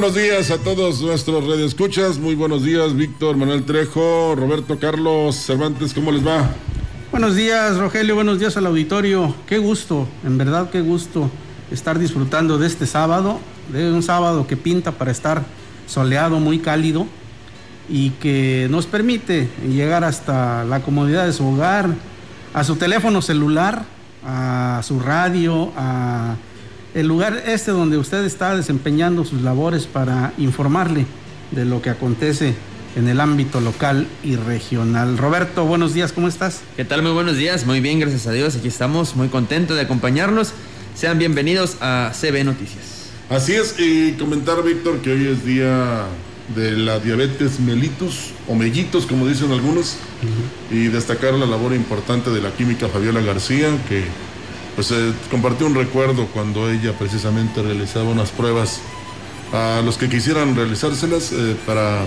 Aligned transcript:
Buenos 0.00 0.16
días 0.16 0.50
a 0.50 0.56
todos 0.56 1.02
nuestros 1.02 1.46
radioescuchas. 1.46 2.16
Muy 2.16 2.34
buenos 2.34 2.64
días, 2.64 2.96
Víctor, 2.96 3.36
Manuel 3.36 3.66
Trejo, 3.66 4.34
Roberto 4.34 4.78
Carlos 4.78 5.36
Cervantes, 5.36 5.92
¿cómo 5.92 6.10
les 6.10 6.26
va? 6.26 6.48
Buenos 7.10 7.36
días, 7.36 7.76
Rogelio, 7.76 8.14
buenos 8.14 8.38
días 8.38 8.56
al 8.56 8.64
auditorio. 8.64 9.34
Qué 9.46 9.58
gusto, 9.58 10.08
en 10.24 10.38
verdad 10.38 10.70
qué 10.70 10.80
gusto 10.80 11.30
estar 11.70 11.98
disfrutando 11.98 12.56
de 12.56 12.66
este 12.66 12.86
sábado, 12.86 13.40
de 13.70 13.92
un 13.92 14.02
sábado 14.02 14.46
que 14.46 14.56
pinta 14.56 14.92
para 14.92 15.10
estar 15.10 15.42
soleado, 15.86 16.40
muy 16.40 16.60
cálido 16.60 17.06
y 17.86 18.08
que 18.12 18.68
nos 18.70 18.86
permite 18.86 19.50
llegar 19.68 20.02
hasta 20.02 20.64
la 20.64 20.80
comodidad 20.80 21.26
de 21.26 21.34
su 21.34 21.46
hogar, 21.46 21.90
a 22.54 22.64
su 22.64 22.76
teléfono 22.76 23.20
celular, 23.20 23.84
a 24.24 24.80
su 24.82 24.98
radio, 24.98 25.70
a 25.76 26.36
el 26.94 27.06
lugar 27.06 27.44
este 27.46 27.70
donde 27.70 27.98
usted 27.98 28.24
está 28.24 28.56
desempeñando 28.56 29.24
sus 29.24 29.42
labores 29.42 29.86
para 29.86 30.32
informarle 30.38 31.06
de 31.50 31.64
lo 31.64 31.82
que 31.82 31.90
acontece 31.90 32.54
en 32.96 33.08
el 33.08 33.20
ámbito 33.20 33.60
local 33.60 34.08
y 34.24 34.36
regional. 34.36 35.16
Roberto, 35.16 35.64
buenos 35.64 35.94
días, 35.94 36.12
¿cómo 36.12 36.26
estás? 36.26 36.62
¿Qué 36.76 36.84
tal? 36.84 37.02
Muy 37.02 37.12
buenos 37.12 37.36
días, 37.36 37.64
muy 37.64 37.80
bien, 37.80 38.00
gracias 38.00 38.26
a 38.26 38.32
Dios, 38.32 38.56
aquí 38.56 38.68
estamos, 38.68 39.14
muy 39.14 39.28
contentos 39.28 39.76
de 39.76 39.82
acompañarnos. 39.82 40.52
Sean 40.94 41.18
bienvenidos 41.18 41.76
a 41.80 42.10
CB 42.12 42.44
Noticias. 42.44 43.10
Así 43.28 43.52
es, 43.52 43.76
y 43.78 44.12
comentar, 44.14 44.60
Víctor, 44.64 44.98
que 44.98 45.12
hoy 45.12 45.28
es 45.28 45.44
día 45.44 46.06
de 46.56 46.72
la 46.72 46.98
diabetes 46.98 47.60
mellitus 47.60 48.32
o 48.48 48.56
mellitos, 48.56 49.06
como 49.06 49.28
dicen 49.28 49.52
algunos, 49.52 49.96
y 50.68 50.88
destacar 50.88 51.34
la 51.34 51.46
labor 51.46 51.72
importante 51.72 52.30
de 52.30 52.40
la 52.40 52.50
química 52.50 52.88
Fabiola 52.88 53.20
García, 53.20 53.68
que 53.88 54.02
pues 54.80 54.92
eh, 54.92 55.12
compartió 55.30 55.66
un 55.66 55.74
recuerdo 55.74 56.26
cuando 56.28 56.70
ella 56.70 56.94
precisamente 56.98 57.60
realizaba 57.60 58.08
unas 58.08 58.30
pruebas 58.30 58.80
a 59.52 59.82
los 59.84 59.98
que 59.98 60.08
quisieran 60.08 60.56
realizárselas 60.56 61.32
eh, 61.32 61.54
para 61.66 62.06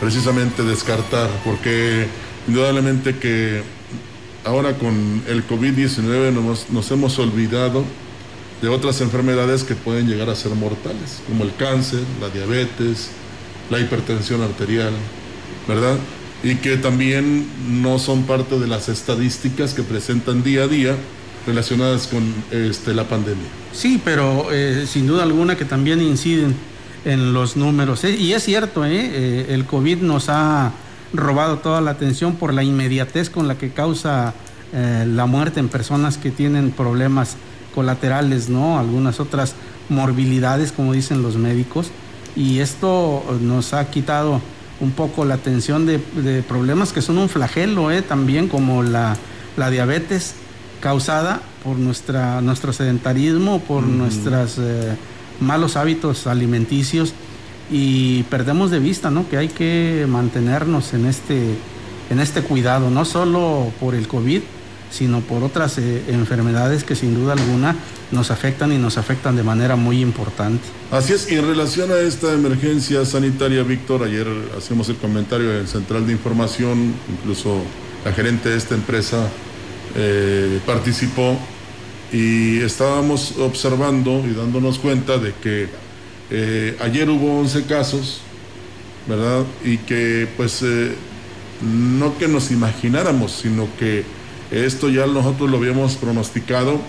precisamente 0.00 0.64
descartar, 0.64 1.30
porque 1.44 2.08
indudablemente 2.48 3.18
que 3.18 3.62
ahora 4.44 4.76
con 4.78 5.22
el 5.28 5.46
COVID-19 5.46 6.32
nos, 6.32 6.70
nos 6.70 6.90
hemos 6.90 7.16
olvidado 7.20 7.84
de 8.62 8.68
otras 8.68 9.00
enfermedades 9.00 9.62
que 9.62 9.76
pueden 9.76 10.08
llegar 10.08 10.28
a 10.28 10.34
ser 10.34 10.50
mortales, 10.56 11.22
como 11.28 11.44
el 11.44 11.54
cáncer, 11.54 12.00
la 12.20 12.30
diabetes, 12.30 13.10
la 13.70 13.78
hipertensión 13.78 14.42
arterial, 14.42 14.92
¿verdad? 15.68 15.96
Y 16.42 16.56
que 16.56 16.78
también 16.78 17.46
no 17.80 18.00
son 18.00 18.24
parte 18.24 18.58
de 18.58 18.66
las 18.66 18.88
estadísticas 18.88 19.72
que 19.72 19.84
presentan 19.84 20.42
día 20.42 20.64
a 20.64 20.66
día 20.66 20.96
relacionadas 21.48 22.06
con 22.06 22.22
este, 22.50 22.92
la 22.92 23.04
pandemia. 23.04 23.46
Sí, 23.72 24.00
pero 24.04 24.52
eh, 24.52 24.86
sin 24.86 25.06
duda 25.06 25.22
alguna 25.22 25.56
que 25.56 25.64
también 25.64 26.02
inciden 26.02 26.54
en 27.06 27.32
los 27.32 27.56
números. 27.56 28.04
¿eh? 28.04 28.14
Y 28.14 28.34
es 28.34 28.44
cierto, 28.44 28.84
¿eh? 28.84 29.46
el 29.48 29.64
COVID 29.64 29.98
nos 29.98 30.28
ha 30.28 30.72
robado 31.14 31.58
toda 31.58 31.80
la 31.80 31.92
atención 31.92 32.36
por 32.36 32.52
la 32.52 32.62
inmediatez 32.62 33.30
con 33.30 33.48
la 33.48 33.56
que 33.56 33.70
causa 33.70 34.34
la 34.70 35.24
muerte 35.24 35.60
en 35.60 35.70
personas 35.70 36.18
que 36.18 36.30
tienen 36.30 36.72
problemas 36.72 37.36
colaterales, 37.74 38.50
¿no? 38.50 38.78
Algunas 38.78 39.18
otras 39.18 39.54
morbilidades, 39.88 40.72
como 40.72 40.92
dicen 40.92 41.22
los 41.22 41.36
médicos. 41.36 41.90
Y 42.36 42.58
esto 42.58 43.24
nos 43.40 43.72
ha 43.72 43.88
quitado 43.88 44.42
un 44.80 44.90
poco 44.90 45.24
la 45.24 45.34
atención 45.34 45.86
de, 45.86 45.98
problemas 46.46 46.92
que 46.92 47.00
son 47.00 47.16
un 47.16 47.30
flagelo, 47.30 47.88
también 48.02 48.48
como 48.48 48.82
la, 48.82 49.16
la 49.56 49.70
diabetes, 49.70 50.34
causada 50.80 51.42
por 51.64 51.76
nuestra, 51.76 52.40
nuestro 52.40 52.72
sedentarismo, 52.72 53.60
por 53.60 53.82
nuestros 53.82 54.58
eh, 54.58 54.96
malos 55.40 55.76
hábitos 55.76 56.26
alimenticios 56.26 57.12
y 57.70 58.22
perdemos 58.24 58.70
de 58.70 58.78
vista 58.78 59.10
¿no? 59.10 59.28
que 59.28 59.36
hay 59.36 59.48
que 59.48 60.06
mantenernos 60.08 60.94
en 60.94 61.06
este, 61.06 61.54
en 62.10 62.20
este 62.20 62.42
cuidado, 62.42 62.90
no 62.90 63.04
solo 63.04 63.72
por 63.80 63.94
el 63.94 64.08
COVID, 64.08 64.40
sino 64.90 65.20
por 65.20 65.42
otras 65.42 65.76
eh, 65.78 66.04
enfermedades 66.08 66.82
que 66.82 66.94
sin 66.94 67.14
duda 67.14 67.34
alguna 67.34 67.76
nos 68.10 68.30
afectan 68.30 68.72
y 68.72 68.78
nos 68.78 68.96
afectan 68.96 69.36
de 69.36 69.42
manera 69.42 69.76
muy 69.76 70.00
importante. 70.00 70.64
Así 70.90 71.12
es, 71.12 71.30
y 71.30 71.34
en 71.34 71.46
relación 71.46 71.92
a 71.92 71.98
esta 71.98 72.32
emergencia 72.32 73.04
sanitaria, 73.04 73.62
Víctor, 73.62 74.02
ayer 74.02 74.26
hacemos 74.56 74.88
el 74.88 74.96
comentario 74.96 75.58
en 75.58 75.66
Central 75.66 76.06
de 76.06 76.12
Información, 76.12 76.94
incluso 77.10 77.60
la 78.04 78.12
gerente 78.12 78.48
de 78.48 78.56
esta 78.56 78.74
empresa 78.74 79.28
eh, 79.96 80.60
participó 80.66 81.38
y 82.12 82.60
estábamos 82.60 83.36
observando 83.38 84.24
y 84.26 84.34
dándonos 84.34 84.78
cuenta 84.78 85.18
de 85.18 85.34
que 85.34 85.68
eh, 86.30 86.76
ayer 86.80 87.08
hubo 87.10 87.38
11 87.40 87.64
casos, 87.64 88.20
¿verdad? 89.06 89.44
Y 89.64 89.78
que 89.78 90.28
pues 90.36 90.62
eh, 90.62 90.94
no 91.62 92.16
que 92.18 92.28
nos 92.28 92.50
imagináramos, 92.50 93.32
sino 93.32 93.68
que 93.78 94.04
esto 94.50 94.88
ya 94.88 95.06
nosotros 95.06 95.50
lo 95.50 95.58
habíamos 95.58 95.96
pronosticado 95.96 96.80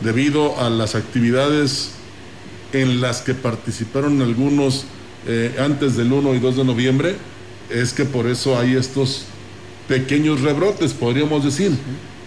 debido 0.00 0.60
a 0.60 0.70
las 0.70 0.94
actividades 0.94 1.92
en 2.72 3.00
las 3.00 3.22
que 3.22 3.34
participaron 3.34 4.22
algunos 4.22 4.86
antes 5.58 5.96
del 5.96 6.12
1 6.12 6.34
y 6.34 6.38
2 6.40 6.56
de 6.56 6.64
noviembre, 6.64 7.16
es 7.70 7.92
que 7.92 8.04
por 8.04 8.26
eso 8.26 8.58
hay 8.58 8.74
estos 8.74 9.26
pequeños 9.86 10.40
rebrotes, 10.40 10.92
podríamos 10.94 11.44
decir 11.44 11.72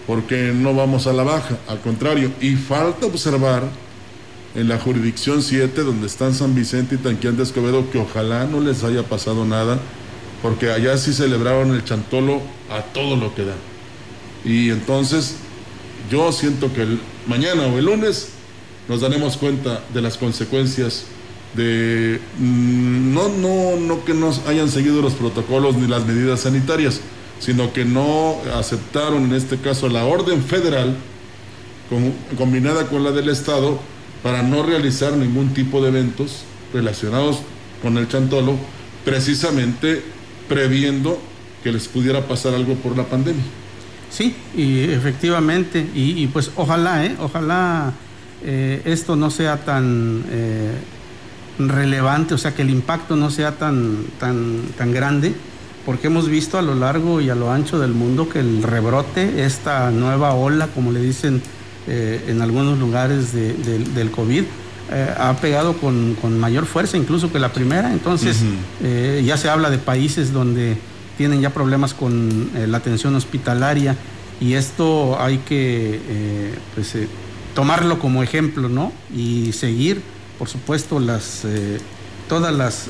porque 0.06 0.52
no 0.54 0.74
vamos 0.74 1.06
a 1.06 1.12
la 1.12 1.24
baja, 1.24 1.58
al 1.66 1.80
contrario, 1.80 2.30
y 2.40 2.54
falta 2.54 3.06
observar 3.06 3.64
en 4.54 4.68
la 4.68 4.78
jurisdicción 4.78 5.42
7, 5.42 5.82
donde 5.82 6.06
están 6.06 6.34
San 6.34 6.54
Vicente 6.54 6.94
y 6.94 6.98
Tanquián 6.98 7.36
de 7.36 7.42
Escobedo, 7.42 7.90
que 7.90 7.98
ojalá 7.98 8.46
no 8.46 8.60
les 8.60 8.84
haya 8.84 9.02
pasado 9.02 9.44
nada, 9.44 9.78
porque 10.42 10.70
allá 10.70 10.96
sí 10.96 11.12
celebraron 11.12 11.74
el 11.74 11.84
chantolo 11.84 12.40
a 12.70 12.82
todo 12.82 13.16
lo 13.16 13.34
que 13.34 13.44
da. 13.44 13.54
Y 14.44 14.70
entonces 14.70 15.36
yo 16.10 16.30
siento 16.32 16.72
que 16.72 16.86
mañana 17.26 17.66
o 17.66 17.78
el 17.78 17.84
lunes 17.84 18.28
nos 18.88 19.00
daremos 19.00 19.36
cuenta 19.36 19.82
de 19.92 20.00
las 20.00 20.16
consecuencias 20.16 21.04
de 21.54 22.20
mm, 22.38 23.14
no, 23.14 23.28
no, 23.28 23.76
no 23.76 24.04
que 24.04 24.14
nos 24.14 24.46
hayan 24.46 24.70
seguido 24.70 25.02
los 25.02 25.14
protocolos 25.14 25.76
ni 25.76 25.88
las 25.88 26.06
medidas 26.06 26.40
sanitarias, 26.40 27.00
sino 27.38 27.72
que 27.72 27.84
no 27.84 28.36
aceptaron 28.54 29.24
en 29.24 29.34
este 29.34 29.58
caso 29.58 29.88
la 29.88 30.04
orden 30.04 30.42
federal 30.42 30.96
combinada 32.36 32.88
con 32.88 33.04
la 33.04 33.12
del 33.12 33.28
Estado 33.28 33.78
para 34.22 34.42
no 34.42 34.62
realizar 34.62 35.12
ningún 35.12 35.54
tipo 35.54 35.80
de 35.80 35.88
eventos 35.88 36.42
relacionados 36.72 37.38
con 37.82 37.96
el 37.96 38.08
chantolo, 38.08 38.56
precisamente 39.04 40.02
previendo 40.48 41.18
que 41.62 41.70
les 41.70 41.86
pudiera 41.86 42.26
pasar 42.26 42.54
algo 42.54 42.74
por 42.74 42.96
la 42.96 43.04
pandemia. 43.04 43.44
Sí, 44.10 44.34
y 44.56 44.80
efectivamente, 44.80 45.86
y, 45.94 46.26
pues 46.28 46.50
ojalá, 46.56 47.04
¿eh? 47.04 47.16
ojalá 47.20 47.92
eh, 48.44 48.82
esto 48.84 49.14
no 49.14 49.30
sea 49.30 49.64
tan, 49.64 50.24
eh, 50.30 50.72
relevante, 51.58 52.34
o 52.34 52.38
sea, 52.38 52.54
que 52.54 52.62
el 52.62 52.70
impacto 52.70 53.16
no 53.16 53.30
sea 53.30 53.52
tan, 53.52 54.04
tan, 54.18 54.62
tan 54.76 54.92
grande, 54.92 55.34
porque 55.86 56.08
hemos 56.08 56.28
visto 56.28 56.58
a 56.58 56.62
lo 56.62 56.74
largo 56.74 57.20
y 57.20 57.30
a 57.30 57.36
lo 57.36 57.52
ancho 57.52 57.78
del 57.78 57.92
mundo 57.92 58.28
que 58.28 58.40
el 58.40 58.64
rebrote, 58.64 59.44
esta 59.44 59.92
nueva 59.92 60.34
ola, 60.34 60.66
como 60.66 60.90
le 60.90 61.00
dicen 61.00 61.40
eh, 61.86 62.24
en 62.26 62.42
algunos 62.42 62.76
lugares 62.80 63.32
del 63.32 64.10
COVID, 64.10 64.42
eh, 64.90 65.14
ha 65.16 65.34
pegado 65.34 65.74
con, 65.74 66.16
mayor 66.40 66.66
fuerza 66.66 66.96
incluso 66.96 67.32
que 67.32 67.38
la 67.38 67.52
primera. 67.52 67.92
Entonces, 67.92 68.38
eh, 68.82 69.22
ya 69.24 69.36
se 69.36 69.48
habla 69.48 69.70
de 69.70 69.78
países 69.78 70.32
donde 70.32 70.76
tienen 71.16 71.40
ya 71.40 71.50
problemas 71.50 71.94
con 71.94 72.50
la 72.66 72.78
atención 72.78 73.14
hospitalaria 73.14 73.94
y 74.40 74.54
esto 74.54 75.16
hay 75.20 75.38
que 75.38 76.52
pues, 76.74 76.94
tomarlo 77.54 78.00
como 78.00 78.24
ejemplo, 78.24 78.68
¿no? 78.68 78.92
Y 79.14 79.52
seguir, 79.52 80.02
por 80.36 80.48
supuesto, 80.48 80.98
las, 80.98 81.44
todas 82.28 82.52
las 82.52 82.88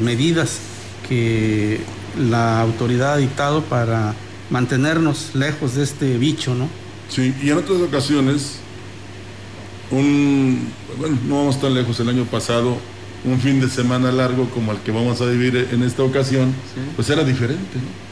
medidas 0.00 0.60
que 1.06 1.80
la 2.18 2.60
autoridad 2.60 3.14
ha 3.14 3.16
dictado 3.16 3.62
para 3.62 4.14
mantenernos 4.50 5.34
lejos 5.34 5.74
de 5.74 5.84
este 5.84 6.18
bicho, 6.18 6.54
¿no? 6.54 6.68
Sí, 7.08 7.34
y 7.42 7.50
en 7.50 7.58
otras 7.58 7.80
ocasiones, 7.80 8.58
un, 9.90 10.68
bueno, 10.98 11.18
no 11.26 11.36
vamos 11.36 11.60
tan 11.60 11.74
lejos, 11.74 11.98
el 12.00 12.08
año 12.08 12.24
pasado, 12.24 12.76
un 13.24 13.40
fin 13.40 13.60
de 13.60 13.68
semana 13.68 14.12
largo 14.12 14.48
como 14.50 14.72
el 14.72 14.78
que 14.78 14.92
vamos 14.92 15.20
a 15.20 15.26
vivir 15.26 15.68
en 15.72 15.82
esta 15.82 16.02
ocasión, 16.02 16.54
pues 16.96 17.08
era 17.10 17.24
diferente, 17.24 17.76
¿no? 17.76 18.08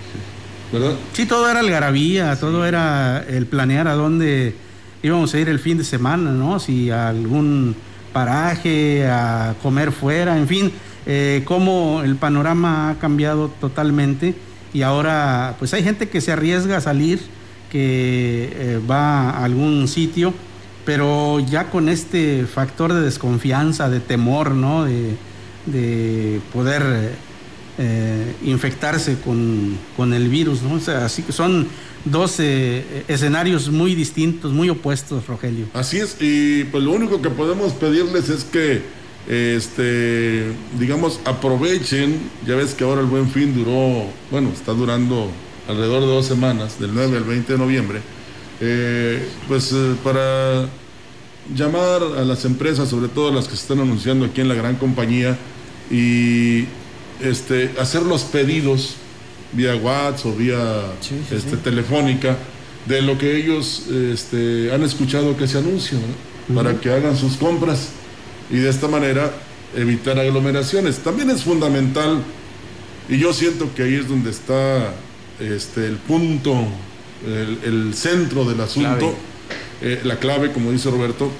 ¿verdad? 0.79 0.97
Sí, 1.13 1.27
todo 1.27 1.49
era 1.49 1.61
algarabía, 1.61 2.39
todo 2.39 2.67
era 2.67 3.25
el 3.29 3.47
planear 3.47 3.87
a 3.89 3.95
dónde 3.95 4.55
íbamos 5.03 5.33
a 5.35 5.39
ir 5.39 5.49
el 5.49 5.59
fin 5.59 5.79
de 5.79 5.85
semana, 5.85 6.33
¿no? 6.33 6.59
Si 6.59 6.91
a 6.91 7.09
algún 7.09 7.77
paraje, 8.13 9.07
a 9.07 9.55
comer 9.63 9.93
fuera, 9.93 10.37
en 10.37 10.49
fin, 10.49 10.73
eh, 11.09 11.43
cómo 11.45 12.03
el 12.03 12.17
panorama 12.17 12.91
ha 12.91 12.99
cambiado 12.99 13.49
totalmente 13.61 14.35
y 14.75 14.83
ahora 14.83 15.55
pues 15.57 15.73
hay 15.73 15.85
gente 15.85 16.09
que 16.09 16.21
se 16.21 16.33
arriesga 16.33 16.79
a 16.79 16.81
salir, 16.81 17.21
que 17.71 18.51
eh, 18.53 18.81
va 18.91 19.31
a 19.31 19.45
algún 19.45 19.87
sitio, 19.87 20.35
pero 20.85 21.39
ya 21.39 21.71
con 21.71 21.89
este 21.89 22.45
factor 22.47 22.93
de 22.93 23.03
desconfianza, 23.03 23.89
de 23.89 24.01
temor, 24.01 24.51
¿no? 24.51 24.85
De, 24.85 25.17
poder 26.53 27.13
eh, 27.79 28.35
infectarse 28.45 29.17
con, 29.19 30.13
el 30.13 30.29
virus, 30.29 30.63
¿no? 30.63 30.81
Así 30.93 31.23
que 31.23 31.33
son 31.33 31.67
dos 32.05 32.39
escenarios 32.39 33.69
muy 33.71 33.97
distintos, 33.97 34.53
muy 34.53 34.71
opuestos, 34.71 35.27
Rogelio. 35.27 35.67
Así 35.75 35.99
es, 35.99 36.17
y 36.21 36.65
pues 36.65 36.85
lo 36.85 36.93
único 36.93 37.21
que 37.21 37.31
podemos 37.31 37.73
pedirles 37.73 38.29
es 38.29 38.45
que 38.45 39.06
este, 39.29 40.53
digamos, 40.79 41.21
aprovechen, 41.25 42.19
ya 42.47 42.55
ves 42.55 42.75
que 42.75 42.85
ahora 42.85 43.01
el 43.01 43.09
buen 43.09 43.29
fin 43.29 43.55
duró, 43.55 44.07
bueno, 44.31 44.51
está 44.53 44.73
durando 44.73 45.31
alrededor 45.69 46.03
de 46.03 46.07
dos 46.07 46.27
semanas, 46.27 46.79
del 46.79 46.95
9 46.95 47.17
al 47.17 47.25
20 47.25 47.53
de 47.53 47.59
noviembre, 47.59 48.01
eh, 48.61 49.27
pues 49.49 49.73
eh, 49.73 49.95
para 50.05 50.69
llamar 51.55 52.03
a 52.19 52.25
las 52.25 52.45
empresas, 52.45 52.89
sobre 52.89 53.09
todo 53.09 53.33
las 53.33 53.47
que 53.49 53.57
se 53.57 53.63
están 53.63 53.81
anunciando 53.81 54.27
aquí 54.27 54.41
en 54.41 54.49
la 54.49 54.55
gran 54.55 54.77
compañía, 54.77 55.37
y 55.91 56.65
este, 57.21 57.73
hacer 57.81 58.03
los 58.03 58.23
pedidos 58.23 58.95
vía 59.53 59.75
WhatsApp 59.77 60.27
o 60.27 60.33
vía 60.33 60.83
este, 61.31 61.57
telefónica 61.57 62.37
de 62.87 63.03
lo 63.03 63.17
que 63.19 63.37
ellos 63.37 63.85
este, 63.89 64.73
han 64.73 64.83
escuchado 64.83 65.37
que 65.37 65.49
se 65.49 65.59
anuncia, 65.59 65.99
para 66.55 66.81
que 66.81 66.93
hagan 66.93 67.17
sus 67.17 67.37
compras 67.37 67.89
y 68.51 68.59
de 68.59 68.69
esta 68.69 68.89
manera 68.89 69.33
evitar 69.75 70.19
aglomeraciones. 70.19 70.99
También 70.99 71.31
es 71.31 71.43
fundamental, 71.43 72.23
y 73.09 73.19
yo 73.19 73.33
siento 73.33 73.73
que 73.75 73.83
ahí 73.83 73.95
es 73.95 74.09
donde 74.09 74.31
está 74.31 74.95
este, 75.41 75.87
el 75.87 75.97
punto, 75.97 76.67
el, 77.27 77.95
centro 77.95 78.45
del 78.45 78.61
asunto, 78.61 79.15
eh, 79.83 80.01
la 80.05 80.19
clave, 80.19 80.53
como 80.53 80.73
dice 80.73 80.91
Roberto, 80.91 81.31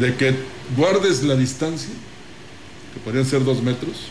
de 0.00 0.14
que 0.14 0.34
guardes 0.76 1.22
la 1.22 1.36
distancia, 1.36 1.90
que 2.94 3.00
podrían 3.00 3.26
ser 3.26 3.44
dos 3.44 3.62
metros, 3.62 4.08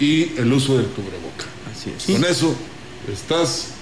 y 0.00 0.32
el 0.38 0.52
uso 0.52 0.76
del 0.76 0.86
cubreboca. 0.86 1.46
Así 1.72 1.92
es. 1.96 2.04
Con 2.04 2.24
eso 2.24 2.54
estás 3.12 3.72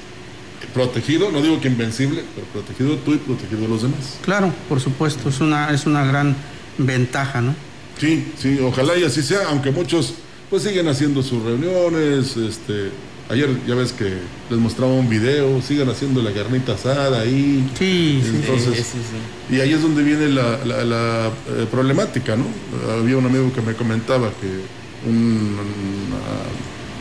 protegido, 0.73 1.31
no 1.31 1.43
digo 1.43 1.61
que 1.61 1.69
invencible, 1.69 2.25
pero 2.34 2.46
protegido 2.49 2.96
tú 2.96 3.14
y 3.14 3.19
protegido 3.19 3.69
los 3.69 3.82
demás. 3.82 4.19
Claro, 4.23 4.52
por 4.69 4.81
supuesto, 4.81 5.28
es 5.28 5.40
una, 5.40 5.70
es 5.70 5.87
una 5.87 6.05
gran 6.05 6.34
ventaja, 6.78 7.40
¿no? 7.40 7.55
Sí, 7.98 8.32
sí, 8.38 8.58
ojalá 8.62 8.96
y 8.96 9.04
así 9.04 9.22
sea, 9.22 9.48
aunque 9.48 9.70
muchos 9.70 10.14
pues 10.50 10.62
siguen 10.62 10.87
haciendo 10.88 11.22
sus 11.22 11.43
reuniones, 11.43 12.37
este, 12.37 12.90
ayer 13.28 13.48
ya 13.66 13.75
ves 13.75 13.93
que 13.93 14.04
les 14.50 14.58
mostraba 14.58 14.93
un 14.93 15.08
video, 15.08 15.60
siguen 15.60 15.88
haciendo 15.88 16.22
la 16.22 16.32
carnita 16.32 16.75
asada 16.75 17.20
ahí. 17.20 17.69
Sí, 17.76 18.22
Entonces, 18.25 18.76
sí, 18.76 18.98
sí, 18.98 19.54
Y 19.56 19.60
ahí 19.60 19.72
es 19.72 19.82
donde 19.82 20.02
viene 20.02 20.28
la, 20.28 20.64
la, 20.64 21.28
eh, 21.48 21.66
problemática, 21.70 22.37
¿no? 22.37 22.44
Había 22.93 23.16
un 23.16 23.26
amigo 23.26 23.52
que 23.52 23.62
me 23.62 23.75
comentaba 23.75 24.31
que 24.40 25.08
una 25.08 25.62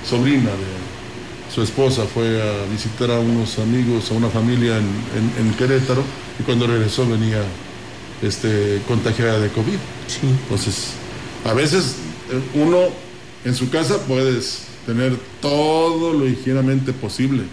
sobrina 0.07 0.50
de 0.50 1.53
su 1.53 1.62
esposa 1.62 2.03
fue 2.06 2.41
a 2.41 2.65
visitar 2.71 3.12
a 3.12 3.19
unos 3.19 3.59
amigos, 3.59 4.09
a 4.12 4.15
una 4.15 4.30
familia 4.30 4.77
en, 4.77 5.45
en 5.45 5.53
Querétaro, 5.53 6.03
y 6.39 6.44
cuando 6.44 6.68
regresó 6.68 7.07
venía 7.07 7.44
este, 8.21 8.81
contagiada 8.88 9.39
de 9.39 9.50
COVID. 9.50 9.77
Entonces, 10.44 10.94
a 11.44 11.53
veces 11.53 11.95
eh, 12.31 12.41
uno 12.56 12.79
en 13.44 13.56
su 13.56 13.69
casa 13.69 13.97
puedes 14.07 14.65
tener 14.85 15.17
todo 15.41 16.13
lo 16.13 16.27
higienamente 16.27 16.94
posible, 16.94 17.44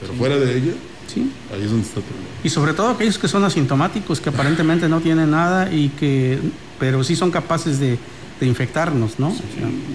pero 0.00 0.14
fuera 0.14 0.36
de 0.36 0.56
ella, 0.56 0.72
sí. 1.06 1.30
ahí 1.52 1.62
es 1.62 1.70
donde 1.70 1.86
está 1.86 2.00
el 2.00 2.06
problema. 2.06 2.28
Y 2.42 2.50
sobre 2.50 2.74
todo 2.74 2.88
aquellos 2.88 3.18
que 3.18 3.28
son 3.28 3.44
asintomáticos, 3.44 4.20
que 4.20 4.30
aparentemente 4.30 4.88
no 4.88 5.00
tienen 5.00 5.30
nada 5.30 5.72
y 5.72 5.88
que, 5.90 6.38
pero 6.78 7.02
sí 7.04 7.16
son 7.16 7.30
capaces 7.30 7.78
de, 7.78 7.98
infectarnos, 8.40 9.18
¿no? 9.18 9.34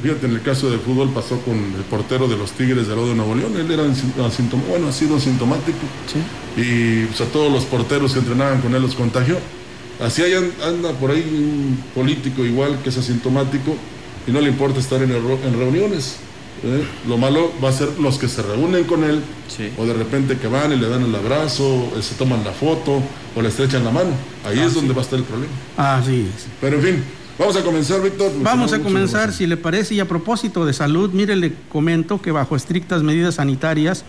Fíjate, 0.02 0.26
en 0.26 0.34
el 0.34 0.42
caso 0.42 0.72
del 0.72 0.80
fútbol 0.80 1.10
pasó 1.10 1.40
con 1.42 1.56
el 1.56 1.84
portero 1.88 2.28
de 2.28 2.36
los 2.36 2.50
Tigres 2.54 2.88
de 2.88 2.96
de 2.96 3.14
Nuevo 3.14 3.36
León, 3.36 3.54
él 3.56 3.70
era 3.70 3.84
asintomático, 3.84 4.58
bueno, 4.72 4.88
ha 4.88 4.92
sido 4.92 5.18
asintomático. 5.18 5.78
Y 6.58 7.06
pues, 7.06 7.22
a 7.22 7.26
todos 7.26 7.52
los 7.52 7.66
porteros 7.66 8.14
que 8.14 8.20
entrenaban 8.20 8.60
con 8.62 8.74
él 8.74 8.82
los 8.82 8.96
contagió. 8.96 9.38
Así 10.00 10.22
hay, 10.22 10.34
anda 10.34 10.92
por 10.94 11.12
ahí 11.12 11.22
un 11.22 11.84
político 11.94 12.46
igual 12.46 12.80
que 12.82 12.90
es 12.90 12.98
asintomático 12.98 13.76
y 14.26 14.32
no 14.32 14.40
le 14.40 14.50
importa 14.50 14.80
estar 14.80 15.02
en, 15.02 15.10
reuniones. 15.10 16.18
¿eh? 16.64 16.84
Lo 17.08 17.18
malo 17.18 17.52
va 17.64 17.70
a 17.70 17.74
ser 17.74 17.90
los 18.00 18.18
que 18.18 18.30
se 18.30 18.42
reúnen 18.42 18.86
con 18.86 19.04
él 19.04 19.22
o 19.78 19.86
de 19.86 19.94
repente 19.94 20.38
que 20.38 20.48
van 20.48 20.72
y 20.72 20.78
le 20.78 20.88
dan 20.88 21.04
el 21.04 21.14
abrazo, 21.14 21.92
eh, 21.98 22.02
se 22.02 22.16
toman 22.16 22.44
la 22.46 22.52
foto 22.52 23.02
o 23.36 23.42
le 23.42 23.50
estrechan 23.50 23.84
la 23.84 23.92
mano. 23.92 24.12
Ahí 24.46 24.60
es 24.60 24.74
donde 24.74 24.94
va 24.94 25.02
a 25.02 25.04
estar 25.04 25.20
el 25.20 25.26
problema. 25.26 25.52
Así 25.76 26.30
es. 26.34 26.48
Pero 26.62 26.78
en 26.78 26.84
fin, 26.84 27.04
vamos 27.38 27.58
a 27.58 27.64
comenzar, 27.64 28.02
Víctor. 28.02 28.32
Vamos 28.42 28.72
a 28.72 28.80
comenzar, 28.80 29.34
si 29.34 29.48
le 29.48 29.58
parece, 29.58 29.96
y 29.96 30.00
a 30.00 30.08
propósito 30.08 30.66
de 30.66 30.72
salud, 30.72 31.10
mire, 31.12 31.36
le 31.36 31.54
comento 31.70 32.22
que 32.22 32.32
bajo 32.32 32.56
estrictas 32.56 33.04
medidas 33.04 33.36
sanitarias 33.36 34.06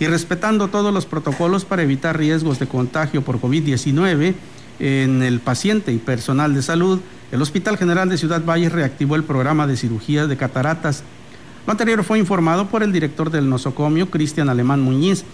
y 0.00 0.06
respetando 0.06 0.68
todos 0.68 0.94
los 0.94 1.06
protocolos 1.06 1.64
para 1.64 1.82
evitar 1.82 2.16
riesgos 2.16 2.58
de 2.58 2.66
contagio 2.66 3.22
por 3.22 3.40
COVID-19, 3.40 4.34
en 4.78 5.22
el 5.22 5.40
paciente 5.40 5.92
y 5.92 5.98
personal 5.98 6.54
de 6.54 6.62
salud, 6.62 7.00
el 7.30 7.42
Hospital 7.42 7.76
General 7.76 8.08
de 8.08 8.18
Ciudad 8.18 8.44
Valle 8.44 8.68
reactivó 8.68 9.16
el 9.16 9.24
programa 9.24 9.66
de 9.66 9.76
cirugías 9.76 10.28
de 10.28 10.36
cataratas. 10.36 11.02
Lo 11.66 11.72
anterior 11.72 12.02
fue 12.04 12.18
informado 12.18 12.68
por 12.68 12.82
el 12.82 12.92
director 12.92 13.30
del 13.30 13.48
nosocomio, 13.48 14.10
Cristian 14.10 14.48
Alemán 14.48 14.80
Muñiz, 14.80 15.24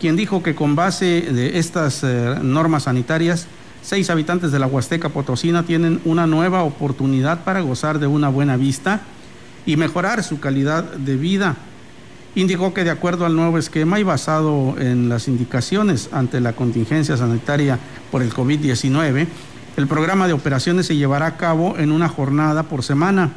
quien 0.00 0.16
dijo 0.16 0.42
que 0.42 0.54
con 0.54 0.74
base 0.74 1.22
de 1.22 1.58
estas 1.58 2.02
eh, 2.02 2.36
normas 2.42 2.84
sanitarias, 2.84 3.46
seis 3.82 4.10
habitantes 4.10 4.50
de 4.50 4.58
la 4.58 4.66
Huasteca 4.66 5.10
Potosina 5.10 5.62
tienen 5.62 6.00
una 6.04 6.26
nueva 6.26 6.62
oportunidad 6.62 7.44
para 7.44 7.60
gozar 7.60 7.98
de 7.98 8.06
una 8.06 8.28
buena 8.28 8.56
vista 8.56 9.02
y 9.66 9.76
mejorar 9.76 10.24
su 10.24 10.40
calidad 10.40 10.84
de 10.84 11.16
vida 11.16 11.56
indicó 12.34 12.74
que 12.74 12.84
de 12.84 12.90
acuerdo 12.90 13.26
al 13.26 13.36
nuevo 13.36 13.58
esquema 13.58 14.00
y 14.00 14.02
basado 14.02 14.76
en 14.78 15.08
las 15.08 15.28
indicaciones 15.28 16.08
ante 16.12 16.40
la 16.40 16.54
contingencia 16.54 17.16
sanitaria 17.16 17.78
por 18.10 18.22
el 18.22 18.32
COVID-19, 18.32 19.26
el 19.76 19.86
programa 19.86 20.26
de 20.26 20.32
operaciones 20.32 20.86
se 20.86 20.96
llevará 20.96 21.26
a 21.26 21.36
cabo 21.36 21.76
en 21.78 21.92
una 21.92 22.08
jornada 22.08 22.64
por 22.64 22.82
semana, 22.82 23.32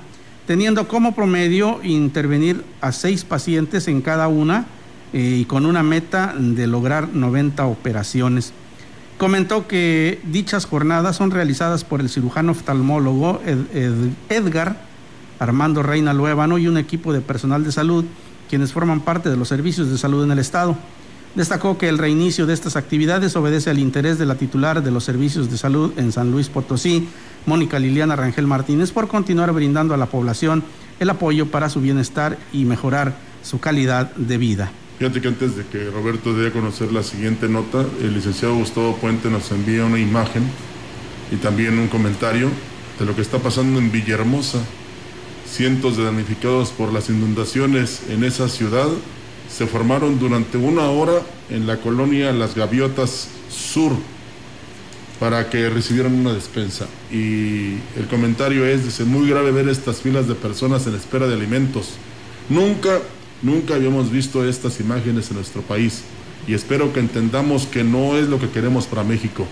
teniendo 0.46 0.88
como 0.88 1.16
promedio 1.16 1.80
intervenir 1.84 2.64
a 2.82 2.92
seis 2.92 3.24
pacientes 3.24 3.88
en 3.88 4.02
cada 4.02 4.28
una 4.28 4.66
eh, 5.14 5.38
y 5.40 5.46
con 5.46 5.66
una 5.66 5.84
meta 5.84 6.34
de 6.38 6.68
lograr 6.68 7.10
90 7.10 7.66
operaciones. 7.66 8.54
Comentó 9.18 9.68
que 9.68 10.22
dichas 10.26 10.66
jornadas 10.66 11.16
son 11.16 11.32
realizadas 11.32 11.84
por 11.84 12.02
el 12.02 12.10
cirujano 12.10 12.52
oftalmólogo 12.52 13.42
Edgar 14.30 14.80
Armando 15.40 15.82
Reina 15.82 16.14
Luébano 16.14 16.58
y 16.58 16.68
un 16.68 16.78
equipo 16.78 17.14
de 17.14 17.22
personal 17.22 17.64
de 17.64 17.72
salud 17.72 18.06
quienes 18.50 18.74
forman 18.74 19.02
parte 19.02 19.30
de 19.30 19.38
los 19.38 19.48
servicios 19.48 19.90
de 19.90 19.98
salud 19.98 20.24
en 20.24 20.32
el 20.32 20.40
Estado. 20.40 20.78
Destacó 21.36 21.78
que 21.78 21.88
el 21.88 21.98
reinicio 21.98 22.46
de 22.46 22.54
estas 22.54 22.76
actividades 22.76 23.36
obedece 23.36 23.70
al 23.70 23.80
interés 23.80 24.18
de 24.18 24.26
la 24.26 24.36
titular 24.36 24.82
de 24.82 24.92
los 24.92 25.04
servicios 25.04 25.52
de 25.52 25.58
salud 25.58 25.94
en 25.98 26.12
San 26.12 26.32
Luis 26.32 26.50
Potosí, 26.50 27.08
Mónica 27.46 27.78
Liliana 27.78 28.16
Rangel 28.16 28.48
Martínez, 28.48 28.92
por 28.92 29.08
continuar 29.08 29.52
brindando 29.54 29.94
a 29.94 29.98
la 29.98 30.08
población 30.08 30.64
el 31.00 31.10
apoyo 31.10 31.48
para 31.52 31.70
su 31.70 31.80
bienestar 31.80 32.38
y 32.52 32.66
mejorar 32.66 33.16
su 33.44 33.60
calidad 33.60 34.14
de 34.16 34.38
vida. 34.38 34.72
Fíjate 34.98 35.22
que 35.22 35.28
antes 35.28 35.56
de 35.56 35.66
que 35.66 35.92
Roberto 35.92 36.34
dé 36.34 36.48
a 36.48 36.52
conocer 36.52 36.92
la 36.92 37.04
siguiente 37.04 37.48
nota, 37.48 37.86
el 38.02 38.16
licenciado 38.16 38.56
Gustavo 38.56 38.96
Puente 38.96 39.30
nos 39.30 39.52
envía 39.52 39.86
una 39.86 40.00
imagen 40.00 40.44
y 41.32 41.36
también 41.36 41.78
un 41.78 41.88
comentario 41.88 42.50
de 42.98 43.06
lo 43.06 43.16
que 43.16 43.22
está 43.22 43.38
pasando 43.38 43.78
en 43.78 43.92
Villahermosa. 43.92 44.60
Cientos 45.50 45.98
de 45.98 46.04
damnificados 46.04 46.70
por 46.70 46.92
las 46.92 47.10
inundaciones 47.10 48.02
en 48.10 48.24
esa 48.24 48.50
ciudad 48.50 48.88
se 49.50 49.66
formaron 49.66 50.20
durante 50.20 50.58
una 50.58 50.90
hora 50.90 51.22
en 51.50 51.66
la 51.66 51.78
colonia 51.78 52.32
Las 52.34 52.56
Gaviotas 52.56 53.30
Sur 53.50 53.94
para 55.20 55.50
que 55.50 55.70
recibieran 55.70 56.14
una 56.14 56.34
despensa. 56.34 56.88
Y 57.12 57.76
el 57.96 58.08
comentario 58.10 58.66
es, 58.66 58.84
dice, 58.84 59.04
muy 59.04 59.28
grave 59.30 59.52
ver 59.52 59.68
estas 59.70 60.02
filas 60.02 60.28
de 60.28 60.36
personas 60.36 60.86
en 60.86 60.96
espera 60.96 61.28
de 61.28 61.34
alimentos. 61.34 61.92
Nunca 62.50 63.00
Nunca 63.42 63.76
habíamos 63.76 64.12
visto 64.12 64.44
estas 64.48 64.80
imágenes 64.80 65.30
en 65.30 65.36
nuestro 65.36 65.62
país 65.62 66.02
y 66.48 66.54
espero 66.54 66.92
que 66.92 67.00
entendamos 67.00 67.68
que 67.68 67.84
no 67.84 68.18
es 68.18 68.28
lo 68.28 68.40
que 68.40 68.50
queremos 68.50 68.88
para 68.88 69.04
México. 69.04 69.46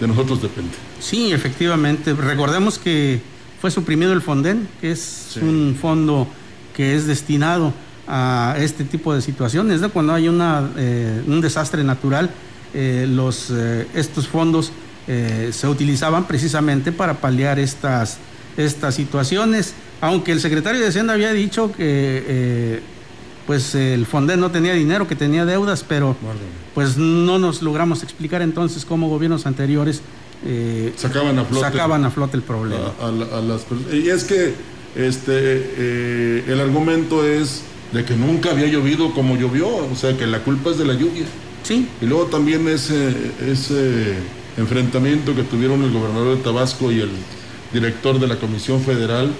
De 0.00 0.06
nosotros 0.06 0.42
depende. 0.42 0.72
Sí, 1.00 1.32
efectivamente. 1.32 2.12
Recordemos 2.14 2.78
que 2.78 3.20
fue 3.62 3.70
suprimido 3.70 4.12
el 4.12 4.22
Fonden, 4.22 4.66
que 4.80 4.90
es 4.90 5.38
un 5.40 5.76
fondo 5.80 6.26
que 6.74 6.96
es 6.96 7.06
destinado 7.06 7.72
a 8.08 8.56
este 8.58 8.82
tipo 8.82 9.14
de 9.14 9.22
situaciones. 9.22 9.80
de 9.80 9.88
Cuando 9.88 10.12
hay 10.12 10.28
una, 10.28 10.68
eh, 10.76 11.22
un 11.28 11.40
desastre 11.40 11.84
natural, 11.84 12.28
eh, 12.74 13.06
los, 13.08 13.52
eh, 13.52 13.86
estos 13.94 14.26
fondos 14.26 14.72
se 15.06 15.68
utilizaban 15.68 16.24
precisamente 16.26 16.90
para 16.90 17.14
paliar 17.14 17.60
estas, 17.60 18.18
estas 18.56 18.96
situaciones. 18.96 19.74
Aunque 20.00 20.32
el 20.32 20.40
secretario 20.40 20.80
de 20.80 20.88
Hacienda 20.88 21.12
había 21.12 21.32
dicho 21.32 21.70
que 21.72 22.80
pues 23.46 23.76
el 23.76 24.06
Fonden 24.06 24.40
no 24.40 24.50
tenía 24.50 24.74
dinero, 24.74 25.06
que 25.06 25.16
tenía 25.16 25.44
deudas, 25.44 25.84
pero 25.88 26.16
pues 26.74 26.96
no 26.96 27.38
nos 27.38 27.62
logramos 27.62 28.02
explicar 28.02 28.42
entonces 28.42 28.84
cómo 28.84 29.08
gobiernos 29.08 29.46
anteriores 29.46 30.02
eh, 30.44 30.92
sacaban, 30.96 31.38
a 31.38 31.44
flote, 31.44 31.64
sacaban 31.64 32.04
a 32.04 32.10
flote 32.10 32.36
el 32.36 32.42
problema. 32.42 32.92
y 33.92 34.08
es 34.08 34.24
que 34.24 34.54
este 34.96 35.32
eh, 35.34 36.44
el 36.48 36.60
argumento 36.60 37.24
es 37.24 37.62
de 37.92 38.04
que 38.04 38.16
nunca 38.16 38.50
había 38.50 38.66
llovido 38.66 39.12
como 39.12 39.36
llovió, 39.36 39.68
o 39.68 39.94
sea 39.94 40.16
que 40.16 40.26
la 40.26 40.40
culpa 40.40 40.70
es 40.70 40.78
de 40.78 40.84
la 40.84 40.94
lluvia. 40.94 41.24
Sí. 41.62 41.88
Y 42.00 42.06
luego 42.06 42.26
también 42.26 42.66
ese, 42.68 43.14
ese 43.46 44.14
enfrentamiento 44.56 45.34
que 45.34 45.42
tuvieron 45.42 45.82
el 45.84 45.92
gobernador 45.92 46.36
de 46.36 46.42
Tabasco 46.42 46.90
y 46.90 47.00
el 47.00 47.10
director 47.72 48.18
de 48.18 48.26
la 48.26 48.36
Comisión 48.36 48.80
Federal 48.82 49.30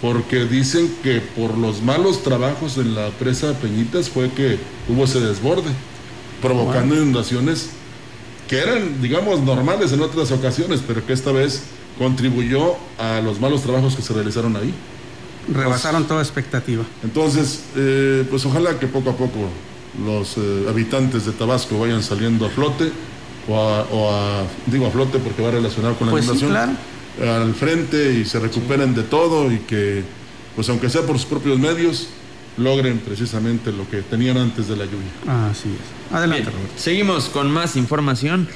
porque 0.00 0.44
dicen 0.44 0.94
que 1.02 1.20
por 1.20 1.56
los 1.56 1.82
malos 1.82 2.22
trabajos 2.22 2.76
en 2.76 2.94
la 2.94 3.08
presa 3.10 3.48
de 3.48 3.54
Peñitas 3.54 4.10
fue 4.10 4.30
que 4.30 4.58
hubo 4.88 5.04
ese 5.04 5.20
desborde, 5.20 5.70
provocando 6.42 6.94
inundaciones 6.94 7.70
que 8.48 8.58
eran, 8.58 9.00
digamos, 9.00 9.40
normales 9.40 9.92
en 9.92 10.00
otras 10.00 10.30
ocasiones, 10.30 10.82
pero 10.86 11.04
que 11.06 11.12
esta 11.12 11.32
vez 11.32 11.62
contribuyó 11.98 12.74
a 12.98 13.20
los 13.20 13.40
malos 13.40 13.62
trabajos 13.62 13.94
que 13.94 14.02
se 14.02 14.12
realizaron 14.12 14.56
ahí. 14.56 14.74
Rebasaron 15.52 16.06
toda 16.06 16.22
expectativa. 16.22 16.84
Entonces, 17.02 17.64
eh, 17.76 18.24
pues 18.30 18.44
ojalá 18.46 18.78
que 18.78 18.86
poco 18.86 19.10
a 19.10 19.16
poco 19.16 19.48
los 20.04 20.36
eh, 20.36 20.66
habitantes 20.68 21.26
de 21.26 21.32
Tabasco 21.32 21.78
vayan 21.78 22.02
saliendo 22.02 22.46
a 22.46 22.50
flote, 22.50 22.90
o 23.48 24.10
a, 24.10 24.44
digo 24.66 24.86
a 24.86 24.90
flote 24.90 25.18
porque 25.18 25.42
va 25.42 25.50
relacionado 25.50 25.96
con 25.96 26.06
la 26.06 26.12
pues 26.12 26.24
inundación 26.24 26.78
al 27.22 27.54
frente 27.54 28.14
y 28.14 28.24
se 28.24 28.40
recuperen 28.40 28.94
de 28.94 29.02
todo 29.02 29.52
y 29.52 29.58
que, 29.58 30.02
pues 30.56 30.68
aunque 30.68 30.88
sea 30.90 31.02
por 31.02 31.18
sus 31.18 31.26
propios 31.26 31.58
medios, 31.58 32.08
logren 32.56 32.98
precisamente 32.98 33.72
lo 33.72 33.88
que 33.88 34.02
tenían 34.02 34.36
antes 34.36 34.68
de 34.68 34.76
la 34.76 34.84
lluvia. 34.84 35.50
Así 35.50 35.68
es. 35.68 36.14
Adelante, 36.14 36.50
Seguimos 36.76 37.28
con 37.28 37.50
más 37.50 37.76
información. 37.76 38.48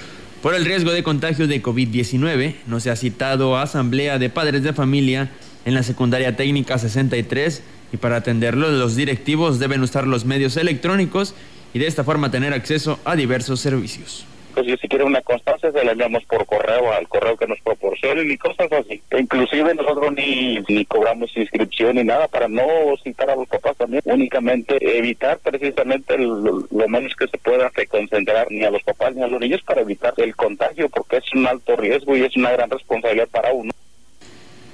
Por 0.43 0.55
el 0.55 0.65
riesgo 0.65 0.93
de 0.93 1.03
contagio 1.03 1.49
de 1.49 1.61
COVID-19, 1.61 2.55
no 2.67 2.79
se 2.79 2.91
ha 2.91 2.97
citado 2.97 3.57
a 3.57 3.63
asamblea 3.63 4.21
de 4.21 4.31
padres 4.31 4.63
de 4.63 4.73
familia 4.73 5.33
en 5.65 5.75
la 5.75 5.83
secundaria 5.83 6.37
técnica 6.37 6.79
63 6.79 7.63
y 7.93 7.97
para 7.97 8.17
atenderlo 8.17 8.71
los 8.71 8.95
directivos 8.95 9.59
deben 9.59 9.83
usar 9.83 10.07
los 10.07 10.25
medios 10.25 10.57
electrónicos 10.57 11.35
y 11.75 11.81
de 11.81 11.89
esta 11.89 12.05
forma 12.05 12.31
tener 12.31 12.53
acceso 12.53 13.01
a 13.05 13.17
diversos 13.17 13.59
servicios 13.59 14.28
pues 14.65 14.81
si 14.81 14.89
quiere 14.89 15.05
una 15.05 15.23
constancia 15.23 15.71
se 15.71 15.85
la 15.85 15.93
enviamos 15.93 16.25
por 16.25 16.45
correo 16.47 16.93
al 16.93 17.09
correo 17.09 17.37
que 17.37 17.47
nos 17.47 17.61
proporcionen 17.61 18.31
y 18.31 18.37
cosas 18.37 18.71
así. 18.73 19.01
E 19.11 19.21
inclusive 19.21 19.75
nosotros 19.75 20.13
ni, 20.15 20.59
ni 20.69 20.85
cobramos 20.85 21.35
inscripción 21.37 21.97
ni 21.97 22.05
nada 22.05 22.29
para 22.29 22.49
no 22.49 22.65
citar 23.03 23.31
a 23.31 23.37
los 23.37 23.49
papás 23.49 23.77
también, 23.77 24.03
únicamente 24.05 24.77
evitar 24.99 25.39
precisamente 25.39 26.19
lo, 26.19 26.67
menos 26.89 27.15
que 27.15 27.29
se 27.29 27.39
pueda 27.39 27.71
reconcentrar 27.75 28.51
ni 28.51 28.65
a 28.65 28.71
los 28.71 28.83
papás 28.83 29.15
ni 29.15 29.23
a 29.23 29.29
los 29.29 29.41
niños 29.41 29.63
para 29.63 29.83
evitar 29.83 30.15
el 30.17 30.35
contagio 30.35 30.89
porque 30.89 31.19
es 31.19 31.25
un 31.35 31.47
alto 31.47 31.77
riesgo 31.77 32.17
y 32.17 32.23
es 32.23 32.37
una 32.37 32.51
gran 32.51 32.71
responsabilidad 32.71 33.29
para 33.29 33.53
uno. 33.53 33.73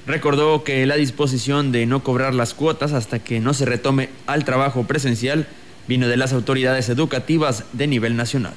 Recordó 0.06 0.64
que 0.64 0.84
la 0.86 0.96
disposición 0.96 1.72
de 1.72 1.86
no 1.86 2.02
cobrar 2.02 2.34
las 2.34 2.52
cuotas 2.52 2.92
hasta 2.92 3.18
que 3.18 3.40
no 3.40 3.54
se 3.54 3.64
retome 3.64 4.10
al 4.26 4.44
trabajo 4.44 4.84
presencial 4.84 5.46
vino 5.88 6.08
de 6.08 6.16
las 6.16 6.32
autoridades 6.32 6.88
educativas 6.88 7.64
de 7.72 7.86
nivel 7.86 8.16
nacional. 8.16 8.54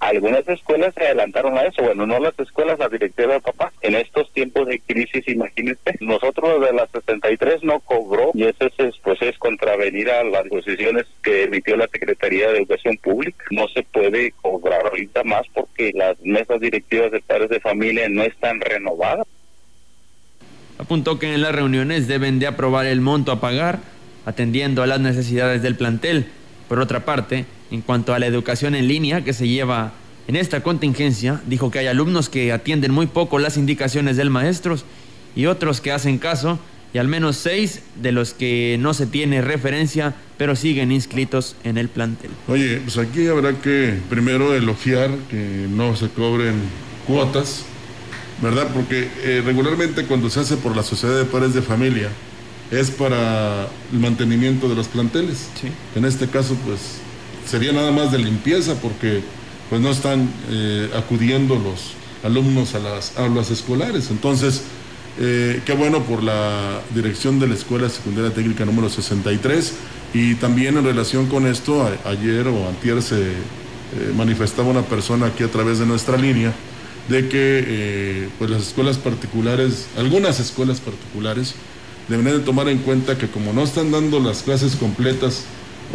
Algunas 0.00 0.46
escuelas 0.48 0.94
se 0.94 1.04
adelantaron 1.04 1.56
a 1.56 1.62
eso, 1.62 1.82
bueno, 1.82 2.06
no 2.06 2.18
las 2.18 2.38
escuelas, 2.38 2.78
la 2.78 2.88
directiva 2.88 3.34
de 3.34 3.40
papá. 3.40 3.72
En 3.80 3.94
estos 3.94 4.32
tiempos 4.32 4.66
de 4.66 4.80
crisis, 4.80 5.26
imagínate, 5.28 5.96
nosotros 6.00 6.60
de 6.60 6.72
las 6.72 6.90
63 6.90 7.62
no 7.62 7.80
cobró 7.80 8.30
y 8.34 8.44
eso 8.44 8.68
es, 8.78 8.96
pues 9.02 9.20
es 9.22 9.38
contravenir 9.38 10.10
a 10.10 10.24
las 10.24 10.46
posiciones 10.48 11.06
que 11.22 11.44
emitió 11.44 11.76
la 11.76 11.88
Secretaría 11.88 12.50
de 12.50 12.58
Educación 12.58 12.96
Pública. 12.98 13.44
No 13.50 13.68
se 13.68 13.82
puede 13.82 14.32
cobrar 14.42 14.86
ahorita 14.86 15.24
más 15.24 15.42
porque 15.52 15.92
las 15.94 16.20
mesas 16.20 16.60
directivas 16.60 17.12
de 17.12 17.20
padres 17.20 17.50
de 17.50 17.60
familia 17.60 18.08
no 18.08 18.22
están 18.22 18.60
renovadas. 18.60 19.26
Apuntó 20.78 21.18
que 21.18 21.32
en 21.32 21.42
las 21.42 21.54
reuniones 21.54 22.06
deben 22.06 22.38
de 22.38 22.46
aprobar 22.46 22.86
el 22.86 23.00
monto 23.00 23.32
a 23.32 23.40
pagar, 23.40 23.80
atendiendo 24.26 24.82
a 24.82 24.86
las 24.86 25.00
necesidades 25.00 25.62
del 25.62 25.76
plantel. 25.76 26.26
Por 26.68 26.80
otra 26.80 27.04
parte, 27.04 27.46
en 27.70 27.80
cuanto 27.80 28.14
a 28.14 28.18
la 28.18 28.26
educación 28.26 28.74
en 28.74 28.88
línea 28.88 29.24
que 29.24 29.32
se 29.32 29.48
lleva 29.48 29.92
en 30.28 30.36
esta 30.36 30.62
contingencia, 30.62 31.40
dijo 31.46 31.70
que 31.70 31.78
hay 31.78 31.86
alumnos 31.86 32.28
que 32.28 32.52
atienden 32.52 32.92
muy 32.92 33.06
poco 33.06 33.38
las 33.38 33.56
indicaciones 33.56 34.16
del 34.16 34.30
maestro 34.30 34.76
y 35.34 35.46
otros 35.46 35.80
que 35.80 35.92
hacen 35.92 36.18
caso 36.18 36.58
y 36.92 36.98
al 36.98 37.08
menos 37.08 37.36
seis 37.36 37.82
de 38.00 38.10
los 38.12 38.34
que 38.34 38.76
no 38.80 38.94
se 38.94 39.06
tiene 39.06 39.42
referencia 39.42 40.14
pero 40.38 40.56
siguen 40.56 40.92
inscritos 40.92 41.56
en 41.64 41.78
el 41.78 41.88
plantel. 41.88 42.30
Oye, 42.48 42.80
pues 42.84 42.98
aquí 42.98 43.26
habrá 43.26 43.52
que 43.54 43.98
primero 44.10 44.54
elogiar 44.54 45.10
que 45.30 45.66
no 45.70 45.96
se 45.96 46.08
cobren 46.08 46.54
cuotas, 47.06 47.64
¿verdad? 48.42 48.68
Porque 48.74 49.08
eh, 49.22 49.42
regularmente 49.44 50.04
cuando 50.04 50.28
se 50.28 50.40
hace 50.40 50.56
por 50.56 50.76
la 50.76 50.82
Sociedad 50.82 51.16
de 51.16 51.24
Padres 51.24 51.54
de 51.54 51.62
Familia 51.62 52.08
es 52.70 52.90
para 52.90 53.68
el 53.92 53.98
mantenimiento 53.98 54.68
de 54.68 54.74
los 54.74 54.88
planteles. 54.88 55.48
En 55.94 56.04
este 56.04 56.26
caso, 56.26 56.56
pues 56.66 56.98
sería 57.46 57.72
nada 57.72 57.92
más 57.92 58.12
de 58.12 58.18
limpieza 58.18 58.74
porque 58.74 59.22
pues 59.70 59.80
no 59.80 59.90
están 59.90 60.28
eh, 60.50 60.90
acudiendo 60.96 61.56
los 61.56 61.92
alumnos 62.24 62.74
a 62.74 62.78
las 62.78 63.16
aulas 63.18 63.50
escolares. 63.50 64.10
Entonces, 64.10 64.62
eh, 65.18 65.60
qué 65.64 65.72
bueno 65.72 66.02
por 66.02 66.22
la 66.22 66.80
dirección 66.94 67.38
de 67.38 67.48
la 67.48 67.54
Escuela 67.54 67.88
Secundaria 67.88 68.32
Técnica 68.32 68.64
número 68.64 68.88
63 68.88 69.74
y 70.14 70.34
también 70.36 70.76
en 70.76 70.84
relación 70.84 71.26
con 71.26 71.46
esto, 71.46 71.88
ayer 72.04 72.46
o 72.48 72.68
antier 72.68 73.02
se 73.02 73.22
eh, 73.22 73.34
manifestaba 74.16 74.68
una 74.68 74.82
persona 74.82 75.26
aquí 75.26 75.42
a 75.42 75.50
través 75.50 75.78
de 75.78 75.86
nuestra 75.86 76.16
línea 76.16 76.52
de 77.08 77.28
que 77.28 78.28
pues 78.36 78.50
las 78.50 78.62
escuelas 78.62 78.98
particulares, 78.98 79.86
algunas 79.96 80.40
escuelas 80.40 80.80
particulares, 80.80 81.54
deberían 82.08 82.38
de 82.38 82.44
tomar 82.44 82.68
en 82.68 82.78
cuenta 82.78 83.16
que 83.16 83.28
como 83.28 83.52
no 83.52 83.62
están 83.62 83.92
dando 83.92 84.18
las 84.18 84.42
clases 84.42 84.74
completas 84.74 85.44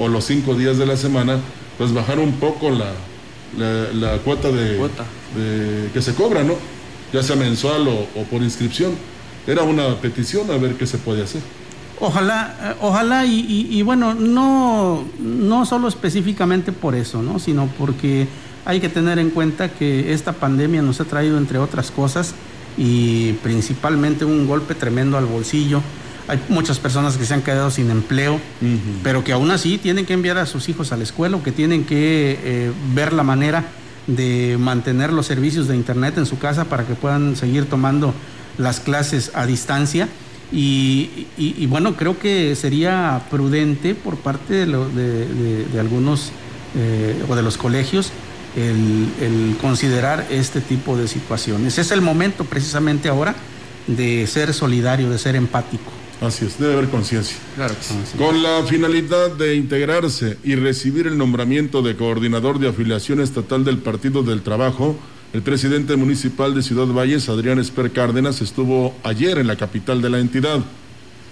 o 0.02 0.08
los 0.08 0.26
cinco 0.26 0.56
días 0.56 0.80
de 0.80 0.88
la 0.88 0.98
semana, 0.98 1.38
pues 1.78 1.94
bajar 1.94 2.18
un 2.18 2.34
poco 2.34 2.72
la, 2.72 2.92
la, 3.94 4.18
cuota, 4.18 4.50
de, 4.50 5.90
que 5.94 6.02
se 6.02 6.16
cobra, 6.16 6.44
¿no? 6.44 6.56
Ya 7.14 7.22
sea 7.22 7.36
mensual 7.36 7.88
o, 7.88 8.24
por 8.24 8.42
inscripción. 8.42 8.94
Era 9.46 9.62
una 9.62 9.96
petición 10.02 10.50
a 10.50 10.58
ver 10.58 10.74
qué 10.74 10.88
se 10.88 10.98
puede 10.98 11.24
hacer. 11.24 11.42
Ojalá, 12.00 12.56
eh, 12.62 12.76
ojalá 12.82 13.26
y, 13.26 13.68
y, 13.70 13.82
bueno, 13.84 14.16
no, 14.16 15.04
no 15.20 15.66
solo 15.68 15.88
específicamente 15.88 16.72
por 16.72 16.96
eso, 16.96 17.22
¿no? 17.22 17.38
Sino 17.38 17.70
porque 17.78 18.28
hay 18.66 18.80
que 18.80 18.90
tener 18.90 19.20
en 19.20 19.30
cuenta 19.30 19.70
que 19.70 20.14
esta 20.14 20.34
pandemia 20.34 20.82
nos 20.82 21.00
ha 21.00 21.06
traído, 21.06 21.38
entre 21.38 21.60
otras 21.60 21.92
cosas, 21.92 22.34
y 22.76 23.34
principalmente 23.44 24.26
un 24.26 24.48
golpe 24.48 24.74
tremendo 24.74 25.16
al 25.18 25.26
bolsillo 25.26 25.82
hay 26.32 26.42
muchas 26.48 26.80
personas 26.80 27.18
que 27.18 27.26
se 27.26 27.34
han 27.34 27.42
quedado 27.42 27.70
sin 27.72 27.92
empleo, 27.92 28.40
pero 29.04 29.22
que 29.22 29.34
aún 29.34 29.52
así 29.52 29.78
tienen 29.78 30.06
que 30.06 30.14
enviar 30.14 30.38
a 30.38 30.46
sus 30.46 30.70
hijos 30.70 30.94
a 30.94 30.98
la 30.98 31.04
escuela 31.04 31.36
o 31.36 31.44
que 31.44 31.52
tienen 31.52 31.84
que 31.84 32.40
eh, 32.42 32.72
ver 32.96 33.12
la 33.12 33.24
manera 33.24 33.66
de 34.08 34.56
mantener 34.58 35.12
los 35.12 35.26
servicios 35.26 35.68
de 35.68 35.76
internet 35.76 36.18
en 36.18 36.26
su 36.26 36.40
casa 36.40 36.64
para 36.66 36.86
que 36.86 36.96
puedan 36.96 37.36
seguir 37.36 37.66
tomando 37.66 38.14
las 38.58 38.80
clases 38.80 39.32
a 39.34 39.46
distancia. 39.46 40.08
Y, 40.54 41.28
bueno, 41.68 41.98
creo 41.98 42.18
que 42.18 42.56
sería 42.56 43.24
prudente 43.30 43.94
por 43.94 44.16
parte 44.16 44.66
de, 44.66 45.80
algunos 45.80 46.32
eh, 46.78 47.26
o 47.28 47.36
de 47.36 47.42
los 47.42 47.58
colegios 47.58 48.14
el, 48.56 49.58
considerar 49.60 50.28
este 50.30 50.62
tipo 50.62 50.96
de 50.96 51.10
situaciones. 51.10 51.78
Es 51.78 51.92
el 51.92 52.02
momento 52.02 52.46
precisamente 52.46 53.10
ahora 53.10 53.36
de 53.86 54.26
ser 54.28 54.54
solidario, 54.54 55.10
de 55.10 55.18
ser 55.18 55.36
empático. 55.36 55.92
Así 56.22 56.46
es, 56.46 56.60
debe 56.60 56.74
haber 56.74 56.90
conciencia. 56.90 57.36
Claro 57.56 57.74
Con 58.16 58.44
la 58.44 58.62
finalidad 58.68 59.32
de 59.32 59.56
integrarse 59.56 60.38
y 60.44 60.54
recibir 60.54 61.08
el 61.08 61.18
nombramiento 61.18 61.82
de 61.82 61.96
coordinador 61.96 62.60
de 62.60 62.70
afiliación 62.70 63.22
estatal 63.22 63.66
del 63.66 63.80
Partido 63.80 64.22
del 64.22 64.44
Trabajo, 64.44 64.96
el 65.34 65.42
presidente 65.42 65.96
municipal 65.96 66.54
de 66.54 66.62
Ciudad 66.62 66.86
Valles, 66.86 67.28
Adrián 67.28 67.58
Esper 67.58 67.92
Cárdenas, 67.92 68.40
estuvo 68.42 68.94
ayer 69.04 69.40
en 69.40 69.48
la 69.48 69.56
capital 69.56 70.04
de 70.04 70.12
la 70.12 70.20
entidad. 70.20 70.60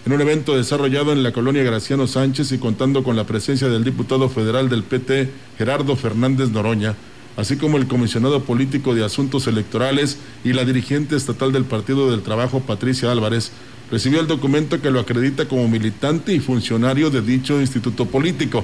En 0.07 0.13
un 0.13 0.21
evento 0.21 0.57
desarrollado 0.57 1.13
en 1.13 1.21
la 1.21 1.33
colonia 1.33 1.61
Graciano 1.61 2.07
Sánchez 2.07 2.51
y 2.51 2.57
contando 2.57 3.03
con 3.03 3.15
la 3.15 3.27
presencia 3.27 3.67
del 3.69 3.83
diputado 3.83 4.27
federal 4.27 4.69
del 4.69 4.81
PT, 4.81 5.29
Gerardo 5.59 5.97
Fernández 5.97 6.49
Noroña, 6.49 6.95
así 7.37 7.57
como 7.57 7.77
el 7.77 7.87
comisionado 7.87 8.43
político 8.43 8.95
de 8.95 9.05
asuntos 9.05 9.45
electorales 9.45 10.17
y 10.43 10.53
la 10.53 10.65
dirigente 10.65 11.15
estatal 11.15 11.51
del 11.51 11.65
Partido 11.65 12.09
del 12.09 12.23
Trabajo, 12.23 12.61
Patricia 12.61 13.11
Álvarez, 13.11 13.51
recibió 13.91 14.19
el 14.19 14.27
documento 14.27 14.81
que 14.81 14.91
lo 14.91 14.99
acredita 14.99 15.47
como 15.47 15.67
militante 15.67 16.33
y 16.33 16.39
funcionario 16.39 17.09
de 17.09 17.21
dicho 17.21 17.59
instituto 17.59 18.05
político. 18.05 18.63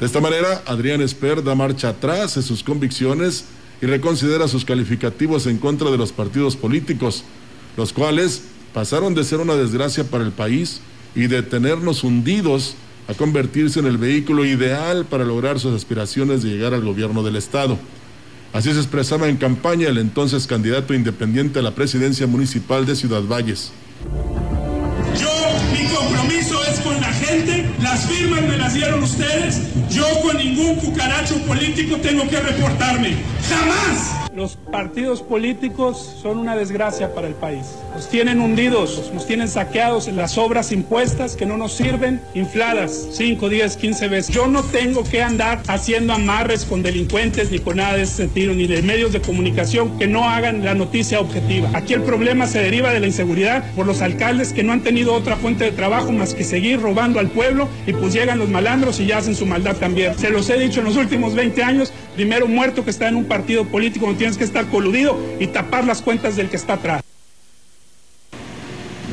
De 0.00 0.06
esta 0.06 0.20
manera, 0.20 0.62
Adrián 0.66 1.02
Esper 1.02 1.42
da 1.42 1.54
marcha 1.54 1.90
atrás 1.90 2.36
en 2.36 2.42
sus 2.42 2.62
convicciones 2.62 3.46
y 3.82 3.86
reconsidera 3.86 4.48
sus 4.48 4.64
calificativos 4.64 5.46
en 5.46 5.58
contra 5.58 5.90
de 5.90 5.98
los 5.98 6.12
partidos 6.12 6.56
políticos, 6.56 7.24
los 7.76 7.92
cuales 7.92 8.42
pasaron 8.72 9.14
de 9.14 9.24
ser 9.24 9.40
una 9.40 9.54
desgracia 9.54 10.04
para 10.04 10.24
el 10.24 10.32
país 10.32 10.80
y 11.14 11.26
de 11.26 11.42
tenernos 11.42 12.04
hundidos 12.04 12.74
a 13.08 13.14
convertirse 13.14 13.80
en 13.80 13.86
el 13.86 13.98
vehículo 13.98 14.44
ideal 14.44 15.06
para 15.06 15.24
lograr 15.24 15.58
sus 15.58 15.74
aspiraciones 15.74 16.42
de 16.42 16.50
llegar 16.50 16.74
al 16.74 16.84
gobierno 16.84 17.22
del 17.22 17.36
Estado. 17.36 17.78
Así 18.52 18.72
se 18.72 18.78
expresaba 18.78 19.28
en 19.28 19.36
campaña 19.36 19.88
el 19.88 19.98
entonces 19.98 20.46
candidato 20.46 20.94
independiente 20.94 21.58
a 21.58 21.62
la 21.62 21.74
presidencia 21.74 22.26
municipal 22.26 22.86
de 22.86 22.96
Ciudad 22.96 23.22
Valles. 23.22 23.72
Yo, 24.04 25.30
mi 25.72 25.86
compromiso 25.88 26.62
es 26.64 26.80
con 26.80 27.00
la 27.00 27.12
gente, 27.12 27.68
las 27.80 28.06
firmas 28.06 28.42
me 28.42 28.56
las 28.56 28.74
dieron 28.74 29.02
ustedes, 29.02 29.60
yo 29.90 30.04
con 30.22 30.36
ningún 30.36 30.76
cucaracho 30.76 31.36
político 31.46 31.96
tengo 31.96 32.28
que 32.28 32.40
reportarme. 32.40 33.16
¡Jamás! 33.48 34.28
Los 34.34 34.56
partidos 34.56 35.20
políticos 35.22 36.16
son 36.22 36.38
una 36.38 36.54
desgracia 36.54 37.12
para 37.12 37.26
el 37.26 37.34
país. 37.34 37.66
Nos 37.92 38.08
tienen 38.08 38.40
hundidos, 38.40 39.10
nos 39.12 39.26
tienen 39.26 39.48
saqueados 39.48 40.06
en 40.06 40.16
las 40.16 40.38
obras 40.38 40.70
impuestas 40.70 41.34
que 41.34 41.44
no 41.44 41.56
nos 41.56 41.72
sirven, 41.72 42.20
infladas 42.34 43.08
5, 43.14 43.48
10, 43.48 43.76
15 43.76 44.08
veces. 44.08 44.32
Yo 44.32 44.46
no 44.46 44.62
tengo 44.62 45.02
que 45.02 45.22
andar 45.22 45.60
haciendo 45.66 46.12
amarres 46.12 46.64
con 46.64 46.84
delincuentes 46.84 47.50
ni 47.50 47.58
con 47.58 47.78
nada 47.78 47.96
de 47.96 48.02
ese 48.02 48.14
sentido, 48.14 48.54
ni 48.54 48.68
de 48.68 48.80
medios 48.82 49.12
de 49.12 49.20
comunicación 49.20 49.98
que 49.98 50.06
no 50.06 50.28
hagan 50.28 50.64
la 50.64 50.74
noticia 50.74 51.18
objetiva. 51.18 51.70
Aquí 51.72 51.94
el 51.94 52.02
problema 52.02 52.46
se 52.46 52.60
deriva 52.60 52.92
de 52.92 53.00
la 53.00 53.06
inseguridad 53.06 53.64
por 53.74 53.86
los 53.86 54.02
alcaldes 54.02 54.52
que 54.52 54.62
no 54.62 54.72
han 54.72 54.82
tenido 54.82 55.14
otra 55.14 55.34
fuente 55.34 55.64
de 55.64 55.72
trabajo 55.72 56.12
más 56.12 56.34
que 56.34 56.44
seguir 56.44 56.80
robando 56.80 57.18
al 57.18 57.30
pueblo 57.30 57.68
y 57.88 57.92
pues 57.92 58.12
llegan 58.12 58.38
los 58.38 58.50
malandros 58.50 59.00
y 59.00 59.06
ya 59.06 59.18
hacen 59.18 59.34
su 59.34 59.46
maldad 59.46 59.77
también. 59.78 60.18
Se 60.18 60.30
los 60.30 60.48
he 60.50 60.58
dicho 60.58 60.80
en 60.80 60.86
los 60.86 60.96
últimos 60.96 61.34
20 61.34 61.62
años, 61.62 61.92
primero 62.14 62.46
muerto 62.46 62.84
que 62.84 62.90
está 62.90 63.08
en 63.08 63.16
un 63.16 63.24
partido 63.24 63.64
político 63.64 64.06
no 64.06 64.16
tienes 64.16 64.36
que 64.36 64.44
estar 64.44 64.66
coludido 64.66 65.18
y 65.38 65.48
tapar 65.48 65.84
las 65.84 66.02
cuentas 66.02 66.36
del 66.36 66.48
que 66.48 66.56
está 66.56 66.74
atrás. 66.74 67.02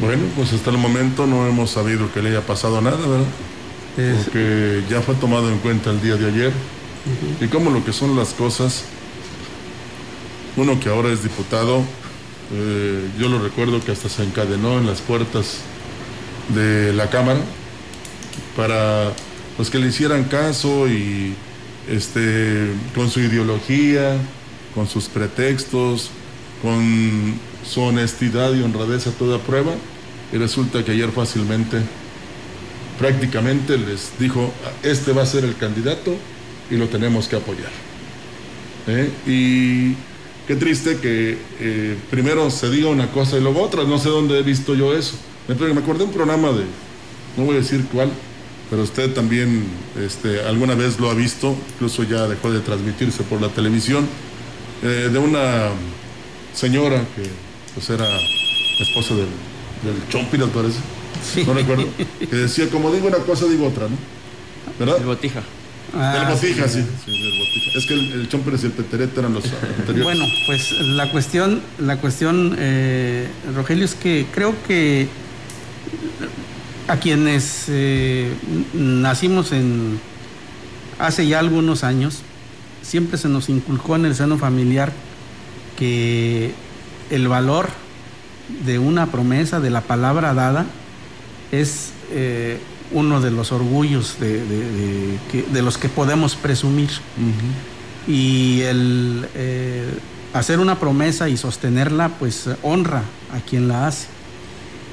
Bueno, 0.01 0.23
pues 0.35 0.51
hasta 0.53 0.71
el 0.71 0.77
momento 0.77 1.25
no 1.25 1.47
hemos 1.47 1.71
sabido 1.71 2.11
que 2.13 2.21
le 2.21 2.29
haya 2.29 2.41
pasado 2.41 2.81
nada, 2.81 2.97
¿verdad? 2.97 3.25
Porque 3.95 4.83
ya 4.89 5.01
fue 5.01 5.15
tomado 5.15 5.49
en 5.49 5.59
cuenta 5.59 5.91
el 5.91 6.01
día 6.01 6.15
de 6.15 6.27
ayer. 6.27 6.51
Y 7.39 7.47
como 7.47 7.69
lo 7.69 7.85
que 7.85 7.93
son 7.93 8.15
las 8.15 8.33
cosas, 8.33 8.83
uno 10.57 10.79
que 10.79 10.89
ahora 10.89 11.09
es 11.11 11.23
diputado, 11.23 11.81
eh, 12.53 13.07
yo 13.17 13.29
lo 13.29 13.39
recuerdo 13.39 13.83
que 13.83 13.91
hasta 13.91 14.09
se 14.09 14.23
encadenó 14.23 14.77
en 14.77 14.85
las 14.85 15.01
puertas 15.01 15.59
de 16.49 16.93
la 16.93 17.09
Cámara 17.09 17.39
para 18.55 19.11
los 19.57 19.69
que 19.69 19.79
le 19.79 19.87
hicieran 19.87 20.25
caso 20.25 20.87
y 20.87 21.33
este, 21.89 22.71
con 22.93 23.09
su 23.09 23.19
ideología, 23.19 24.17
con 24.73 24.87
sus 24.87 25.05
pretextos, 25.05 26.09
con 26.61 27.35
su 27.65 27.81
honestidad 27.81 28.53
y 28.53 28.61
honradez 28.61 29.07
a 29.07 29.11
toda 29.11 29.39
prueba, 29.39 29.73
y 30.33 30.37
resulta 30.37 30.83
que 30.83 30.91
ayer 30.91 31.11
fácilmente, 31.11 31.77
prácticamente 32.99 33.77
les 33.77 34.17
dijo, 34.19 34.51
este 34.83 35.13
va 35.13 35.23
a 35.23 35.25
ser 35.25 35.45
el 35.45 35.55
candidato 35.55 36.15
y 36.69 36.75
lo 36.75 36.87
tenemos 36.87 37.27
que 37.27 37.35
apoyar. 37.35 37.71
¿Eh? 38.87 39.09
Y 39.25 39.95
qué 40.47 40.55
triste 40.55 40.97
que 40.97 41.37
eh, 41.59 41.97
primero 42.09 42.49
se 42.51 42.69
diga 42.69 42.89
una 42.89 43.11
cosa 43.11 43.37
y 43.37 43.41
luego 43.41 43.61
otra, 43.61 43.83
no 43.83 43.97
sé 43.97 44.09
dónde 44.09 44.39
he 44.39 44.43
visto 44.43 44.75
yo 44.75 44.93
eso. 44.93 45.15
Me, 45.47 45.53
acordé 45.53 45.99
de 45.99 46.05
un 46.05 46.11
programa 46.11 46.49
de, 46.49 46.63
no 47.37 47.45
voy 47.45 47.55
a 47.55 47.59
decir 47.59 47.85
cuál, 47.91 48.09
pero 48.69 48.83
usted 48.83 49.13
también 49.13 49.65
este, 49.99 50.41
alguna 50.41 50.75
vez 50.75 50.99
lo 50.99 51.09
ha 51.09 51.13
visto, 51.13 51.55
incluso 51.73 52.03
ya 52.03 52.27
dejó 52.27 52.51
de 52.51 52.59
transmitirse 52.59 53.23
por 53.23 53.41
la 53.41 53.49
televisión, 53.49 54.07
eh, 54.83 55.09
de 55.11 55.19
una 55.19 55.69
señora 56.53 56.99
que 57.15 57.23
pues 57.73 57.89
era 57.89 58.05
esposa 58.79 59.13
del, 59.15 59.27
del 59.83 60.09
Chompi, 60.09 60.37
parece. 60.37 60.79
No 61.45 61.53
recuerdo. 61.53 61.85
Que 62.19 62.35
decía, 62.35 62.69
como 62.69 62.91
digo 62.91 63.07
una 63.07 63.17
cosa, 63.17 63.45
digo 63.45 63.67
otra, 63.67 63.87
¿no? 63.87 63.97
¿Verdad? 64.79 64.97
El 64.99 65.05
botija. 65.05 65.41
Ah, 65.93 66.27
botija, 66.29 66.67
sí. 66.67 66.83
Es 67.75 67.85
que 67.85 67.93
el, 67.93 68.11
el 68.13 68.29
Chomper 68.29 68.55
y 68.61 68.65
el 68.65 68.71
Peterete 68.71 69.19
eran 69.19 69.33
los 69.33 69.45
anteriores. 69.45 70.03
Bueno, 70.03 70.25
pues 70.45 70.71
la 70.81 71.11
cuestión, 71.11 71.61
la 71.79 71.97
cuestión, 71.97 72.55
eh, 72.59 73.27
Rogelio, 73.55 73.85
es 73.85 73.95
que 73.95 74.25
creo 74.33 74.55
que 74.67 75.07
a 76.87 76.97
quienes 76.97 77.65
eh, 77.67 78.33
nacimos 78.73 79.51
en 79.51 79.99
hace 80.99 81.27
ya 81.27 81.39
algunos 81.39 81.83
años, 81.83 82.21
siempre 82.81 83.17
se 83.17 83.27
nos 83.27 83.49
inculcó 83.49 83.95
en 83.95 84.05
el 84.05 84.15
seno 84.15 84.37
familiar 84.37 84.93
que 85.77 86.53
el 87.09 87.27
valor 87.27 87.69
de 88.65 88.79
una 88.79 89.07
promesa, 89.07 89.59
de 89.59 89.69
la 89.69 89.81
palabra 89.81 90.33
dada, 90.33 90.65
es 91.51 91.91
eh, 92.11 92.59
uno 92.91 93.19
de 93.19 93.31
los 93.31 93.51
orgullos 93.51 94.17
de, 94.19 95.17
los 95.61 95.77
que 95.77 95.89
podemos 95.89 96.35
presumir. 96.35 96.89
Y 98.07 98.61
el 98.61 99.27
eh, 99.33 99.89
hacer 100.33 100.59
una 100.59 100.79
promesa 100.79 101.27
y 101.27 101.37
sostenerla, 101.37 102.09
pues 102.09 102.47
honra 102.61 103.01
a 103.33 103.39
quien 103.39 103.67
la 103.67 103.87
hace. 103.87 104.14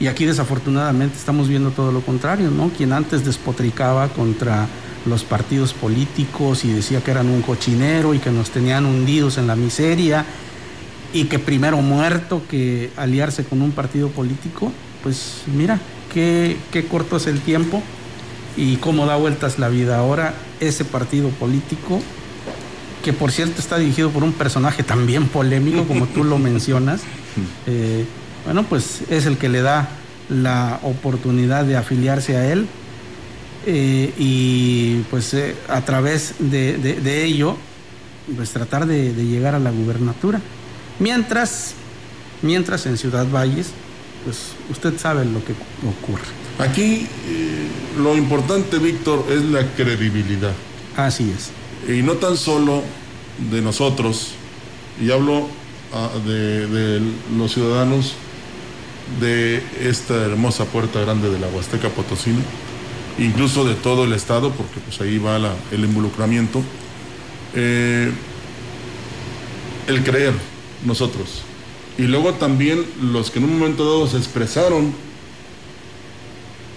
Y 0.03 0.09
aquí 0.09 0.25
desafortunadamente 0.25 1.17
estamos 1.17 1.47
viendo 1.47 1.71
todo 1.71 1.93
lo 1.93 2.01
contrario, 2.01 2.51
¿no? 2.51 2.71
Quien 2.77 2.93
antes 2.93 3.25
despotricaba 3.25 4.09
contra 4.09 4.67
los 5.07 5.23
partidos 5.23 5.75
políticos 5.75 6.65
y 6.65 6.73
decía 6.73 7.01
que 7.05 7.12
eran 7.12 7.29
un 7.29 7.41
cochinero 7.41 8.12
y 8.12 8.19
que 8.19 8.33
nos 8.33 8.51
tenían 8.51 8.85
hundidos 8.85 9.38
en 9.38 9.47
la 9.47 9.55
miseria 9.55 10.25
y 11.12 11.27
que 11.27 11.38
primero 11.38 11.77
muerto 11.83 12.43
que 12.51 12.91
aliarse 12.97 13.45
con 13.45 13.62
un 13.62 13.71
partido 13.71 14.09
político, 14.09 14.73
pues 15.05 15.43
mira, 15.47 15.79
qué, 16.12 16.57
qué 16.73 16.85
corto 16.87 17.17
es 17.19 17.29
el 17.29 17.38
tiempo 17.38 17.81
y 18.57 18.79
cómo 18.79 19.07
da 19.07 19.15
vueltas 19.15 19.61
la 19.61 19.69
vida. 19.69 19.99
Ahora 19.99 20.35
ese 20.59 20.85
partido 20.85 21.29
político, 21.29 22.01
que 23.05 23.12
por 23.12 23.31
cierto 23.31 23.61
está 23.61 23.79
dirigido 23.79 24.11
por 24.11 24.25
un 24.25 24.33
personaje 24.33 24.83
también 24.83 25.29
polémico, 25.29 25.85
como 25.85 26.07
tú 26.09 26.25
lo 26.25 26.38
mencionas, 26.38 27.03
eh, 27.69 28.05
bueno, 28.45 28.65
pues 28.65 29.03
es 29.11 29.27
el 29.27 29.39
que 29.39 29.49
le 29.49 29.63
da 29.63 29.89
la 30.29 30.81
oportunidad 30.83 31.65
de 31.65 31.77
afiliarse 31.77 32.37
a 32.37 32.53
él 32.53 32.67
eh, 33.67 34.13
y 34.19 35.03
pues 35.11 35.35
eh, 35.35 35.55
a 35.69 35.83
través 35.83 36.35
de, 36.39 37.25
ello 37.25 37.57
pues 38.37 38.51
tratar 38.51 38.87
de, 38.87 39.13
llegar 39.13 39.55
a 39.55 39.59
la 39.59 39.71
gubernatura. 39.71 40.41
Mientras, 40.99 41.75
mientras 42.43 42.87
en 42.87 42.99
Ciudad 42.99 43.27
Valles, 43.31 43.69
pues 44.25 44.39
usted 44.71 44.99
sabe 44.99 45.25
lo 45.25 45.45
que 45.45 45.53
ocurre. 45.87 46.25
Aquí 46.59 47.07
eh, 47.29 47.67
lo 47.99 48.17
importante, 48.17 48.79
Víctor, 48.79 49.25
es 49.31 49.43
la 49.43 49.67
credibilidad. 49.75 50.53
Así 50.97 51.33
es. 51.33 51.51
Y 51.93 52.03
no 52.03 52.15
tan 52.15 52.37
solo 52.37 52.83
de 53.51 53.61
nosotros, 53.61 54.33
y 55.01 55.11
hablo 55.11 55.49
ah, 55.93 56.11
de, 56.25 57.01
los 57.37 57.53
ciudadanos 57.53 58.15
de 59.20 59.62
esta 59.81 60.14
hermosa 60.14 60.64
puerta 60.66 61.01
grande 61.01 61.31
de 61.31 61.38
la 61.38 61.48
Huasteca 61.48 61.88
Potosina, 61.88 62.40
incluso 63.18 63.64
de 63.64 63.75
todo 63.75 64.05
el 64.05 64.12
Estado, 64.12 64.51
porque 64.51 64.81
pues 64.81 65.01
ahí 65.01 65.18
va 65.18 65.38
el 65.70 65.85
involucramiento, 65.85 66.62
eh, 67.55 68.11
el 69.87 70.05
creer 70.05 70.33
nosotros 70.85 71.42
Y 71.98 72.03
luego 72.03 72.35
también 72.35 72.85
los 73.03 73.31
que 73.31 73.38
en 73.38 73.44
un 73.44 73.59
momento 73.59 73.85
dado 73.85 74.07
se 74.07 74.16
expresaron 74.16 74.92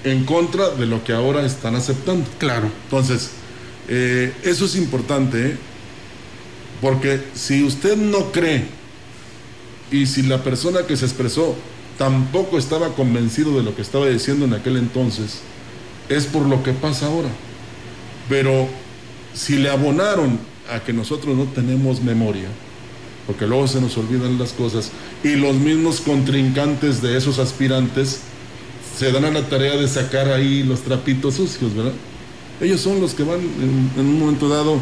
en 0.04 0.26
contra 0.26 0.70
de 0.70 0.86
lo 0.86 1.04
que 1.04 1.14
ahora 1.14 1.46
están 1.46 1.76
aceptando. 1.76 2.30
Claro. 2.38 2.70
Entonces, 2.84 3.32
eh, 3.88 4.34
eso 4.44 4.66
es 4.66 4.76
importante, 4.76 5.48
¿eh? 5.48 5.58
porque 6.82 7.22
si 7.34 7.64
usted 7.64 7.96
no 7.98 8.32
cree 8.32 8.66
y 9.92 10.06
si 10.06 10.24
la 10.24 10.44
persona 10.44 10.86
que 10.86 10.98
se 10.98 11.06
expresó 11.06 11.56
tampoco 11.98 12.58
estaba 12.58 12.90
convencido 12.90 13.58
de 13.58 13.64
lo 13.64 13.76
que 13.76 13.82
estaba 13.82 14.08
diciendo 14.08 14.46
en 14.46 14.54
aquel 14.54 14.78
entonces, 14.78 15.40
es 16.10 16.26
por 16.26 16.46
lo 16.46 16.64
que 16.64 16.74
pasa 16.74 17.08
ahora. 17.08 17.30
Pero 18.30 18.68
si 19.34 19.58
le 19.58 19.70
abonaron 19.70 20.40
a 20.72 20.80
que 20.80 20.94
nosotros 20.94 21.36
no 21.36 21.46
tenemos 21.46 22.02
memoria, 22.02 22.48
porque 23.28 23.48
luego 23.48 23.68
se 23.68 23.82
nos 23.82 23.98
olvidan 23.98 24.38
las 24.38 24.52
cosas, 24.52 24.92
y 25.24 25.36
los 25.36 25.56
mismos 25.56 26.02
contrincantes 26.02 27.02
de 27.02 27.18
esos 27.18 27.40
aspirantes 27.40 28.22
se 28.98 29.12
dan 29.12 29.26
a 29.26 29.32
la 29.32 29.48
tarea 29.50 29.76
de 29.76 29.88
sacar 29.88 30.30
ahí 30.30 30.64
los 30.64 30.82
trapitos 30.82 31.36
sucios, 31.36 31.76
¿verdad? 31.76 31.94
Ellos 32.62 32.80
son 32.80 33.02
los 33.02 33.14
que 33.14 33.24
van 33.24 33.40
en, 33.40 33.92
en 33.98 34.06
un 34.06 34.20
momento 34.20 34.48
dado 34.48 34.80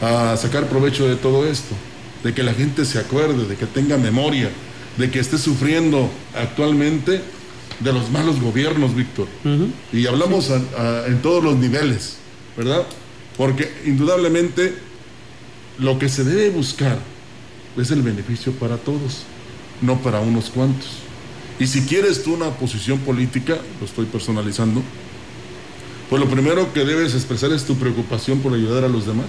a 0.00 0.36
sacar 0.36 0.68
provecho 0.68 1.06
de 1.06 1.14
todo 1.14 1.46
esto, 1.46 1.74
de 2.24 2.34
que 2.34 2.42
la 2.42 2.54
gente 2.54 2.84
se 2.84 2.98
acuerde, 2.98 3.46
de 3.46 3.56
que 3.56 3.66
tenga 3.66 3.96
memoria, 3.98 4.50
de 4.98 5.10
que 5.10 5.18
esté 5.20 5.38
sufriendo 5.38 6.10
actualmente 6.34 7.20
de 7.80 7.92
los 7.92 8.10
malos 8.10 8.40
gobiernos, 8.40 8.94
Víctor. 8.94 9.26
Y 9.92 10.06
hablamos 10.06 10.50
a- 10.50 10.56
a- 11.02 11.06
en 11.06 11.20
todos 11.22 11.42
los 11.42 11.56
niveles, 11.56 12.16
¿verdad? 12.56 12.86
Porque 13.36 13.70
indudablemente 13.86 14.74
lo 15.78 15.98
que 15.98 16.08
se 16.08 16.22
debe 16.24 16.50
buscar 16.50 16.98
es 17.76 17.90
el 17.90 18.02
beneficio 18.02 18.52
para 18.52 18.76
todos, 18.76 19.22
no 19.80 19.98
para 20.00 20.20
unos 20.20 20.50
cuantos. 20.50 20.88
Y 21.58 21.66
si 21.66 21.82
quieres 21.82 22.22
tú 22.22 22.34
una 22.34 22.50
posición 22.50 22.98
política, 23.00 23.56
lo 23.80 23.86
estoy 23.86 24.04
personalizando, 24.06 24.82
pues 26.10 26.20
lo 26.20 26.28
primero 26.28 26.72
que 26.74 26.84
debes 26.84 27.14
expresar 27.14 27.52
es 27.52 27.64
tu 27.64 27.76
preocupación 27.76 28.40
por 28.40 28.52
ayudar 28.52 28.84
a 28.84 28.88
los 28.88 29.06
demás. 29.06 29.26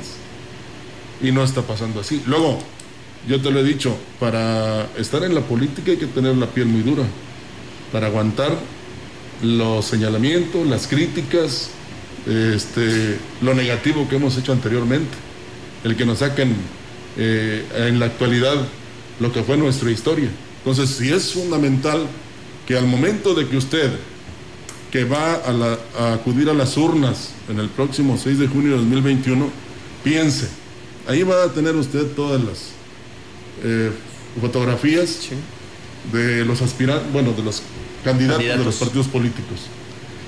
Y 1.21 1.32
no 1.32 1.43
está 1.43 1.62
pasando 1.62 2.02
así. 2.02 2.21
Luego, 2.26 2.60
yo 3.27 3.41
te 3.41 3.51
lo 3.51 3.59
he 3.59 3.63
dicho, 3.63 3.95
para 4.19 4.88
estar 4.97 5.23
en 5.23 5.33
la 5.36 5.41
política 5.41 5.91
hay 5.91 5.97
que 5.97 6.07
tener 6.07 6.36
la 6.36 6.47
piel 6.47 6.67
muy 6.67 6.81
dura, 6.81 7.03
para 7.91 8.07
aguantar 8.07 8.51
los 9.41 9.86
señalamientos, 9.86 10.65
las 10.67 10.88
críticas, 10.88 11.69
este, 12.27 13.17
lo 13.41 13.53
negativo 13.53 14.07
que 14.09 14.15
hemos 14.15 14.38
hecho 14.38 14.51
anteriormente, 14.51 15.12
el 15.83 15.95
que 15.95 16.05
nos 16.05 16.19
saquen 16.19 16.55
eh, 17.17 17.63
en 17.88 17.99
la 17.99 18.05
actualidad 18.07 18.55
lo 19.19 19.31
que 19.31 19.43
fue 19.43 19.57
nuestra 19.57 19.91
historia. 19.91 20.29
Entonces, 20.59 20.89
si 20.95 21.12
es 21.12 21.33
fundamental 21.33 22.07
que 22.65 22.77
al 22.77 22.88
momento 22.88 23.33
de 23.36 23.47
que 23.47 23.57
usted, 23.57 23.91
que 24.91 25.03
va 25.03 25.33
a, 25.36 25.51
la- 25.51 25.79
a 25.99 26.13
acudir 26.13 26.49
a 26.49 26.53
las 26.53 26.77
urnas 26.77 27.31
en 27.49 27.59
el 27.59 27.67
próximo 27.69 28.17
6 28.17 28.39
de 28.39 28.47
junio 28.47 28.71
de 28.71 28.77
2021, 28.77 29.49
piense, 30.03 30.47
ahí 31.07 31.23
va 31.23 31.43
a 31.43 31.49
tener 31.51 31.75
usted 31.75 32.05
todas 32.15 32.41
las 32.41 32.72
eh, 33.63 33.91
fotografías 34.39 35.30
de 36.12 36.45
los 36.45 36.62
aspirantes, 36.62 37.12
bueno, 37.12 37.32
de 37.34 37.43
los 37.43 37.62
candidatos, 38.04 38.43
de 38.43 38.65
los 38.65 38.76
partidos 38.76 39.08
políticos. 39.08 39.67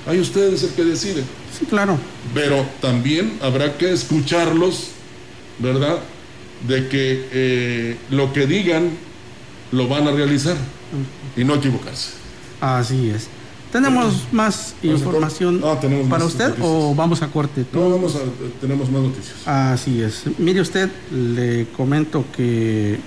Ahí 0.06 0.20
usted 0.20 0.54
es 0.54 0.62
el 0.62 0.70
que 0.70 0.84
decide. 0.84 1.22
Sí, 1.58 1.66
claro. 1.66 1.98
Pero 2.32 2.64
también 2.80 3.38
habrá 3.42 3.76
que 3.76 3.92
escucharlos, 3.92 4.88
¿verdad? 5.58 5.98
De 6.66 6.88
que 6.88 7.28
eh, 7.32 7.96
lo 8.10 8.32
que 8.32 8.46
digan 8.46 8.90
lo 9.72 9.88
van 9.88 10.06
a 10.06 10.12
realizar 10.12 10.56
y 11.36 11.44
no 11.44 11.54
equivocarse. 11.56 12.12
Así 12.60 13.10
es. 13.10 13.28
¿Tenemos 13.72 14.28
más 14.32 14.74
información. 14.82 15.60
Ah, 15.64 15.78
tenemos 15.80 16.08
para 16.08 16.24
más 16.24 16.32
usted 16.32 16.48
noticias. 16.48 16.68
o 16.70 16.94
vamos 16.94 17.20
a 17.22 17.28
corte? 17.28 17.66
No, 17.72 17.90
vamos 17.90 18.14
a, 18.14 18.20
tenemos 18.60 18.88
más 18.90 19.02
noticias. 19.02 19.36
Así 19.44 20.00
es. 20.00 20.22
Mire 20.38 20.60
usted, 20.60 20.88
le 21.12 21.66
comento 21.76 22.24
que 22.34 22.98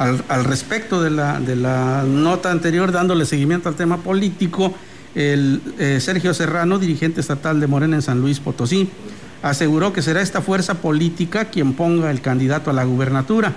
al, 0.00 0.44
respecto 0.44 1.02
de 1.02 1.10
la, 1.10 1.40
de 1.40 1.56
la 1.56 2.04
nota 2.06 2.50
anterior, 2.50 2.90
dándole 2.90 3.26
seguimiento 3.26 3.68
al 3.68 3.74
tema 3.74 3.98
político, 3.98 4.74
el 5.14 5.60
eh, 5.78 5.98
Sergio 6.00 6.32
Serrano, 6.32 6.78
dirigente 6.78 7.20
estatal 7.20 7.60
de 7.60 7.66
Morena 7.66 7.96
en 7.96 8.02
San 8.02 8.20
Luis 8.20 8.40
Potosí, 8.40 8.88
aseguró 9.42 9.92
que 9.92 10.00
será 10.00 10.22
esta 10.22 10.40
fuerza 10.40 10.76
política 10.76 11.46
quien 11.46 11.74
ponga 11.74 12.10
el 12.10 12.22
candidato 12.22 12.70
a 12.70 12.72
la 12.72 12.84
gubernatura. 12.84 13.56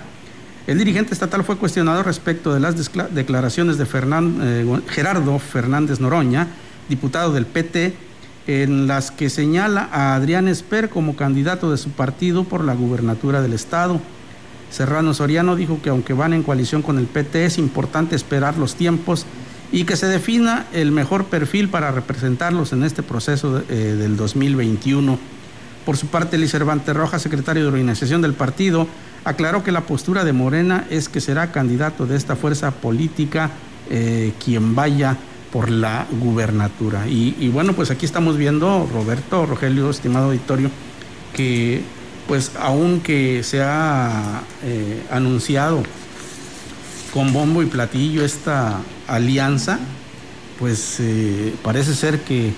El 0.66 0.76
dirigente 0.76 1.14
estatal 1.14 1.44
fue 1.44 1.56
cuestionado 1.56 2.02
respecto 2.02 2.52
de 2.52 2.60
las 2.60 2.74
declaraciones 3.14 3.78
de 3.78 3.84
eh, 3.84 4.80
Gerardo 4.88 5.38
Fernández 5.38 5.98
Noroña, 5.98 6.48
diputado 6.90 7.32
del 7.32 7.46
PT, 7.46 7.94
en 8.46 8.86
las 8.86 9.10
que 9.10 9.30
señala 9.30 9.88
a 9.90 10.14
Adrián 10.14 10.48
Esper 10.48 10.90
como 10.90 11.16
candidato 11.16 11.70
de 11.70 11.78
su 11.78 11.90
partido 11.90 12.44
por 12.44 12.64
la 12.64 12.74
gubernatura 12.74 13.40
del 13.40 13.54
Estado. 13.54 13.98
Serrano 14.74 15.14
Soriano 15.14 15.54
dijo 15.54 15.80
que 15.80 15.90
aunque 15.90 16.14
van 16.14 16.32
en 16.32 16.42
coalición 16.42 16.82
con 16.82 16.98
el 16.98 17.06
PT 17.06 17.44
es 17.44 17.58
importante 17.58 18.16
esperar 18.16 18.58
los 18.58 18.74
tiempos 18.74 19.24
y 19.70 19.84
que 19.84 19.94
se 19.94 20.06
defina 20.06 20.66
el 20.72 20.90
mejor 20.90 21.26
perfil 21.26 21.68
para 21.68 21.92
representarlos 21.92 22.72
en 22.72 22.82
este 22.82 23.04
proceso 23.04 23.62
eh, 23.68 23.74
del 23.96 24.16
2021. 24.16 25.16
Por 25.86 25.96
su 25.96 26.08
parte, 26.08 26.38
Luis 26.38 26.50
Cervantes 26.50 26.92
Rojas, 26.96 27.22
secretario 27.22 27.62
de 27.62 27.68
organización 27.68 28.20
del 28.20 28.34
partido, 28.34 28.88
aclaró 29.22 29.62
que 29.62 29.70
la 29.70 29.82
postura 29.82 30.24
de 30.24 30.32
Morena 30.32 30.86
es 30.90 31.08
que 31.08 31.20
será 31.20 31.52
candidato 31.52 32.04
de 32.04 32.16
esta 32.16 32.34
fuerza 32.34 32.72
política 32.72 33.50
eh, 33.90 34.32
quien 34.44 34.74
vaya 34.74 35.16
por 35.52 35.70
la 35.70 36.04
gubernatura. 36.18 37.06
Y, 37.06 37.36
y 37.38 37.48
bueno, 37.48 37.74
pues 37.74 37.92
aquí 37.92 38.06
estamos 38.06 38.36
viendo, 38.36 38.88
Roberto, 38.92 39.46
Rogelio, 39.46 39.88
estimado 39.88 40.26
auditorio, 40.26 40.68
que 41.32 41.80
pues 42.26 42.52
aunque 42.58 43.42
se 43.42 43.62
ha 43.62 44.42
eh, 44.62 45.02
anunciado 45.10 45.82
con 47.12 47.32
bombo 47.32 47.62
y 47.62 47.66
platillo 47.66 48.24
esta 48.24 48.80
alianza, 49.06 49.78
pues 50.58 50.96
eh, 51.00 51.54
parece 51.62 51.94
ser 51.94 52.20
que 52.20 52.52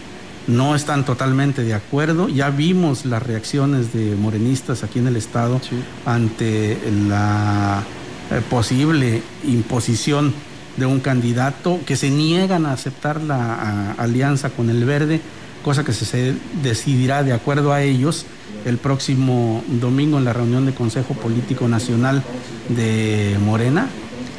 no 0.46 0.74
están 0.74 1.05
totalmente 1.05 1.62
de 1.62 1.74
acuerdo. 1.74 2.29
Ya 2.29 2.50
vimos 2.50 3.05
las 3.05 3.22
reacciones 3.22 3.92
de 3.92 4.16
morenistas 4.16 4.85
aquí 4.85 4.98
en 4.98 5.09
el 5.09 5.16
estado 5.16 5.61
ante 6.05 6.79
la 7.09 7.83
eh, 8.31 8.40
posible 8.48 9.22
imposición 9.44 10.33
de 10.76 10.87
un 10.87 11.00
candidato 11.00 11.81
que 11.87 11.96
se 11.96 12.11
niegan 12.11 12.66
a 12.66 12.72
aceptar 12.72 13.20
la 13.20 13.55
a, 13.55 13.92
alianza 13.92 14.50
con 14.50 14.70
el 14.70 14.85
verde, 14.85 15.20
cosa 15.66 15.83
que 15.83 15.92
se, 15.92 16.33
decidirá 16.62 17.24
de 17.24 17.33
acuerdo 17.33 17.72
a 17.72 17.83
ellos 17.83 18.24
el 18.64 18.79
próximo 18.79 19.64
domingo 19.66 20.16
en 20.16 20.24
la 20.24 20.33
reunión 20.33 20.64
de 20.64 20.72
Consejo 20.72 21.14
Político 21.14 21.66
Nacional 21.66 22.22
de 22.68 23.37
Morena. 23.44 23.88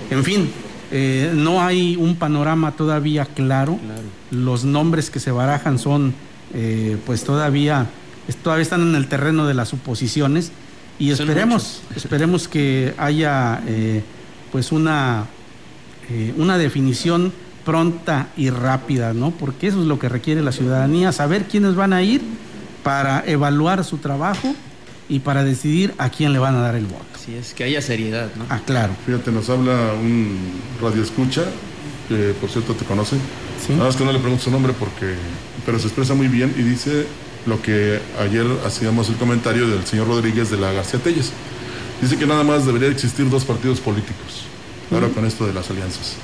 En 0.09 0.23
fin, 0.23 0.49
eh, 0.89 1.33
no 1.35 1.61
hay 1.61 1.97
un 1.97 2.15
panorama 2.15 2.77
todavía 2.77 3.25
claro. 3.25 3.77
Los 4.31 4.63
nombres 4.63 5.09
que 5.09 5.19
se 5.19 5.31
barajan 5.31 5.79
son, 5.79 6.13
eh, 6.53 6.95
pues 7.05 7.25
todavía, 7.25 7.87
todavía 8.41 8.63
están 8.63 8.83
en 8.83 8.95
el 8.95 9.09
terreno 9.09 9.47
de 9.47 9.53
las 9.53 9.67
suposiciones 9.67 10.53
y 10.97 11.11
esperemos, 11.11 11.81
esperemos 11.97 12.47
que 12.47 12.93
haya, 12.97 13.61
eh, 13.67 14.01
pues 14.49 14.71
una, 14.71 15.25
una 16.37 16.57
definición 16.57 17.33
pronta 17.67 18.29
y 18.37 18.49
rápida, 18.49 19.13
¿no? 19.13 19.31
Porque 19.31 19.67
eso 19.67 19.81
es 19.81 19.87
lo 19.87 19.99
que 19.99 20.07
requiere 20.07 20.41
la 20.41 20.53
ciudadanía, 20.53 21.11
saber 21.11 21.49
quiénes 21.49 21.75
van 21.75 21.91
a 21.91 22.01
ir 22.01 22.21
para 22.81 23.21
evaluar 23.27 23.83
su 23.83 23.97
trabajo 23.97 24.55
y 25.09 25.19
para 25.19 25.43
decidir 25.43 25.93
a 25.97 26.09
quién 26.09 26.31
le 26.31 26.39
van 26.39 26.55
a 26.55 26.61
dar 26.61 26.75
el 26.75 26.85
voto. 26.85 27.03
Así 27.13 27.35
es, 27.35 27.53
que 27.53 27.65
haya 27.65 27.81
seriedad, 27.81 28.29
¿no? 28.37 28.45
Ah, 28.49 28.61
claro. 28.65 28.93
Fíjate, 29.05 29.33
nos 29.33 29.49
habla 29.49 29.91
un 30.01 30.37
radio 30.81 31.03
escucha, 31.03 31.43
que 32.07 32.33
por 32.39 32.49
cierto 32.49 32.73
te 32.73 32.85
conoce. 32.85 33.17
Sí. 33.65 33.73
Nada 33.73 33.87
más 33.87 33.97
que 33.97 34.05
no 34.05 34.13
le 34.13 34.19
pregunto 34.19 34.45
su 34.45 34.51
nombre 34.51 34.71
porque, 34.71 35.15
pero 35.65 35.77
se 35.77 35.87
expresa 35.87 36.13
muy 36.13 36.29
bien 36.29 36.55
y 36.57 36.61
dice 36.61 37.05
lo 37.47 37.61
que 37.61 37.99
ayer 38.21 38.45
hacíamos 38.65 39.09
el 39.09 39.15
comentario 39.17 39.67
del 39.67 39.85
señor 39.85 40.07
Rodríguez 40.07 40.49
de 40.49 40.55
la 40.55 40.71
García 40.71 41.01
Telles. 41.01 41.33
Dice 42.01 42.15
que 42.15 42.25
nada 42.25 42.45
más 42.45 42.65
debería 42.65 42.87
existir 42.87 43.29
dos 43.29 43.43
partidos 43.43 43.81
políticos, 43.81 44.45
ahora 44.89 45.09
con 45.09 45.25
esto 45.25 45.45
de 45.45 45.53
las 45.53 45.69
alianzas, 45.69 46.15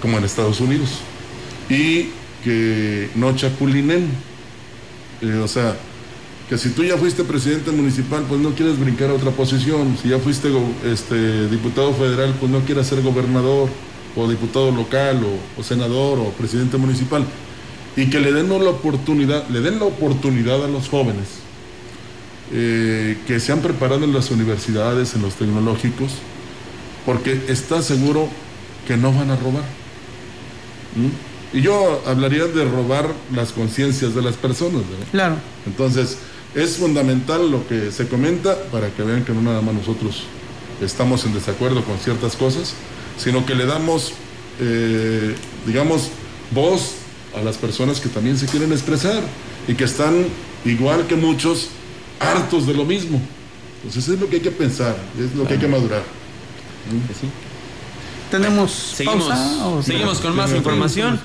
como 0.00 0.18
en 0.18 0.24
Estados 0.24 0.60
Unidos, 0.60 0.90
y 1.68 2.08
que 2.44 3.10
no 3.14 3.34
chapulinen, 3.34 4.28
Eh, 5.20 5.40
o 5.42 5.48
sea, 5.48 5.74
que 6.48 6.56
si 6.56 6.70
tú 6.70 6.84
ya 6.84 6.96
fuiste 6.96 7.24
presidente 7.24 7.72
municipal, 7.72 8.22
pues 8.28 8.40
no 8.40 8.50
quieres 8.54 8.78
brincar 8.78 9.10
a 9.10 9.14
otra 9.14 9.32
posición. 9.32 9.98
Si 10.00 10.08
ya 10.08 10.18
fuiste 10.20 10.48
este, 10.84 11.48
diputado 11.48 11.92
federal, 11.92 12.34
pues 12.38 12.52
no 12.52 12.60
quieras 12.60 12.86
ser 12.86 13.02
gobernador 13.02 13.68
o 14.14 14.28
diputado 14.28 14.70
local 14.70 15.24
o, 15.24 15.60
o 15.60 15.64
senador 15.64 16.20
o 16.20 16.30
presidente 16.38 16.76
municipal. 16.76 17.24
Y 17.96 18.10
que 18.10 18.20
le 18.20 18.32
den 18.32 18.48
la 18.48 18.70
oportunidad, 18.70 19.48
le 19.48 19.60
den 19.60 19.80
la 19.80 19.86
oportunidad 19.86 20.64
a 20.64 20.68
los 20.68 20.88
jóvenes 20.88 21.26
eh, 22.52 23.18
que 23.26 23.40
se 23.40 23.50
han 23.50 23.60
preparado 23.60 24.04
en 24.04 24.12
las 24.12 24.30
universidades, 24.30 25.14
en 25.14 25.22
los 25.22 25.34
tecnológicos, 25.34 26.12
porque 27.04 27.40
está 27.48 27.82
seguro 27.82 28.28
que 28.86 28.96
no 28.96 29.12
van 29.12 29.32
a 29.32 29.36
robar. 29.36 29.64
¿Mm? 30.98 31.56
Y 31.56 31.62
yo 31.62 32.02
hablaría 32.06 32.46
de 32.46 32.64
robar 32.64 33.08
las 33.34 33.52
conciencias 33.52 34.14
de 34.14 34.22
las 34.22 34.36
personas. 34.36 34.82
Claro. 35.10 35.36
Entonces, 35.66 36.18
es 36.54 36.76
fundamental 36.76 37.50
lo 37.50 37.66
que 37.66 37.90
se 37.90 38.06
comenta 38.08 38.56
para 38.70 38.90
que 38.90 39.02
vean 39.02 39.24
que 39.24 39.32
no 39.32 39.40
nada 39.42 39.62
más 39.62 39.74
nosotros 39.74 40.24
estamos 40.82 41.24
en 41.24 41.34
desacuerdo 41.34 41.82
con 41.84 41.98
ciertas 41.98 42.36
cosas, 42.36 42.74
sino 43.16 43.46
que 43.46 43.54
le 43.54 43.66
damos, 43.66 44.12
eh, 44.60 45.34
digamos, 45.66 46.10
voz 46.50 46.94
a 47.36 47.42
las 47.42 47.56
personas 47.56 48.00
que 48.00 48.08
también 48.08 48.36
se 48.38 48.46
quieren 48.46 48.72
expresar 48.72 49.22
y 49.66 49.74
que 49.74 49.84
están, 49.84 50.26
igual 50.64 51.06
que 51.06 51.16
muchos, 51.16 51.68
hartos 52.20 52.66
de 52.66 52.74
lo 52.74 52.84
mismo. 52.84 53.20
Entonces 53.78 54.08
es 54.08 54.20
lo 54.20 54.28
que 54.28 54.36
hay 54.36 54.42
que 54.42 54.50
pensar, 54.50 54.96
es 55.18 55.34
lo 55.34 55.46
que 55.46 55.54
hay 55.54 55.60
que 55.60 55.68
madurar. 55.68 56.02
¿Tenemos 58.30 58.70
seguimos, 58.70 59.28
pausa? 59.28 59.82
seguimos 59.82 60.18
con 60.20 60.36
más 60.36 60.52
información. 60.54 61.18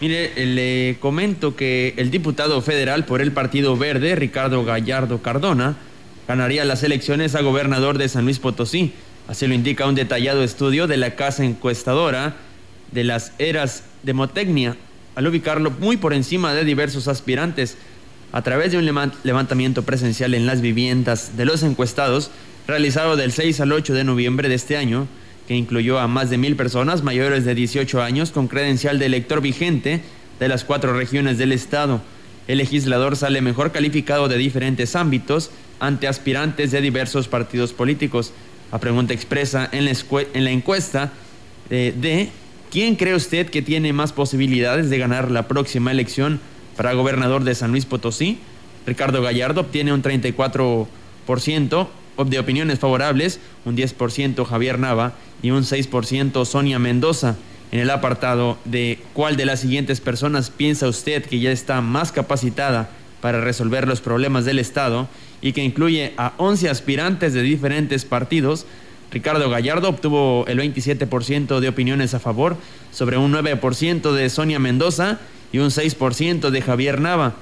Mire, 0.00 0.32
le 0.44 0.98
comento 1.00 1.56
que 1.56 1.94
el 1.96 2.10
diputado 2.10 2.60
federal 2.60 3.06
por 3.06 3.22
el 3.22 3.32
Partido 3.32 3.76
Verde, 3.76 4.14
Ricardo 4.14 4.62
Gallardo 4.64 5.22
Cardona, 5.22 5.76
ganaría 6.28 6.66
las 6.66 6.82
elecciones 6.82 7.34
a 7.34 7.40
gobernador 7.40 7.96
de 7.96 8.08
San 8.08 8.24
Luis 8.24 8.38
Potosí. 8.38 8.92
Así 9.28 9.46
lo 9.46 9.54
indica 9.54 9.86
un 9.86 9.94
detallado 9.94 10.42
estudio 10.42 10.86
de 10.86 10.98
la 10.98 11.14
casa 11.14 11.44
encuestadora 11.44 12.36
de 12.92 13.04
las 13.04 13.32
eras 13.38 13.84
de 14.02 14.12
Motecnia, 14.12 14.76
al 15.14 15.26
ubicarlo 15.26 15.70
muy 15.70 15.96
por 15.96 16.12
encima 16.12 16.52
de 16.52 16.64
diversos 16.64 17.08
aspirantes. 17.08 17.78
A 18.32 18.42
través 18.42 18.72
de 18.72 18.78
un 18.78 19.12
levantamiento 19.24 19.82
presencial 19.82 20.34
en 20.34 20.44
las 20.44 20.60
viviendas 20.60 21.38
de 21.38 21.46
los 21.46 21.62
encuestados, 21.62 22.30
realizado 22.66 23.16
del 23.16 23.32
6 23.32 23.60
al 23.60 23.72
8 23.72 23.94
de 23.94 24.04
noviembre 24.04 24.50
de 24.50 24.56
este 24.56 24.76
año, 24.76 25.06
que 25.46 25.54
incluyó 25.54 25.98
a 25.98 26.08
más 26.08 26.30
de 26.30 26.38
mil 26.38 26.56
personas 26.56 27.02
mayores 27.02 27.44
de 27.44 27.54
18 27.54 28.02
años 28.02 28.30
con 28.30 28.48
credencial 28.48 28.98
de 28.98 29.06
elector 29.06 29.40
vigente 29.40 30.02
de 30.40 30.48
las 30.48 30.64
cuatro 30.64 30.96
regiones 30.96 31.38
del 31.38 31.52
Estado. 31.52 32.00
El 32.48 32.58
legislador 32.58 33.16
sale 33.16 33.40
mejor 33.40 33.72
calificado 33.72 34.28
de 34.28 34.38
diferentes 34.38 34.94
ámbitos 34.96 35.50
ante 35.80 36.08
aspirantes 36.08 36.70
de 36.70 36.80
diversos 36.80 37.28
partidos 37.28 37.72
políticos. 37.72 38.32
A 38.70 38.78
pregunta 38.78 39.14
expresa 39.14 39.68
en 39.72 39.84
la, 39.84 40.50
encuesta 40.50 41.12
de, 41.70 41.92
de 41.92 42.30
¿quién 42.70 42.96
cree 42.96 43.14
usted 43.14 43.48
que 43.48 43.62
tiene 43.62 43.92
más 43.92 44.12
posibilidades 44.12 44.90
de 44.90 44.98
ganar 44.98 45.30
la 45.30 45.48
próxima 45.48 45.90
elección 45.90 46.40
para 46.76 46.92
gobernador 46.92 47.44
de 47.44 47.54
San 47.54 47.70
Luis 47.70 47.86
Potosí? 47.86 48.38
Ricardo 48.86 49.22
Gallardo 49.22 49.62
obtiene 49.62 49.92
un 49.92 50.02
34% 50.02 51.88
de 52.24 52.38
opiniones 52.38 52.78
favorables, 52.78 53.40
un 53.64 53.76
10% 53.76 54.44
Javier 54.44 54.78
Nava 54.78 55.14
y 55.42 55.50
un 55.50 55.62
6% 55.62 56.44
Sonia 56.44 56.78
Mendoza. 56.78 57.36
En 57.72 57.80
el 57.80 57.90
apartado 57.90 58.58
de 58.64 59.00
cuál 59.12 59.36
de 59.36 59.44
las 59.44 59.60
siguientes 59.60 60.00
personas 60.00 60.50
piensa 60.50 60.88
usted 60.88 61.24
que 61.24 61.40
ya 61.40 61.50
está 61.50 61.80
más 61.80 62.12
capacitada 62.12 62.90
para 63.20 63.40
resolver 63.40 63.88
los 63.88 64.00
problemas 64.00 64.44
del 64.44 64.58
Estado 64.58 65.08
y 65.42 65.52
que 65.52 65.64
incluye 65.64 66.12
a 66.16 66.32
11 66.36 66.70
aspirantes 66.70 67.32
de 67.32 67.42
diferentes 67.42 68.04
partidos, 68.04 68.66
Ricardo 69.10 69.48
Gallardo 69.50 69.88
obtuvo 69.88 70.44
el 70.46 70.58
27% 70.58 71.60
de 71.60 71.68
opiniones 71.68 72.14
a 72.14 72.20
favor, 72.20 72.56
sobre 72.92 73.18
un 73.18 73.32
9% 73.32 74.12
de 74.12 74.30
Sonia 74.30 74.58
Mendoza 74.58 75.18
y 75.52 75.58
un 75.58 75.70
6% 75.70 76.50
de 76.50 76.62
Javier 76.62 77.00
Nava. 77.00 77.34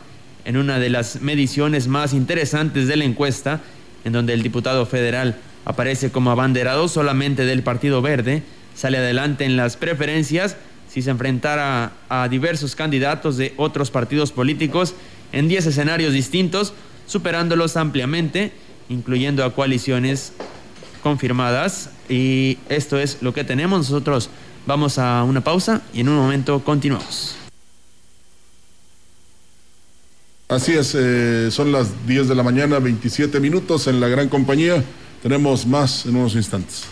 En 0.44 0.56
una 0.58 0.78
de 0.78 0.90
las 0.90 1.22
mediciones 1.22 1.88
más 1.88 2.12
interesantes 2.12 2.86
de 2.86 2.96
la 2.96 3.04
encuesta, 3.04 3.62
en 4.04 4.12
donde 4.12 4.32
el 4.32 4.42
diputado 4.42 4.86
federal 4.86 5.36
aparece 5.64 6.10
como 6.10 6.30
abanderado 6.30 6.88
solamente 6.88 7.44
del 7.44 7.62
Partido 7.62 8.02
Verde, 8.02 8.42
sale 8.74 8.98
adelante 8.98 9.44
en 9.44 9.56
las 9.56 9.76
preferencias 9.76 10.56
si 10.88 11.02
se 11.02 11.10
enfrentara 11.10 11.92
a 12.08 12.28
diversos 12.28 12.76
candidatos 12.76 13.36
de 13.36 13.52
otros 13.56 13.90
partidos 13.90 14.30
políticos 14.30 14.94
en 15.32 15.48
10 15.48 15.66
escenarios 15.66 16.12
distintos, 16.12 16.72
superándolos 17.06 17.76
ampliamente, 17.76 18.52
incluyendo 18.88 19.44
a 19.44 19.54
coaliciones 19.54 20.34
confirmadas. 21.02 21.90
Y 22.08 22.58
esto 22.68 22.98
es 22.98 23.22
lo 23.22 23.34
que 23.34 23.42
tenemos. 23.42 23.90
Nosotros 23.90 24.30
vamos 24.66 24.98
a 24.98 25.24
una 25.24 25.42
pausa 25.42 25.82
y 25.92 26.00
en 26.00 26.10
un 26.10 26.16
momento 26.16 26.62
continuamos. 26.62 27.43
Así 30.48 30.72
es, 30.72 30.94
eh, 30.94 31.48
son 31.50 31.72
las 31.72 32.06
10 32.06 32.28
de 32.28 32.34
la 32.34 32.42
mañana, 32.42 32.78
27 32.78 33.40
minutos 33.40 33.86
en 33.86 34.00
la 34.00 34.08
gran 34.08 34.28
compañía. 34.28 34.84
Tenemos 35.22 35.66
más 35.66 36.04
en 36.04 36.16
unos 36.16 36.34
instantes. 36.34 36.84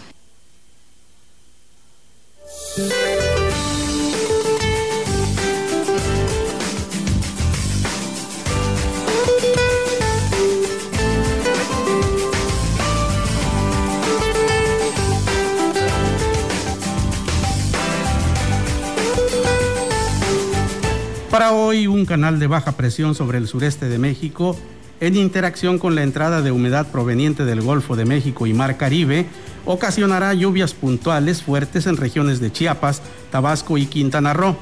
Para 21.32 21.52
hoy, 21.54 21.86
un 21.86 22.04
canal 22.04 22.38
de 22.38 22.46
baja 22.46 22.72
presión 22.72 23.14
sobre 23.14 23.38
el 23.38 23.48
sureste 23.48 23.88
de 23.88 23.96
México, 23.96 24.54
en 25.00 25.16
interacción 25.16 25.78
con 25.78 25.94
la 25.94 26.02
entrada 26.02 26.42
de 26.42 26.52
humedad 26.52 26.88
proveniente 26.88 27.46
del 27.46 27.62
Golfo 27.62 27.96
de 27.96 28.04
México 28.04 28.46
y 28.46 28.52
Mar 28.52 28.76
Caribe, 28.76 29.24
ocasionará 29.64 30.34
lluvias 30.34 30.74
puntuales 30.74 31.42
fuertes 31.42 31.86
en 31.86 31.96
regiones 31.96 32.38
de 32.38 32.52
Chiapas, 32.52 33.00
Tabasco 33.30 33.78
y 33.78 33.86
Quintana 33.86 34.34
Roo. 34.34 34.58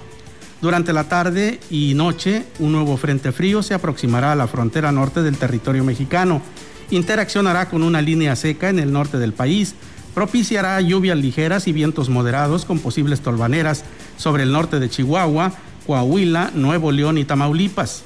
Durante 0.62 0.92
la 0.92 1.08
tarde 1.08 1.58
y 1.70 1.94
noche, 1.94 2.44
un 2.60 2.70
nuevo 2.70 2.96
frente 2.96 3.32
frío 3.32 3.64
se 3.64 3.74
aproximará 3.74 4.30
a 4.30 4.36
la 4.36 4.46
frontera 4.46 4.92
norte 4.92 5.22
del 5.22 5.38
territorio 5.38 5.82
mexicano. 5.82 6.40
Interaccionará 6.90 7.68
con 7.68 7.82
una 7.82 8.00
línea 8.00 8.36
seca 8.36 8.70
en 8.70 8.78
el 8.78 8.92
norte 8.92 9.18
del 9.18 9.32
país, 9.32 9.74
propiciará 10.14 10.80
lluvias 10.80 11.18
ligeras 11.18 11.66
y 11.66 11.72
vientos 11.72 12.08
moderados 12.08 12.64
con 12.64 12.78
posibles 12.78 13.22
tolvaneras 13.22 13.84
sobre 14.16 14.44
el 14.44 14.52
norte 14.52 14.78
de 14.78 14.88
Chihuahua, 14.88 15.52
Coahuila, 15.90 16.52
Nuevo 16.54 16.92
León 16.92 17.18
y 17.18 17.24
Tamaulipas. 17.24 18.04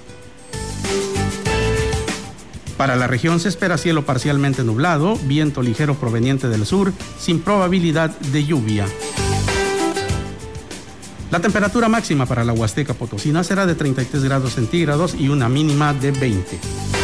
Para 2.78 2.96
la 2.96 3.06
región 3.06 3.40
se 3.40 3.50
espera 3.50 3.76
cielo 3.76 4.06
parcialmente 4.06 4.64
nublado, 4.64 5.18
viento 5.24 5.60
ligero 5.60 5.94
proveniente 5.94 6.48
del 6.48 6.64
sur, 6.64 6.94
sin 7.18 7.40
probabilidad 7.40 8.08
de 8.32 8.46
lluvia. 8.46 8.86
La 11.30 11.40
temperatura 11.40 11.90
máxima 11.90 12.24
para 12.24 12.42
la 12.42 12.54
Huasteca 12.54 12.94
Potosina 12.94 13.44
será 13.44 13.66
de 13.66 13.74
33 13.74 14.24
grados 14.24 14.54
centígrados 14.54 15.14
y 15.14 15.28
una 15.28 15.50
mínima 15.50 15.92
de 15.92 16.12
20. 16.12 17.03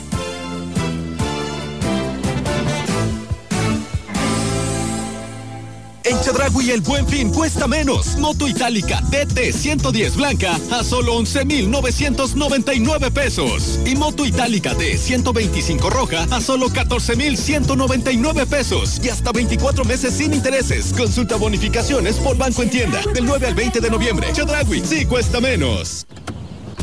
En 6.03 6.19
Chedragui 6.21 6.71
el 6.71 6.81
buen 6.81 7.07
fin 7.07 7.31
cuesta 7.31 7.67
menos. 7.67 8.17
Moto 8.17 8.47
itálica 8.47 9.01
DT 9.09 9.53
110 9.53 10.15
blanca 10.15 10.59
a 10.71 10.83
solo 10.83 11.15
11,999 11.15 13.11
pesos. 13.11 13.79
Y 13.85 13.95
moto 13.95 14.25
itálica 14.25 14.73
D 14.73 14.97
125 14.97 15.89
roja 15.89 16.23
a 16.31 16.41
solo 16.41 16.69
14,199 16.69 18.45
pesos. 18.47 18.99
Y 19.03 19.09
hasta 19.09 19.31
24 19.31 19.85
meses 19.85 20.13
sin 20.13 20.33
intereses. 20.33 20.93
Consulta 20.93 21.35
bonificaciones 21.35 22.15
por 22.17 22.35
Banco 22.37 22.63
en 22.63 22.69
Tienda. 22.69 23.01
Del 23.13 23.25
9 23.25 23.47
al 23.47 23.55
20 23.55 23.79
de 23.79 23.89
noviembre. 23.89 24.27
Chedragui 24.33 24.81
sí 24.83 25.05
cuesta 25.05 25.39
menos. 25.39 26.07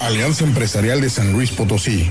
Alianza 0.00 0.44
Empresarial 0.44 1.00
de 1.00 1.10
San 1.10 1.32
Luis 1.32 1.50
Potosí. 1.50 2.10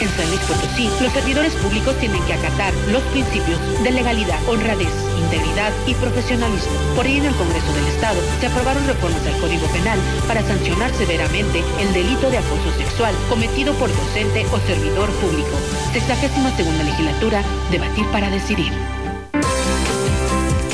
En 0.00 0.08
San 0.16 0.26
Luis 0.28 0.40
Potosí, 0.48 0.88
los 1.02 1.12
servidores 1.12 1.52
públicos 1.56 1.94
tienen 1.98 2.22
que 2.24 2.32
acatar 2.32 2.72
los 2.90 3.02
principios 3.12 3.60
de 3.82 3.90
legalidad, 3.90 4.40
honradez, 4.48 4.88
integridad 5.18 5.72
y 5.86 5.94
profesionalismo. 5.94 6.72
Por 6.96 7.06
ello, 7.06 7.18
en 7.18 7.26
el 7.26 7.36
Congreso 7.36 7.70
del 7.74 7.86
Estado 7.86 8.18
se 8.40 8.46
aprobaron 8.46 8.86
reformas 8.86 9.26
al 9.26 9.38
Código 9.40 9.66
Penal 9.66 9.98
para 10.26 10.42
sancionar 10.42 10.90
severamente 10.94 11.62
el 11.80 11.92
delito 11.92 12.30
de 12.30 12.38
acoso 12.38 12.72
sexual 12.78 13.14
cometido 13.28 13.74
por 13.74 13.90
docente 13.94 14.46
o 14.52 14.58
servidor 14.60 15.10
público. 15.20 15.52
Sexagésima 15.92 16.50
segunda 16.56 16.82
legislatura, 16.82 17.42
debatir 17.70 18.06
para 18.06 18.30
decidir. 18.30 18.72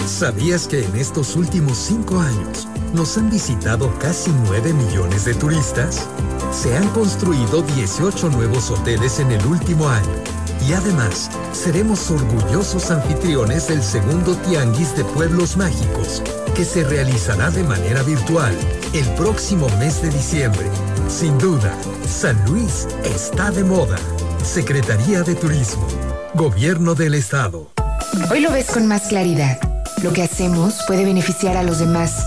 ¿Sabías 0.06 0.68
que 0.68 0.84
en 0.84 0.94
estos 0.94 1.34
últimos 1.34 1.76
cinco 1.78 2.20
años 2.20 2.68
nos 2.96 3.18
han 3.18 3.28
visitado 3.28 3.92
casi 3.98 4.32
9 4.46 4.72
millones 4.72 5.26
de 5.26 5.34
turistas? 5.34 6.08
Se 6.50 6.74
han 6.74 6.88
construido 6.88 7.60
18 7.60 8.30
nuevos 8.30 8.70
hoteles 8.70 9.20
en 9.20 9.30
el 9.32 9.44
último 9.46 9.86
año. 9.88 10.08
Y 10.66 10.72
además, 10.72 11.30
seremos 11.52 12.10
orgullosos 12.10 12.90
anfitriones 12.90 13.68
del 13.68 13.82
segundo 13.82 14.34
Tianguis 14.36 14.96
de 14.96 15.04
Pueblos 15.04 15.58
Mágicos, 15.58 16.22
que 16.54 16.64
se 16.64 16.84
realizará 16.84 17.50
de 17.50 17.62
manera 17.64 18.02
virtual 18.02 18.56
el 18.94 19.04
próximo 19.14 19.68
mes 19.78 20.00
de 20.00 20.08
diciembre. 20.08 20.66
Sin 21.08 21.36
duda, 21.38 21.76
San 22.08 22.42
Luis 22.46 22.88
está 23.04 23.50
de 23.50 23.62
moda. 23.62 23.98
Secretaría 24.42 25.22
de 25.22 25.34
Turismo, 25.34 25.86
Gobierno 26.34 26.94
del 26.94 27.14
Estado. 27.14 27.70
Hoy 28.30 28.40
lo 28.40 28.50
ves 28.50 28.70
con 28.70 28.86
más 28.86 29.02
claridad. 29.02 29.58
Lo 30.02 30.12
que 30.12 30.22
hacemos 30.22 30.80
puede 30.86 31.04
beneficiar 31.04 31.58
a 31.58 31.62
los 31.62 31.78
demás. 31.78 32.26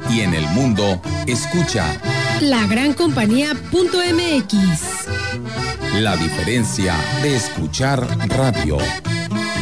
Y 0.09 0.21
en 0.21 0.33
el 0.33 0.47
mundo, 0.49 0.99
escucha 1.27 1.95
La 2.41 2.65
Gran 2.67 2.93
Compañía.mx. 2.93 4.81
la 5.99 6.17
diferencia 6.17 6.95
de 7.21 7.35
escuchar 7.35 8.07
radio. 8.29 8.79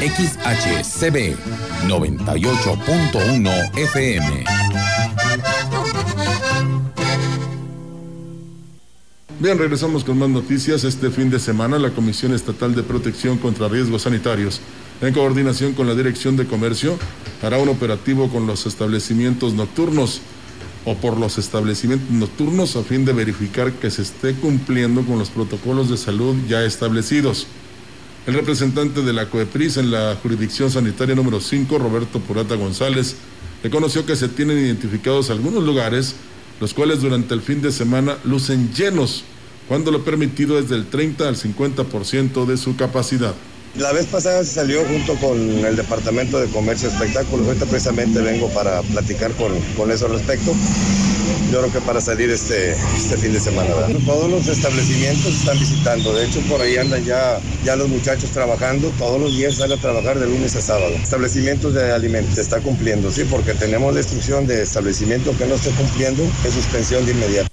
XHCB 0.01 1.36
98.1 1.88 3.77
FM. 3.77 4.43
Bien, 9.39 9.57
regresamos 9.57 10.03
con 10.03 10.19
más 10.19 10.30
noticias. 10.30 10.84
Este 10.84 11.09
fin 11.09 11.32
de 11.32 11.39
semana, 11.39 11.80
la 11.80 11.89
Comisión 11.89 12.34
Estatal 12.34 12.76
de 12.76 12.84
Protección 12.84 13.38
contra 13.38 13.67
Riesgos 13.67 14.03
Sanitarios, 14.03 14.61
en 15.02 15.14
coordinación 15.14 15.74
con 15.74 15.88
la 15.88 15.95
Dirección 15.95 16.38
de 16.38 16.45
Comercio, 16.45 16.97
hará 17.41 17.58
un 17.58 17.70
operativo 17.70 18.30
con 18.30 18.45
los 18.45 18.68
establecimientos 18.68 19.54
nocturnos 19.54 20.22
o 20.86 20.95
por 20.95 21.18
los 21.18 21.38
establecimientos 21.38 22.10
nocturnos 22.12 22.76
a 22.76 22.84
fin 22.84 23.04
de 23.06 23.14
verificar 23.14 23.72
que 23.74 23.89
se 23.89 24.04
esté 24.04 24.34
cumpliendo 24.36 25.02
con 25.02 25.18
los 25.18 25.30
protocolos 25.30 25.89
de 25.89 25.97
salud 25.97 26.36
ya 26.47 26.64
establecidos. 26.64 27.47
El 28.28 28.36
representante 28.36 29.02
de 29.02 29.14
la 29.14 29.28
COEPRIS 29.28 29.78
en 29.78 29.89
la 29.89 30.16
jurisdicción 30.22 30.70
sanitaria 30.70 31.16
número 31.16 31.41
5, 31.41 31.80
Roberto 31.80 32.20
Purata 32.20 32.56
González, 32.56 33.16
reconoció 33.64 34.06
que 34.06 34.16
se 34.16 34.28
tienen 34.28 34.60
identificados 34.60 35.32
algunos 35.32 35.64
lugares, 35.64 36.16
los 36.60 36.76
cuales 36.76 37.02
durante 37.02 37.34
el 37.34 37.41
fin 37.41 37.64
de 37.64 37.72
semana 37.72 38.18
lucen 38.24 38.72
llenos, 38.74 39.24
cuando 39.68 39.89
lo 39.89 40.04
permitido 40.04 40.60
es 40.60 40.70
del 40.70 40.86
30 40.86 41.28
al 41.28 41.36
50% 41.36 42.45
de 42.45 42.58
su 42.58 42.76
capacidad. 42.76 43.34
La 43.76 43.93
vez 43.93 44.05
pasada 44.05 44.43
se 44.43 44.53
salió 44.55 44.86
junto 44.86 45.15
con 45.15 45.39
el 45.39 45.76
Departamento 45.78 46.39
de 46.39 46.47
Comercio 46.47 46.89
y 46.89 46.91
Espectáculos. 46.91 47.47
Ahorita 47.47 47.65
precisamente 47.65 48.19
vengo 48.19 48.49
para 48.49 48.82
platicar 48.82 49.32
con, 49.34 49.57
con 49.78 49.89
eso 49.91 50.07
al 50.07 50.13
respecto. 50.13 50.53
yo 51.51 51.59
creo 51.59 51.72
que 51.72 51.80
para 51.82 52.01
salir 52.01 52.30
este, 52.30 52.72
este 52.95 53.17
fin 53.17 53.34
de 53.34 53.39
semana. 53.39 53.69
Todos 54.05 54.30
los 54.30 54.47
establecimientos 54.47 55.34
están 55.34 55.57
visitando, 55.57 56.13
de 56.13 56.26
hecho 56.26 56.41
por 56.41 56.61
ahí 56.61 56.78
andan 56.78 57.03
ya, 57.05 57.39
ya 57.63 57.76
los 57.76 57.88
muchachos 57.88 58.30
trabajando, 58.32 58.89
todos 58.97 59.19
los 59.19 59.36
días 59.36 59.55
salen 59.55 59.78
a 59.78 59.82
trabajar 59.82 60.19
de 60.19 60.28
lunes 60.28 60.55
a 60.55 60.61
sábado. 60.61 60.93
Establecimientos 61.01 61.74
de 61.74 61.91
alimentos, 61.91 62.36
se 62.36 62.41
está 62.41 62.59
cumpliendo, 62.59 63.11
sí, 63.11 63.24
porque 63.30 63.53
tenemos 63.53 63.95
destrucción 63.95 64.47
de 64.47 64.63
establecimiento 64.63 65.36
que 65.38 65.45
no 65.45 65.55
esté 65.55 65.72
cumpliendo, 65.72 66.24
es 66.45 66.53
suspensión 66.53 67.05
de 67.05 67.11
inmediato. 67.11 67.51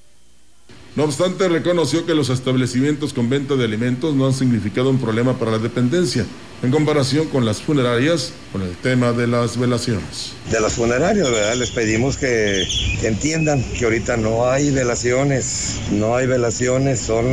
No 0.99 1.05
obstante, 1.05 1.49
reconoció 1.49 2.05
que 2.05 2.13
los 2.17 2.29
establecimientos 2.29 3.13
con 3.13 3.31
venta 3.31 3.55
de 3.55 3.65
alimentos 3.65 4.17
no 4.17 4.27
han 4.27 4.33
significado 4.33 4.91
un 4.91 4.99
problema 4.99 5.35
para 5.35 5.53
la 5.53 5.59
dependencia 5.61 6.27
en 6.63 6.71
comparación 6.71 7.29
con 7.29 7.45
las 7.45 7.63
funerarias 7.63 8.33
con 8.53 8.63
el 8.63 8.75
tema 8.77 9.13
de 9.13 9.27
las 9.27 9.59
velaciones. 9.59 10.33
De 10.51 10.61
las 10.61 10.73
funerarias, 10.75 11.31
¿verdad? 11.31 11.55
Les 11.57 11.71
pedimos 11.71 12.17
que 12.17 12.67
entiendan 13.03 13.63
que 13.79 13.85
ahorita 13.85 14.17
no 14.17 14.51
hay 14.51 14.71
velaciones, 14.71 15.77
no 15.93 16.17
hay 16.17 16.27
velaciones, 16.27 17.01
son 17.01 17.27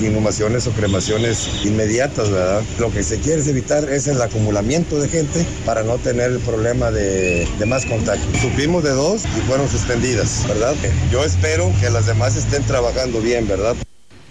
inhumaciones 0.00 0.66
o 0.66 0.70
cremaciones 0.70 1.48
inmediatas, 1.64 2.30
¿verdad? 2.30 2.62
Lo 2.78 2.90
que 2.92 3.02
se 3.02 3.18
quiere 3.18 3.42
evitar 3.42 3.84
es 3.90 4.06
el 4.06 4.20
acumulamiento 4.22 4.98
de 5.00 5.08
gente 5.08 5.44
para 5.66 5.82
no 5.82 5.98
tener 5.98 6.30
el 6.30 6.38
problema 6.38 6.90
de, 6.90 7.46
de 7.58 7.66
más 7.66 7.84
contacto. 7.84 8.24
Supimos 8.40 8.84
de 8.84 8.90
dos 8.90 9.24
y 9.36 9.40
fueron 9.48 9.68
suspendidas, 9.68 10.46
¿verdad? 10.48 10.74
Yo 11.10 11.24
espero 11.24 11.72
que 11.80 11.90
las 11.90 12.06
demás 12.06 12.36
estén 12.36 12.62
trabajando 12.64 13.20
bien, 13.20 13.46
¿verdad? 13.48 13.76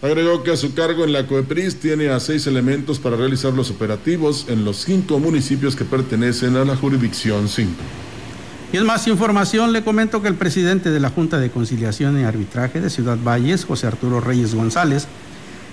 Agregó 0.02 0.42
que 0.42 0.52
a 0.52 0.58
su 0.58 0.74
cargo 0.74 1.04
en 1.04 1.14
la 1.14 1.28
COEPRIS 1.28 1.80
tiene 1.80 2.10
a 2.10 2.20
seis 2.20 2.48
elementos 2.48 2.98
para 2.98 3.18
realizar 3.18 3.54
los 3.54 3.70
operativos 3.70 4.48
en 4.50 4.66
los 4.66 4.78
cinco 4.78 5.20
municipios 5.20 5.76
que 5.76 5.86
pertenecen 5.86 6.56
a 6.56 6.66
la 6.66 6.76
jurisdicción 6.76 7.48
5. 7.48 7.72
Y 8.74 8.78
en 8.78 8.86
más 8.88 9.06
información, 9.08 9.74
le 9.74 9.84
comento 9.84 10.24
que 10.24 10.28
el 10.28 10.36
presidente 10.36 10.90
de 10.90 11.00
la 11.00 11.12
Junta 11.12 11.38
de 11.38 11.52
Conciliación 11.52 12.20
y 12.20 12.24
Arbitraje 12.24 12.82
de 12.82 12.90
Ciudad 12.90 13.20
Valles, 13.24 13.66
José 13.66 13.86
Arturo 13.86 14.22
Reyes 14.22 14.56
González, 14.56 15.08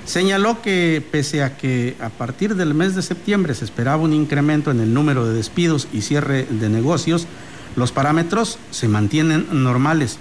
señaló 0.05 0.61
que 0.61 1.03
pese 1.11 1.43
a 1.43 1.57
que 1.57 1.97
a 1.99 2.11
partir 2.11 2.55
del 2.55 2.75
mes 2.75 2.95
de 2.95 3.03
septiembre 3.03 3.55
se 3.55 3.65
esperaba 3.65 4.03
un 4.03 4.13
incremento 4.13 4.71
en 4.71 4.81
el 4.81 4.93
número 4.93 5.27
de 5.27 5.33
despidos 5.33 5.89
y 5.91 6.03
cierre 6.03 6.47
de 6.51 6.69
negocios, 6.69 7.27
los 7.77 7.93
parámetros 7.93 8.59
se 8.73 8.89
mantienen 8.89 9.47
normales 9.53 10.19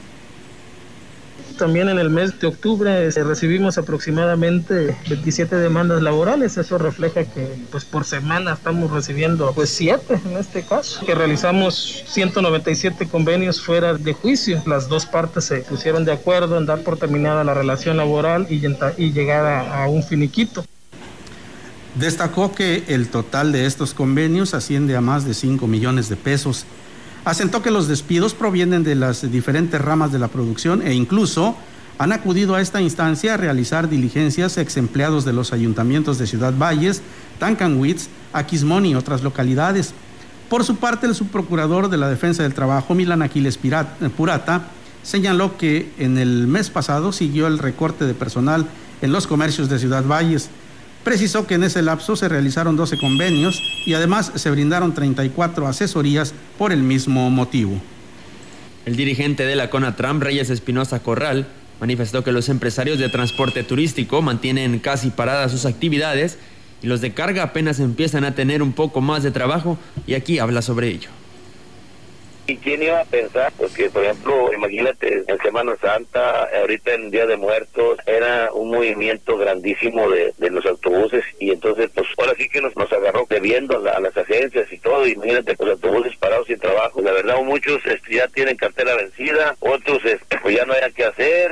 también 1.58 1.90
en 1.90 2.00
el 2.00 2.10
mes 2.10 2.40
de 2.40 2.48
octubre 2.48 3.08
eh, 3.08 3.24
recibimos 3.24 3.78
aproximadamente 3.78 4.96
27 5.10 5.56
demandas 5.56 6.02
laborales. 6.02 6.58
Eso 6.58 6.78
refleja 6.78 7.26
que 7.26 7.48
pues 7.72 7.84
por 7.86 8.06
semana 8.06 8.54
estamos 8.54 8.92
recibiendo 8.92 9.52
pues 9.54 9.70
7 9.72 10.22
en 10.26 10.38
este 10.38 10.64
caso. 10.64 11.06
Que 11.06 11.16
realizamos 11.16 12.04
197 12.08 13.08
convenios 13.08 13.62
fuera 13.62 13.96
de 13.96 14.14
juicio. 14.14 14.62
Las 14.66 14.88
dos 14.88 15.06
partes 15.06 15.46
se 15.46 15.58
pusieron 15.62 16.06
de 16.06 16.14
acuerdo 16.14 16.58
en 16.58 16.66
dar 16.66 16.82
por 16.84 16.98
terminada 16.98 17.44
la 17.44 17.54
relación 17.54 17.98
laboral 17.98 18.48
y, 18.50 18.62
y 18.98 19.12
llegar 19.12 19.46
a, 19.46 19.84
a 19.84 19.90
un 19.90 20.04
finiquito. 20.04 20.64
Destacó 21.96 22.54
que 22.54 22.84
el 22.88 23.10
total 23.10 23.52
de 23.52 23.66
estos 23.66 23.96
convenios 23.96 24.54
asciende 24.54 24.96
a 24.96 25.02
más 25.02 25.26
de 25.26 25.34
5 25.34 25.66
millones 25.66 26.10
de 26.10 26.16
pesos 26.16 26.66
Asentó 27.28 27.62
que 27.62 27.72
los 27.72 27.90
despidos 27.90 28.34
provienen 28.34 28.86
de 28.86 28.96
las 28.96 29.30
diferentes 29.30 29.82
ramas 29.82 30.14
de 30.14 30.18
la 30.18 30.30
producción 30.30 30.82
e 30.82 30.94
incluso 30.94 31.58
han 31.98 32.14
acudido 32.14 32.56
a 32.56 32.62
esta 32.62 32.80
instancia 32.80 33.34
a 33.34 33.38
realizar 33.38 33.90
diligencias 33.90 34.58
ex 34.58 34.78
empleados 34.78 35.26
de 35.26 35.34
los 35.34 35.52
ayuntamientos 35.52 36.18
de 36.20 36.26
Ciudad 36.26 36.54
Valles, 36.58 37.02
Tancanwitz, 37.38 38.08
Aquismón 38.32 38.86
y 38.86 38.96
otras 38.96 39.24
localidades. 39.24 39.94
Por 40.50 40.64
su 40.64 40.78
parte, 40.78 41.06
el 41.06 41.16
subprocurador 41.16 41.90
de 41.90 41.98
la 41.98 42.08
Defensa 42.08 42.44
del 42.44 42.54
Trabajo, 42.54 42.96
Milan 42.96 43.22
Aquiles 43.22 43.60
Purata, 44.16 44.70
señaló 45.04 45.58
que 45.58 45.92
en 45.98 46.18
el 46.18 46.48
mes 46.48 46.70
pasado 46.70 47.12
siguió 47.12 47.48
el 47.48 47.60
recorte 47.60 48.06
de 48.06 48.14
personal 48.14 48.68
en 49.02 49.12
los 49.12 49.28
comercios 49.28 49.68
de 49.68 49.80
Ciudad 49.80 50.06
Valles 50.06 50.50
Precisó 51.08 51.48
que 51.48 51.54
en 51.54 51.64
ese 51.64 51.82
lapso 51.82 52.18
se 52.18 52.28
realizaron 52.28 52.76
12 52.76 52.98
convenios 52.98 53.64
y 53.86 53.94
además 53.94 54.30
se 54.36 54.52
brindaron 54.52 54.94
34 54.94 55.66
asesorías 55.66 56.34
por 56.58 56.74
el 56.74 56.84
mismo 56.84 57.30
motivo. 57.30 57.80
El 58.86 58.98
dirigente 58.98 59.46
de 59.46 59.56
la 59.56 59.70
CONATRAM, 59.70 60.20
Reyes 60.20 60.50
Espinosa 60.50 61.00
Corral, 61.00 61.48
manifestó 61.80 62.26
que 62.26 62.34
los 62.34 62.50
empresarios 62.50 63.00
de 63.00 63.08
transporte 63.08 63.64
turístico 63.64 64.22
mantienen 64.22 64.80
casi 64.80 65.10
paradas 65.10 65.54
sus 65.54 65.66
actividades 65.66 66.40
y 66.84 66.88
los 66.88 67.00
de 67.00 67.14
carga 67.14 67.44
apenas 67.44 67.80
empiezan 67.80 68.26
a 68.26 68.36
tener 68.36 68.62
un 68.62 68.74
poco 68.74 69.00
más 69.00 69.24
de 69.24 69.32
trabajo 69.32 69.78
y 70.08 70.14
aquí 70.16 70.40
habla 70.40 70.62
sobre 70.62 70.90
ello. 70.90 71.17
¿Y 72.50 72.56
quién 72.56 72.82
iba 72.82 73.02
a 73.02 73.04
pensar? 73.04 73.52
Porque, 73.58 73.90
por 73.90 74.06
ejemplo, 74.06 74.54
imagínate, 74.54 75.26
en 75.28 75.38
Semana 75.40 75.76
Santa, 75.82 76.48
ahorita 76.62 76.94
en 76.94 77.12
Día 77.12 77.26
de 77.26 77.36
Muertos, 77.36 78.00
era 78.06 78.54
un 78.54 78.70
movimiento 78.72 79.38
grandísimo 79.38 80.10
de, 80.10 80.34
los 80.50 80.66
autobuses 80.66 81.26
y 81.42 81.52
entonces, 81.52 81.90
pues 81.94 82.08
ahora 82.18 82.34
sí 82.38 82.48
que 82.48 82.62
nos, 82.62 82.74
nos 82.78 82.90
agarró 82.94 83.28
debiendo 83.30 83.78
a, 83.90 84.00
las 84.00 84.16
agencias 84.16 84.72
y 84.72 84.78
todo. 84.78 85.06
Imagínate, 85.06 85.58
los 85.60 85.72
autobuses 85.72 86.16
parados 86.16 86.48
sin 86.48 86.58
trabajo. 86.58 87.02
La 87.02 87.12
verdad, 87.12 87.36
muchos 87.44 87.86
este, 87.86 88.16
ya 88.16 88.30
tienen 88.30 88.56
cartera 88.56 88.96
vencida, 88.96 89.58
otros 89.60 90.06
este, 90.06 90.38
pues 90.42 90.56
ya 90.56 90.64
no 90.64 90.72
hay 90.72 90.90
que 90.94 91.04
hacer. 91.04 91.52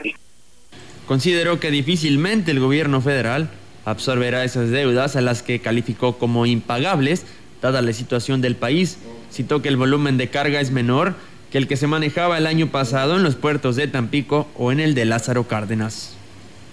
Consideró 1.08 1.60
que 1.60 1.72
difícilmente 1.72 2.52
el 2.52 2.62
gobierno 2.62 3.02
federal 3.02 3.50
absorberá 3.84 4.46
esas 4.46 4.72
deudas 4.72 5.18
a 5.18 5.22
las 5.22 5.44
que 5.44 5.60
calificó 5.60 6.18
como 6.18 6.46
impagables, 6.46 7.26
dada 7.62 7.82
la 7.82 7.92
situación 7.92 8.40
del 8.40 8.56
país 8.56 8.98
que 9.36 9.68
el 9.68 9.76
volumen 9.76 10.18
de 10.18 10.30
carga 10.30 10.62
es 10.62 10.72
menor 10.72 11.14
que 11.52 11.58
el 11.58 11.68
que 11.68 11.76
se 11.76 11.88
manejaba 11.88 12.38
el 12.38 12.48
año 12.48 12.68
pasado 12.68 13.18
en 13.18 13.24
los 13.24 13.36
puertos 13.36 13.76
de 13.76 13.88
Tampico 13.88 14.48
o 14.56 14.72
en 14.72 14.80
el 14.80 14.96
de 14.96 15.04
Lázaro 15.04 15.44
Cárdenas. 15.44 16.18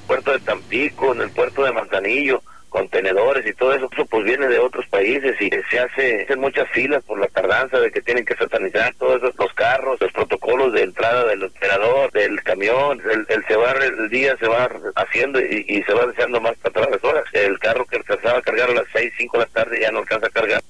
Puerto 0.07 0.33
de 0.33 0.39
Tampico, 0.41 1.13
en 1.13 1.23
el 1.23 1.31
puerto 1.31 1.65
de 1.65 1.73
Manzanillo, 1.73 2.41
contenedores 2.69 3.45
y 3.47 3.53
todo 3.53 3.75
eso, 3.75 3.89
eso 3.93 4.07
pues 4.07 4.25
viene 4.25 4.47
de 4.47 4.59
otros 4.59 4.87
países 4.87 5.37
y 5.41 5.51
se 5.71 5.79
hace, 5.81 6.23
hacen 6.23 6.41
muchas 6.41 6.69
filas 6.71 7.03
por 7.05 7.19
la 7.19 7.27
tardanza 7.27 7.81
de 7.81 7.91
que 7.91 8.01
tienen 8.01 8.25
que 8.25 8.37
satanizar 8.37 8.95
todos 8.95 9.23
esos, 9.23 9.35
los 9.39 9.53
carros, 9.55 10.01
los 10.01 10.13
protocolos 10.13 10.73
de 10.73 10.83
entrada 10.83 11.27
del 11.27 11.45
operador, 11.45 12.13
del 12.13 12.43
camión, 12.43 13.01
el, 13.11 13.45
se 13.47 13.57
va, 13.57 13.73
el 13.73 14.09
día 14.09 14.37
se 14.39 14.47
va 14.47 14.71
haciendo 14.95 15.41
y, 15.41 15.83
se 15.83 15.93
va 15.93 16.07
deseando 16.07 16.41
más 16.41 16.57
para 16.59 16.75
todas 16.75 16.91
las 16.91 17.05
horas. 17.05 17.25
El 17.33 17.59
carro 17.59 17.85
que 17.87 17.97
alcanzaba 17.97 18.39
a 18.39 18.43
cargar 18.43 18.71
a 18.71 18.75
las 18.75 18.87
6, 18.93 19.13
5 19.19 19.39
de 19.39 19.45
la 19.45 19.51
tarde 19.51 19.81
ya 19.81 19.91
no 19.91 19.99
alcanza 19.99 20.29
a 20.29 20.31
cargar. 20.31 20.63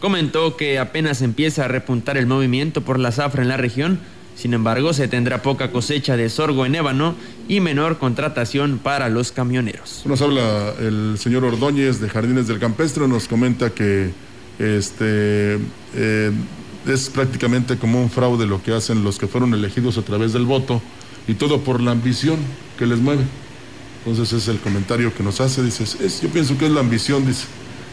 Comentó 0.00 0.56
que 0.56 0.78
apenas 0.78 1.20
empieza 1.20 1.66
a 1.66 1.68
repuntar 1.68 2.16
el 2.16 2.26
movimiento 2.26 2.80
por 2.80 2.98
la 2.98 3.12
zafra 3.12 3.42
en 3.42 3.48
la 3.48 3.58
región, 3.58 4.00
sin 4.34 4.54
embargo 4.54 4.94
se 4.94 5.08
tendrá 5.08 5.42
poca 5.42 5.70
cosecha 5.70 6.16
de 6.16 6.30
sorgo 6.30 6.64
en 6.64 6.74
ébano 6.74 7.14
y 7.48 7.60
menor 7.60 7.98
contratación 7.98 8.80
para 8.82 9.10
los 9.10 9.30
camioneros. 9.30 10.02
Nos 10.06 10.22
habla 10.22 10.72
el 10.80 11.16
señor 11.18 11.44
Ordóñez 11.44 12.00
de 12.00 12.08
Jardines 12.08 12.48
del 12.48 12.58
Campestre, 12.58 13.06
nos 13.06 13.28
comenta 13.28 13.70
que 13.70 14.10
este 14.58 15.58
eh, 15.94 16.32
es 16.86 17.10
prácticamente 17.10 17.76
como 17.76 18.00
un 18.00 18.08
fraude 18.08 18.46
lo 18.46 18.62
que 18.62 18.72
hacen 18.72 19.04
los 19.04 19.18
que 19.18 19.26
fueron 19.26 19.52
elegidos 19.52 19.98
a 19.98 20.02
través 20.02 20.32
del 20.32 20.46
voto 20.46 20.80
y 21.28 21.34
todo 21.34 21.60
por 21.60 21.82
la 21.82 21.90
ambición 21.90 22.38
que 22.78 22.86
les 22.86 23.00
mueve. 23.00 23.24
Entonces 24.06 24.32
es 24.32 24.48
el 24.48 24.60
comentario 24.60 25.12
que 25.12 25.22
nos 25.22 25.42
hace, 25.42 25.62
dice, 25.62 25.84
es, 25.84 26.22
yo 26.22 26.30
pienso 26.30 26.56
que 26.56 26.64
es 26.64 26.72
la 26.72 26.80
ambición, 26.80 27.26
dice, 27.26 27.44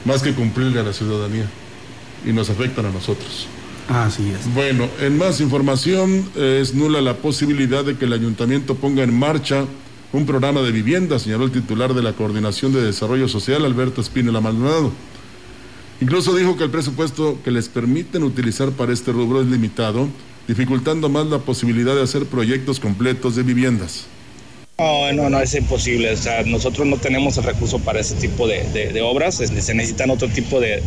más 0.05 0.23
que 0.23 0.33
cumplirle 0.33 0.79
a 0.79 0.83
la 0.83 0.93
ciudadanía 0.93 1.47
y 2.25 2.33
nos 2.33 2.49
afectan 2.49 2.85
a 2.85 2.91
nosotros. 2.91 3.47
Así 3.87 4.29
es. 4.29 4.53
Bueno, 4.53 4.89
en 4.99 5.17
más 5.17 5.39
información, 5.39 6.29
es 6.35 6.73
nula 6.73 7.01
la 7.01 7.15
posibilidad 7.15 7.85
de 7.85 7.95
que 7.95 8.05
el 8.05 8.13
ayuntamiento 8.13 8.75
ponga 8.75 9.03
en 9.03 9.17
marcha 9.17 9.65
un 10.11 10.25
programa 10.25 10.61
de 10.61 10.71
vivienda, 10.71 11.19
señaló 11.19 11.45
el 11.45 11.51
titular 11.51 11.93
de 11.93 12.01
la 12.01 12.13
Coordinación 12.13 12.73
de 12.73 12.81
Desarrollo 12.81 13.27
Social, 13.27 13.65
Alberto 13.65 14.01
Espínela 14.01 14.41
Maldonado. 14.41 14.91
Incluso 15.99 16.35
dijo 16.35 16.57
que 16.57 16.63
el 16.63 16.69
presupuesto 16.69 17.39
que 17.43 17.51
les 17.51 17.69
permiten 17.69 18.23
utilizar 18.23 18.71
para 18.71 18.93
este 18.93 19.11
rubro 19.11 19.41
es 19.41 19.47
limitado, 19.47 20.07
dificultando 20.47 21.09
más 21.09 21.27
la 21.27 21.39
posibilidad 21.39 21.95
de 21.95 22.03
hacer 22.03 22.25
proyectos 22.25 22.79
completos 22.79 23.35
de 23.35 23.43
viviendas. 23.43 24.05
No, 24.79 25.11
no, 25.11 25.27
no, 25.27 25.41
es 25.41 25.55
imposible. 25.55 26.11
O 26.11 26.17
sea, 26.17 26.43
nosotros 26.43 26.85
no 26.85 26.97
tenemos 26.97 27.35
el 27.39 27.45
recurso 27.45 27.79
para 27.79 27.99
ese 27.99 28.13
tipo 28.13 28.47
de, 28.47 28.63
de, 28.63 29.01
obras. 29.01 29.35
Se 29.37 29.73
necesitan 29.73 30.11
otro 30.11 30.27
tipo 30.27 30.59
de, 30.59 30.81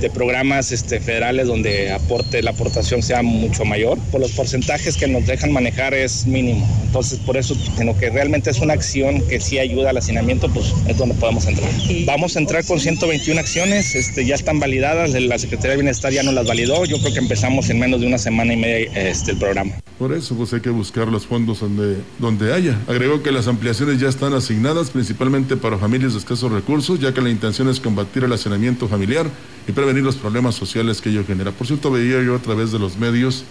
de, 0.00 0.10
programas 0.10 0.72
este, 0.72 0.98
federales 0.98 1.46
donde 1.46 1.92
aporte, 1.92 2.42
la 2.42 2.50
aportación 2.50 3.04
sea 3.04 3.22
mucho 3.22 3.64
mayor. 3.64 3.98
Por 4.10 4.20
los 4.20 4.32
porcentajes 4.32 4.96
que 4.96 5.06
nos 5.06 5.26
dejan 5.26 5.52
manejar 5.52 5.94
es 5.94 6.26
mínimo. 6.26 6.68
Entonces, 6.86 7.20
por 7.20 7.36
eso, 7.36 7.56
en 7.78 7.86
lo 7.86 7.96
que 7.96 8.10
realmente 8.10 8.50
es 8.50 8.58
una 8.58 8.72
acción 8.72 9.20
que 9.28 9.40
sí 9.40 9.60
ayuda 9.60 9.90
al 9.90 9.98
hacinamiento, 9.98 10.48
pues 10.52 10.74
es 10.88 10.96
donde 10.96 11.14
podemos 11.14 11.46
entrar. 11.46 11.70
Vamos 12.04 12.34
a 12.34 12.40
entrar 12.40 12.64
con 12.64 12.80
121 12.80 13.38
acciones, 13.38 13.94
este, 13.94 14.26
ya 14.26 14.34
están 14.34 14.58
validadas. 14.58 15.12
La 15.12 15.38
Secretaría 15.38 15.72
de 15.72 15.76
Bienestar 15.76 16.12
ya 16.12 16.24
nos 16.24 16.34
las 16.34 16.48
validó. 16.48 16.84
Yo 16.84 16.98
creo 16.98 17.12
que 17.12 17.20
empezamos 17.20 17.70
en 17.70 17.78
menos 17.78 18.00
de 18.00 18.08
una 18.08 18.18
semana 18.18 18.54
y 18.54 18.56
media 18.56 18.90
este, 18.96 19.30
el 19.30 19.38
programa. 19.38 19.72
Por 20.00 20.12
eso, 20.12 20.34
pues 20.34 20.52
hay 20.52 20.60
que 20.60 20.70
buscar 20.70 21.08
los 21.08 21.26
fondos 21.26 21.60
donde, 21.60 21.96
donde 22.18 22.52
haya. 22.52 22.76
Agregó 22.88 23.22
que 23.22 23.35
las 23.36 23.48
ampliaciones 23.48 24.00
ya 24.00 24.08
están 24.08 24.32
asignadas 24.32 24.90
principalmente 24.90 25.58
para 25.58 25.76
familias 25.76 26.14
de 26.14 26.20
escasos 26.20 26.50
recursos, 26.50 26.98
ya 26.98 27.12
que 27.12 27.20
la 27.20 27.28
intención 27.28 27.68
es 27.68 27.80
combatir 27.80 28.24
el 28.24 28.32
hacinamiento 28.32 28.88
familiar 28.88 29.26
y 29.68 29.72
prevenir 29.72 30.02
los 30.02 30.16
problemas 30.16 30.54
sociales 30.54 31.02
que 31.02 31.10
ello 31.10 31.22
genera. 31.26 31.52
Por 31.52 31.66
cierto, 31.66 31.90
veía 31.90 32.22
yo 32.22 32.34
a 32.34 32.38
través 32.38 32.72
de 32.72 32.78
los 32.78 32.96
medios 32.96 33.44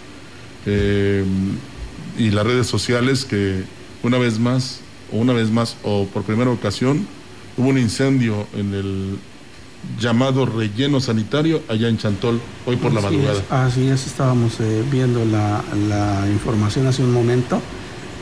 eh, 0.66 1.24
y 2.18 2.30
las 2.30 2.44
redes 2.44 2.66
sociales 2.66 3.24
que 3.24 3.62
una 4.02 4.18
vez 4.18 4.40
más, 4.40 4.80
o 5.12 5.18
una 5.18 5.32
vez 5.32 5.50
más, 5.50 5.76
o 5.84 6.06
por 6.06 6.24
primera 6.24 6.50
ocasión, 6.50 7.06
hubo 7.56 7.68
un 7.68 7.78
incendio 7.78 8.48
en 8.56 8.74
el 8.74 9.18
llamado 10.00 10.46
relleno 10.46 11.00
sanitario 11.00 11.62
allá 11.68 11.88
en 11.88 11.96
Chantol, 11.96 12.40
hoy 12.66 12.74
por 12.74 12.92
la 12.92 13.02
madrugada. 13.02 13.40
así 13.50 13.86
es, 13.86 14.04
estábamos 14.08 14.58
eh, 14.58 14.82
viendo 14.90 15.24
la, 15.24 15.62
la, 15.88 16.28
información 16.28 16.88
hace 16.88 17.04
un 17.04 17.12
momento. 17.12 17.62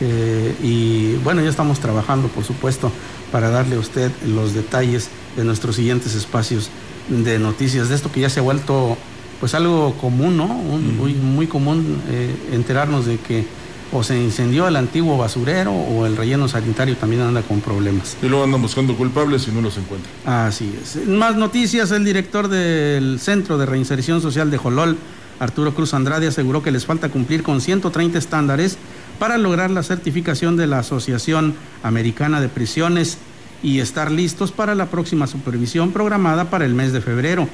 Eh, 0.01 0.55
y 0.63 1.15
bueno, 1.25 1.43
ya 1.43 1.49
estamos 1.49 1.81
trabajando, 1.81 2.29
por 2.29 2.45
supuesto, 2.45 2.91
para 3.33 3.51
darle 3.51 3.77
a 3.77 3.79
usted 3.79 4.11
los 4.27 4.55
detalles 4.55 5.09
de 5.37 5.45
nuestros 5.45 5.77
siguientes 5.77 6.15
espacios 6.15 6.71
de 7.09 7.39
noticias, 7.39 7.89
de 7.89 7.95
esto 7.95 8.11
que 8.11 8.21
ya 8.21 8.31
se 8.31 8.41
ha 8.41 8.43
vuelto 8.43 8.97
pues 9.41 9.55
algo 9.55 9.95
común, 10.01 10.37
¿no? 10.37 10.47
muy, 10.47 11.15
muy 11.15 11.47
común 11.47 12.01
eh, 12.09 12.35
enterarnos 12.53 13.05
de 13.05 13.19
que 13.19 13.45
o 13.93 14.03
se 14.03 14.21
incendió 14.21 14.67
el 14.67 14.77
antiguo 14.77 15.17
basurero 15.17 15.73
o 15.73 16.05
el 16.07 16.17
relleno 16.17 16.49
sanitario 16.49 16.97
también 16.97 17.23
anda 17.23 17.43
con 17.43 17.61
problemas. 17.61 18.17
Y 18.23 18.29
luego 18.29 18.45
andan 18.45 18.61
buscando 18.61 18.97
culpables 18.97 19.47
y 19.47 19.53
no 19.53 19.61
los 19.61 19.77
encuentran. 19.77 20.13
Así 20.27 20.75
es. 20.83 21.07
Más 21.07 21.37
noticias, 21.37 21.93
el 21.93 22.05
director 22.05 22.49
del 22.49 23.21
Centro 23.21 23.57
de 23.57 23.67
Reinserción 23.67 24.21
Social 24.21 24.51
de 24.51 24.59
Jolol, 24.59 24.97
Arturo 25.39 25.75
Cruz 25.75 25.95
Andrade, 25.95 26.27
aseguró 26.27 26.63
que 26.63 26.73
les 26.73 26.87
falta 26.87 27.09
cumplir 27.09 27.43
con 27.45 27.61
130 27.61 28.19
estándares 28.19 28.79
para 29.19 29.39
lograr 29.39 29.71
la 29.71 29.83
certificación 29.83 30.57
de 30.57 30.67
la 30.67 30.81
Asociación 30.81 31.55
Americana 31.83 32.41
de 32.41 32.49
Prisiones 32.49 33.19
y 33.63 33.81
estar 33.81 34.11
listos 34.11 34.53
para 34.53 34.75
la 34.75 34.87
próxima 34.87 35.27
supervisión 35.27 35.93
programada 35.93 36.51
para 36.51 36.65
el 36.67 36.75
mes 36.75 36.93
de 36.93 37.01
febrero. 37.01 37.49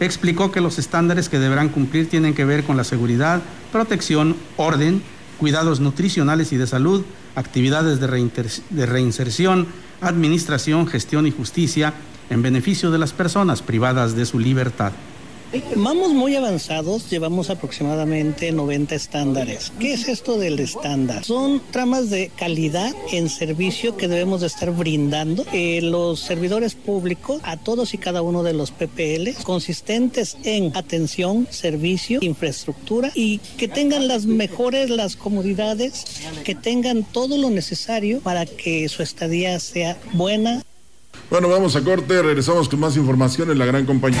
Explicó 0.00 0.50
que 0.52 0.60
los 0.60 0.78
estándares 0.78 1.28
que 1.28 1.38
deberán 1.38 1.68
cumplir 1.68 2.08
tienen 2.08 2.34
que 2.34 2.44
ver 2.44 2.64
con 2.64 2.76
la 2.76 2.84
seguridad, 2.84 3.40
protección, 3.72 4.36
orden, 4.56 5.02
cuidados 5.38 5.80
nutricionales 5.80 6.52
y 6.52 6.56
de 6.56 6.66
salud, 6.66 7.04
actividades 7.34 8.00
de, 8.00 8.86
reinserción, 8.86 9.66
administración, 10.00 10.86
gestión 10.86 11.26
y 11.26 11.30
justicia 11.30 11.94
en 12.30 12.42
beneficio 12.42 12.90
de 12.90 12.98
las 12.98 13.12
personas 13.12 13.62
privadas 13.62 14.16
de 14.16 14.26
su 14.26 14.38
libertad. 14.38 14.92
Vamos 15.76 16.12
muy 16.12 16.34
avanzados, 16.34 17.08
llevamos 17.10 17.50
aproximadamente 17.50 18.50
90 18.50 18.94
estándares. 18.94 19.72
¿Qué 19.78 19.92
es 19.92 20.08
esto 20.08 20.38
del 20.38 20.58
estándar? 20.58 21.24
Son 21.24 21.62
tramas 21.70 22.10
de 22.10 22.30
calidad 22.36 22.92
en 23.12 23.28
servicio 23.28 23.96
que 23.96 24.08
debemos 24.08 24.40
de 24.40 24.48
estar 24.48 24.70
brindando 24.72 25.44
eh, 25.52 25.80
los 25.82 26.20
servidores 26.20 26.74
públicos 26.74 27.40
a 27.44 27.56
todos 27.56 27.94
y 27.94 27.98
cada 27.98 28.22
uno 28.22 28.42
de 28.42 28.52
los 28.52 28.70
PPL, 28.72 29.42
consistentes 29.44 30.36
en 30.44 30.76
atención, 30.76 31.46
servicio, 31.50 32.18
infraestructura 32.22 33.12
y 33.14 33.38
que 33.56 33.68
tengan 33.68 34.08
las 34.08 34.26
mejores, 34.26 34.90
las 34.90 35.16
comodidades, 35.16 36.04
que 36.44 36.54
tengan 36.54 37.04
todo 37.04 37.38
lo 37.38 37.50
necesario 37.50 38.20
para 38.20 38.46
que 38.46 38.88
su 38.88 39.02
estadía 39.02 39.58
sea 39.60 39.96
buena. 40.12 40.62
Bueno, 41.30 41.48
vamos 41.48 41.76
a 41.76 41.82
corte, 41.82 42.22
regresamos 42.22 42.68
con 42.68 42.80
más 42.80 42.96
información 42.96 43.50
en 43.50 43.58
la 43.58 43.66
gran 43.66 43.86
compañía. 43.86 44.20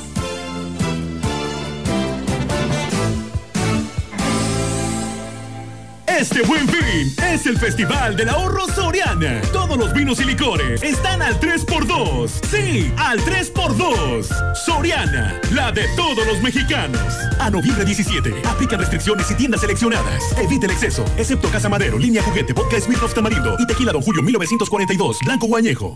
Este 6.21 6.43
buen 6.43 6.67
fin 6.69 7.11
es 7.33 7.47
el 7.47 7.57
Festival 7.57 8.15
del 8.15 8.29
Ahorro 8.29 8.67
Soriana. 8.67 9.41
Todos 9.51 9.75
los 9.75 9.91
vinos 9.91 10.21
y 10.21 10.25
licores 10.25 10.83
están 10.83 11.19
al 11.19 11.39
3x2. 11.39 12.29
Sí, 12.47 12.93
al 12.95 13.19
3x2. 13.21 14.53
Soriana, 14.53 15.41
la 15.51 15.71
de 15.71 15.87
todos 15.95 16.23
los 16.27 16.39
mexicanos. 16.43 17.01
A 17.39 17.49
noviembre 17.49 17.85
17, 17.85 18.35
aplica 18.45 18.77
restricciones 18.77 19.31
y 19.31 19.33
tiendas 19.33 19.61
seleccionadas. 19.61 20.37
Evite 20.37 20.67
el 20.67 20.73
exceso, 20.73 21.03
excepto 21.17 21.49
Casa 21.49 21.69
Madero, 21.69 21.97
Línea 21.97 22.21
Juguete, 22.21 22.53
Vodka 22.53 22.79
Smirnoff 22.79 23.15
Tamarindo 23.15 23.55
y 23.57 23.65
Tequila 23.65 23.91
Don 23.91 24.03
Julio 24.03 24.21
1942, 24.21 25.17
Blanco 25.25 25.47
Guañejo. 25.47 25.95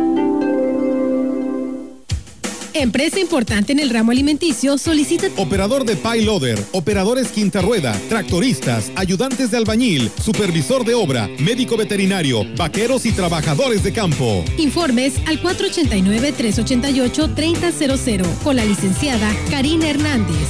Empresa 2.73 3.19
importante 3.19 3.73
en 3.73 3.79
el 3.79 3.89
ramo 3.89 4.11
alimenticio 4.11 4.77
solicita. 4.77 5.27
Operador 5.35 5.83
de 5.83 5.97
loader, 6.21 6.57
operadores 6.71 7.27
quinta 7.27 7.61
rueda, 7.61 7.91
tractoristas, 8.07 8.93
ayudantes 8.95 9.51
de 9.51 9.57
albañil, 9.57 10.09
supervisor 10.23 10.85
de 10.85 10.93
obra, 10.93 11.29
médico 11.39 11.75
veterinario, 11.75 12.45
vaqueros 12.55 13.05
y 13.05 13.11
trabajadores 13.11 13.83
de 13.83 13.91
campo. 13.91 14.45
Informes 14.57 15.15
al 15.27 15.41
489-388-3000 15.41 18.23
con 18.41 18.55
la 18.55 18.63
licenciada 18.63 19.29
Karina 19.49 19.89
Hernández. 19.89 20.47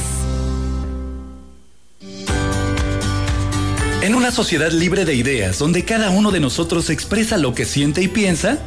En 4.03 4.13
una 4.13 4.30
sociedad 4.32 4.72
libre 4.72 5.05
de 5.05 5.15
ideas, 5.15 5.57
donde 5.57 5.86
cada 5.86 6.11
uno 6.11 6.30
de 6.32 6.39
nosotros 6.39 6.91
expresa 6.91 7.38
lo 7.38 7.55
que 7.55 7.65
siente 7.65 8.03
y 8.03 8.07
piensa, 8.07 8.59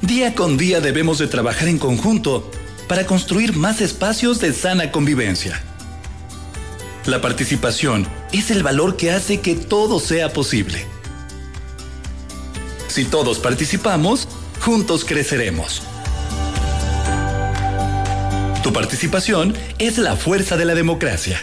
día 0.00 0.34
con 0.34 0.56
día 0.56 0.80
debemos 0.80 1.18
de 1.18 1.26
trabajar 1.26 1.68
en 1.68 1.76
conjunto 1.78 2.50
para 2.88 3.06
construir 3.06 3.56
más 3.56 3.80
espacios 3.80 4.40
de 4.40 4.52
sana 4.52 4.92
convivencia. 4.92 5.62
La 7.04 7.20
participación 7.20 8.06
es 8.32 8.50
el 8.50 8.62
valor 8.62 8.96
que 8.96 9.12
hace 9.12 9.40
que 9.40 9.54
todo 9.54 10.00
sea 10.00 10.32
posible. 10.32 10.86
Si 12.88 13.04
todos 13.04 13.38
participamos, 13.38 14.26
juntos 14.60 15.04
creceremos. 15.04 15.82
Tu 18.62 18.72
participación 18.72 19.54
es 19.78 19.98
la 19.98 20.16
fuerza 20.16 20.56
de 20.56 20.64
la 20.64 20.74
democracia. 20.74 21.40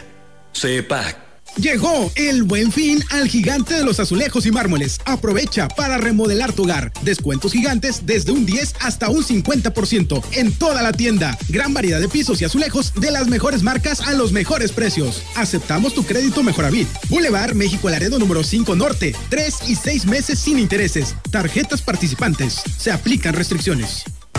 CEPAC. 0.54 1.23
Llegó 1.58 2.12
el 2.16 2.44
buen 2.44 2.72
fin 2.72 3.04
al 3.12 3.28
gigante 3.28 3.76
de 3.76 3.84
los 3.84 4.00
azulejos 4.00 4.46
y 4.48 4.52
mármoles. 4.52 5.00
Aprovecha 5.06 5.68
para 5.68 6.00
remodelar 6.00 6.52
tu 6.52 6.64
hogar. 6.64 6.92
Descuentos 7.04 7.52
gigantes 7.52 8.06
desde 8.08 8.32
un 8.32 8.46
10 8.46 8.76
hasta 8.80 9.10
un 9.10 9.24
50% 9.24 10.24
en 10.32 10.52
toda 10.54 10.82
la 10.82 10.92
tienda. 10.92 11.38
Gran 11.50 11.74
variedad 11.74 12.00
de 12.00 12.10
pisos 12.10 12.42
y 12.42 12.46
azulejos 12.46 12.94
de 12.96 13.12
las 13.12 13.28
mejores 13.28 13.62
marcas 13.62 14.02
a 14.02 14.14
los 14.14 14.32
mejores 14.32 14.72
precios. 14.72 15.22
Aceptamos 15.36 15.94
tu 15.94 16.04
crédito 16.04 16.42
Mejoravit. 16.42 16.88
Boulevard 17.10 17.54
México 17.54 17.88
Laredo 17.88 18.18
número 18.18 18.44
5 18.44 18.76
Norte. 18.76 19.16
3 19.30 19.56
y 19.68 19.76
6 19.76 20.06
meses 20.08 20.40
sin 20.40 20.58
intereses. 20.58 21.16
Tarjetas 21.30 21.84
participantes. 21.84 22.62
Se 22.78 22.92
aplican 22.92 23.36
restricciones. 23.36 24.04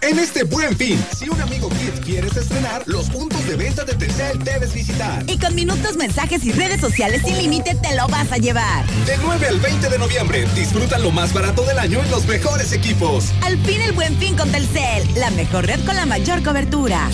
En 0.00 0.18
este 0.18 0.44
buen 0.44 0.76
fin, 0.76 0.98
si 1.16 1.28
un 1.28 1.40
amigo 1.40 1.68
Kit 1.70 2.04
quieres 2.04 2.36
estrenar, 2.36 2.84
los 2.86 3.10
puntos 3.10 3.44
de 3.48 3.56
venta 3.56 3.84
de 3.84 3.94
Telcel 3.94 4.42
debes 4.44 4.72
visitar. 4.72 5.24
Y 5.26 5.38
con 5.38 5.54
minutos, 5.54 5.96
mensajes 5.96 6.44
y 6.44 6.52
redes 6.52 6.80
sociales 6.80 7.22
sin 7.24 7.36
límite 7.36 7.76
te 7.82 7.96
lo 7.96 8.06
vas 8.08 8.30
a 8.30 8.36
llevar. 8.36 8.86
De 9.06 9.16
9 9.20 9.46
al 9.48 9.58
20 9.58 9.88
de 9.90 9.98
noviembre, 9.98 10.46
disfruta 10.54 10.98
lo 10.98 11.10
más 11.10 11.32
barato 11.32 11.64
del 11.64 11.78
año 11.78 12.02
en 12.02 12.10
los 12.10 12.26
mejores 12.26 12.72
equipos. 12.72 13.32
Al 13.42 13.58
fin 13.64 13.80
el 13.80 13.92
buen 13.92 14.16
fin 14.18 14.36
con 14.36 14.50
Telcel, 14.50 15.08
la 15.16 15.30
mejor 15.30 15.66
red 15.66 15.84
con 15.84 15.96
la 15.96 16.06
mayor 16.06 16.42
cobertura. 16.44 17.10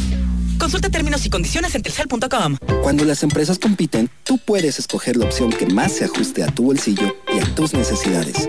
Consulta 0.59 0.91
términos 0.91 1.25
y 1.25 1.31
condiciones 1.31 1.75
en 1.75 1.83
telcel.com. 1.83 2.59
Cuando 2.83 3.05
las 3.05 3.23
empresas 3.23 3.59
compiten, 3.59 4.11
tú 4.25 4.39
puedes 4.39 4.79
escoger 4.79 5.17
la 5.17 5.25
opción 5.25 5.51
que 5.51 5.67
más 5.67 5.93
se 5.93 6.05
ajuste 6.05 6.43
a 6.45 6.47
tu 6.49 6.65
bolsillo 6.65 7.17
y 7.35 7.39
a 7.39 7.55
tus 7.55 7.73
necesidades. 7.73 8.49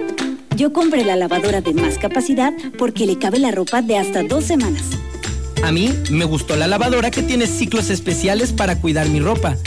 Yo 0.55 0.71
compré 0.71 1.03
la 1.03 1.17
lavadora 1.17 1.59
de 1.59 1.73
más 1.73 1.97
capacidad 1.97 2.53
porque 2.77 3.05
le 3.05 3.19
cabe 3.19 3.39
la 3.39 3.51
ropa 3.51 3.81
de 3.81 3.97
hasta 3.97 4.23
dos 4.23 4.45
semanas. 4.45 4.83
A 5.63 5.71
mí 5.71 5.93
me 6.09 6.23
gustó 6.23 6.55
la 6.55 6.67
lavadora 6.67 7.11
que 7.11 7.23
tiene 7.23 7.45
ciclos 7.45 7.89
especiales 7.89 8.53
para 8.53 8.79
cuidar 8.79 9.09
mi 9.09 9.19
ropa. 9.19 9.57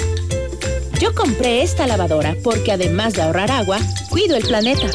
Yo 0.98 1.14
compré 1.14 1.62
esta 1.62 1.86
lavadora 1.86 2.36
porque 2.42 2.72
además 2.72 3.12
de 3.12 3.22
ahorrar 3.22 3.50
agua, 3.50 3.78
cuido 4.08 4.34
el 4.36 4.44
planeta. 4.44 4.88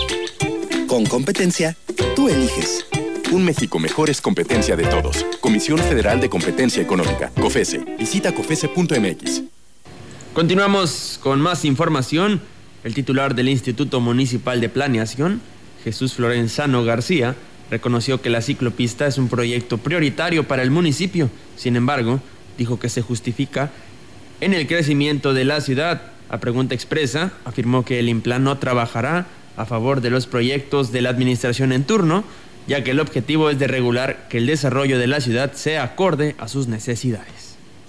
Con 0.88 1.06
competencia, 1.06 1.78
tú 2.16 2.28
eliges. 2.28 2.86
Un 3.32 3.46
México 3.46 3.78
mejor 3.78 4.10
es 4.10 4.20
competencia 4.20 4.76
de 4.76 4.86
todos. 4.86 5.26
Comisión 5.42 5.78
Federal 5.78 6.20
de 6.20 6.30
Competencia 6.30 6.82
Económica, 6.82 7.32
COFESE. 7.40 7.80
Visita 8.00 8.34
COFESE.mx. 8.34 9.44
Continuamos 10.34 11.20
con 11.22 11.40
más 11.40 11.66
información. 11.66 12.42
El 12.84 12.96
titular 12.96 13.36
del 13.36 13.48
Instituto 13.48 14.02
Municipal 14.02 14.60
de 14.60 14.68
Planeación, 14.68 15.42
Jesús 15.84 16.14
Florenzano 16.14 16.84
García, 16.84 17.36
reconoció 17.70 18.22
que 18.22 18.30
la 18.30 18.42
ciclopista 18.42 19.08
es 19.08 19.18
un 19.18 19.30
proyecto 19.30 19.78
prioritario 19.78 20.48
para 20.48 20.64
el 20.64 20.72
municipio. 20.72 21.30
Sin 21.56 21.76
embargo, 21.76 22.22
dijo 22.58 22.80
que 22.80 22.90
se 22.90 23.02
justifica 23.02 23.72
en 24.42 24.54
el 24.54 24.68
crecimiento 24.68 25.34
de 25.34 25.46
la 25.46 25.62
ciudad. 25.62 26.02
A 26.30 26.40
pregunta 26.40 26.74
expresa, 26.74 27.34
afirmó 27.46 27.86
que 27.86 28.00
el 28.00 28.10
Implan 28.10 28.44
no 28.44 28.58
trabajará 28.58 29.28
a 29.58 29.66
favor 29.66 30.02
de 30.02 30.10
los 30.10 30.26
proyectos 30.26 30.92
de 30.92 31.02
la 31.02 31.10
administración 31.10 31.72
en 31.72 31.84
turno, 31.84 32.24
ya 32.68 32.84
que 32.84 32.92
el 32.92 33.00
objetivo 33.00 33.50
es 33.50 33.60
de 33.60 33.68
regular 33.68 34.28
que 34.30 34.38
el 34.38 34.48
desarrollo 34.48 34.98
de 34.98 35.08
la 35.08 35.22
ciudad 35.22 35.54
sea 35.54 35.84
acorde 35.84 36.36
a 36.40 36.48
sus 36.48 36.68
necesidades 36.68 37.43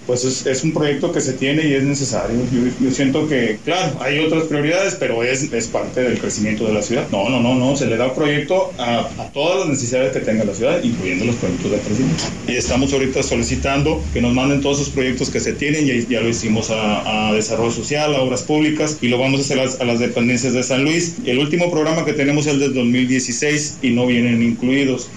pues 0.07 0.25
es, 0.25 0.65
un 0.65 0.73
proyecto 0.73 1.13
que 1.13 1.21
se 1.21 1.33
tiene 1.33 1.67
y 1.67 1.75
es 1.75 1.83
necesario. 1.83 2.37
Yo, 2.81 2.91
siento 2.91 3.27
que, 3.29 3.59
claro, 3.65 3.99
hay 4.01 4.19
otras 4.19 4.45
prioridades, 4.45 4.95
pero 4.95 5.23
es, 5.23 5.53
es 5.53 5.67
parte 5.67 6.03
del 6.03 6.19
crecimiento 6.19 6.67
de 6.67 6.75
la 6.75 6.83
ciudad. 6.83 7.07
No, 7.11 7.29
no, 7.29 7.41
no, 7.41 7.55
no, 7.55 7.77
se 7.77 7.87
le 7.87 7.97
da 7.97 8.15
proyecto 8.15 8.73
a, 8.79 9.09
todas 9.33 9.61
las 9.61 9.69
necesidades 9.69 10.13
que 10.13 10.21
tenga 10.21 10.45
la 10.45 10.55
ciudad, 10.55 10.83
incluyendo 10.83 11.25
los 11.25 11.37
proyectos 11.37 11.71
de 11.71 11.79
crecimiento. 11.79 12.25
Y 12.47 12.53
estamos 12.57 12.93
ahorita 12.93 13.23
solicitando 13.23 14.03
que 14.13 14.21
nos 14.21 14.35
manden 14.35 14.61
todos 14.61 14.81
esos 14.81 14.93
proyectos 14.93 15.31
que 15.31 15.41
se 15.41 15.53
tienen, 15.53 15.87
y 15.87 16.07
ya 16.07 16.21
lo 16.21 16.29
hicimos 16.29 16.71
a, 16.71 17.33
desarrollo 17.35 17.73
social, 17.73 18.15
a 18.15 18.21
obras 18.21 18.43
públicas, 18.43 18.99
y 19.01 19.09
lo 19.09 19.19
vamos 19.19 19.41
a 19.41 19.43
hacer 19.43 19.61
a, 19.61 19.83
a 19.83 19.85
las 19.85 19.99
dependencias 19.99 20.53
de 20.53 20.63
San 20.63 20.85
Luis. 20.85 21.17
El 21.25 21.39
último 21.39 21.71
programa 21.71 22.05
que 22.05 22.13
tenemos 22.13 22.47
es 22.47 22.55
el 22.55 22.61
del 22.61 22.75
2016 22.75 23.79
y 23.83 23.91
no 23.91 24.07
vienen 24.07 24.43
incluidos. 24.43 25.09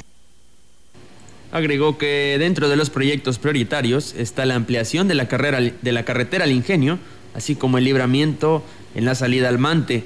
Agregó 1.57 1.97
que 1.97 2.35
dentro 2.37 2.69
de 2.69 2.75
los 2.75 2.91
proyectos 2.91 3.39
prioritarios 3.39 4.13
está 4.15 4.45
la 4.45 4.53
ampliación 4.53 5.07
de 5.07 5.15
la, 5.15 5.27
carretera 5.27 6.43
al 6.43 6.51
ingenio, 6.51 6.99
así 7.33 7.55
como 7.55 7.79
el 7.79 7.83
libramiento 7.83 8.63
en 8.93 9.05
la 9.05 9.15
salida 9.15 9.49
al 9.49 9.57
Mante 9.57 10.03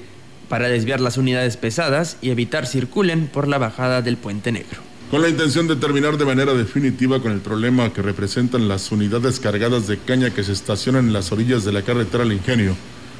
para 0.48 0.68
desviar 0.68 1.02
las 1.02 1.18
unidades 1.18 1.58
pesadas 1.58 2.16
y 2.22 2.30
evitar 2.30 2.66
circulen 2.66 3.26
por 3.26 3.48
la 3.48 3.58
bajada 3.58 4.00
del 4.00 4.16
Puente 4.16 4.50
Negro. 4.50 4.80
Con 5.10 5.20
la 5.20 5.28
intención 5.28 5.68
de 5.68 5.76
terminar 5.76 6.16
de 6.16 6.24
manera 6.24 6.54
definitiva 6.54 7.20
con 7.20 7.32
el 7.32 7.40
problema 7.40 7.92
que 7.92 8.00
representan 8.00 8.66
las 8.66 8.90
unidades 8.90 9.38
cargadas 9.38 9.86
de 9.88 9.98
caña 9.98 10.30
que 10.30 10.44
se 10.44 10.52
estacionan 10.52 11.08
en 11.08 11.12
las 11.12 11.32
orillas 11.32 11.66
de 11.66 11.72
la 11.72 11.82
carretera 11.82 12.22
al 12.22 12.32
ingenio, 12.32 12.74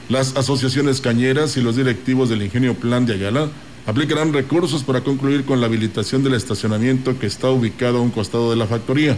las 0.08 0.36
asociaciones 0.36 1.02
cañeras 1.02 1.58
y 1.58 1.60
los 1.60 1.76
directivos 1.76 2.30
del 2.30 2.40
ingenio 2.40 2.72
Plan 2.72 3.04
de 3.04 3.12
Ayala 3.12 3.50
aplicarán 3.86 4.32
recursos 4.32 4.84
para 4.84 5.02
concluir 5.02 5.44
con 5.44 5.60
la 5.60 5.66
habilitación 5.66 6.22
del 6.22 6.34
estacionamiento 6.34 7.18
que 7.18 7.26
está 7.26 7.50
ubicado 7.50 7.98
a 7.98 8.02
un 8.02 8.10
costado 8.10 8.50
de 8.50 8.56
la 8.56 8.66
factoría. 8.66 9.16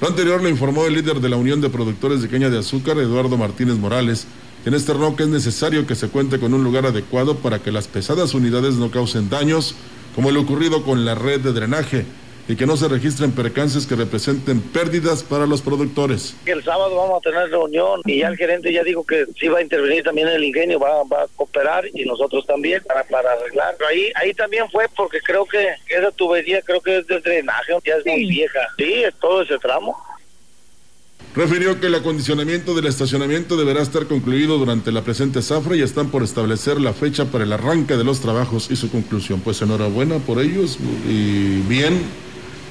Lo 0.00 0.08
anterior 0.08 0.42
lo 0.42 0.48
informó 0.48 0.86
el 0.86 0.94
líder 0.94 1.20
de 1.20 1.28
la 1.28 1.36
Unión 1.36 1.60
de 1.60 1.70
Productores 1.70 2.22
de 2.22 2.28
Caña 2.28 2.50
de 2.50 2.58
Azúcar, 2.58 2.98
Eduardo 2.98 3.36
Martínez 3.36 3.76
Morales, 3.76 4.26
quien 4.62 4.74
externó 4.74 5.16
que 5.16 5.24
es 5.24 5.28
necesario 5.28 5.86
que 5.86 5.94
se 5.94 6.08
cuente 6.08 6.38
con 6.38 6.54
un 6.54 6.64
lugar 6.64 6.86
adecuado 6.86 7.36
para 7.36 7.60
que 7.60 7.72
las 7.72 7.88
pesadas 7.88 8.34
unidades 8.34 8.74
no 8.74 8.90
causen 8.90 9.28
daños, 9.28 9.74
como 10.14 10.30
el 10.30 10.36
ocurrido 10.36 10.82
con 10.84 11.04
la 11.04 11.14
red 11.14 11.40
de 11.40 11.52
drenaje, 11.52 12.04
y 12.48 12.56
que 12.56 12.66
no 12.66 12.76
se 12.76 12.88
registren 12.88 13.32
percances 13.32 13.86
que 13.86 13.94
representen 13.94 14.60
pérdidas 14.60 15.22
para 15.22 15.46
los 15.46 15.62
productores. 15.62 16.34
El 16.46 16.62
sábado 16.64 16.96
vamos 16.96 17.18
a 17.18 17.30
tener 17.30 17.50
reunión 17.50 18.00
y 18.04 18.18
ya 18.18 18.28
el 18.28 18.36
gerente 18.36 18.72
ya 18.72 18.82
dijo 18.82 19.04
que 19.04 19.26
sí 19.38 19.48
va 19.48 19.58
a 19.58 19.62
intervenir 19.62 20.02
también 20.02 20.28
el 20.28 20.42
ingenio, 20.44 20.78
va, 20.78 21.02
va 21.04 21.22
a 21.22 21.28
cooperar 21.36 21.84
y 21.94 22.04
nosotros 22.04 22.44
también 22.46 22.82
para, 22.86 23.04
para 23.04 23.32
arreglar. 23.32 23.74
Pero 23.78 23.90
ahí, 23.90 24.12
ahí 24.16 24.34
también 24.34 24.68
fue 24.70 24.86
porque 24.96 25.20
creo 25.20 25.46
que 25.46 25.68
esa 25.88 26.10
tubería 26.12 26.60
creo 26.62 26.80
que 26.80 26.98
es 26.98 27.06
de 27.06 27.20
drenaje, 27.20 27.72
ya 27.84 27.96
es 27.96 28.06
muy 28.06 28.26
vieja. 28.26 28.60
Sí, 28.76 29.04
es 29.04 29.14
todo 29.20 29.42
ese 29.42 29.58
tramo. 29.58 29.96
Refirió 31.34 31.80
que 31.80 31.86
el 31.86 31.94
acondicionamiento 31.94 32.74
del 32.74 32.86
estacionamiento 32.86 33.56
deberá 33.56 33.80
estar 33.80 34.06
concluido 34.06 34.58
durante 34.58 34.92
la 34.92 35.00
presente 35.02 35.40
zafra 35.40 35.74
y 35.74 35.80
están 35.80 36.10
por 36.10 36.22
establecer 36.22 36.78
la 36.78 36.92
fecha 36.92 37.24
para 37.24 37.44
el 37.44 37.52
arranque 37.54 37.96
de 37.96 38.04
los 38.04 38.20
trabajos 38.20 38.70
y 38.70 38.76
su 38.76 38.90
conclusión. 38.90 39.40
Pues 39.40 39.62
enhorabuena 39.62 40.18
por 40.18 40.42
ellos 40.42 40.78
y 41.08 41.60
bien 41.62 42.02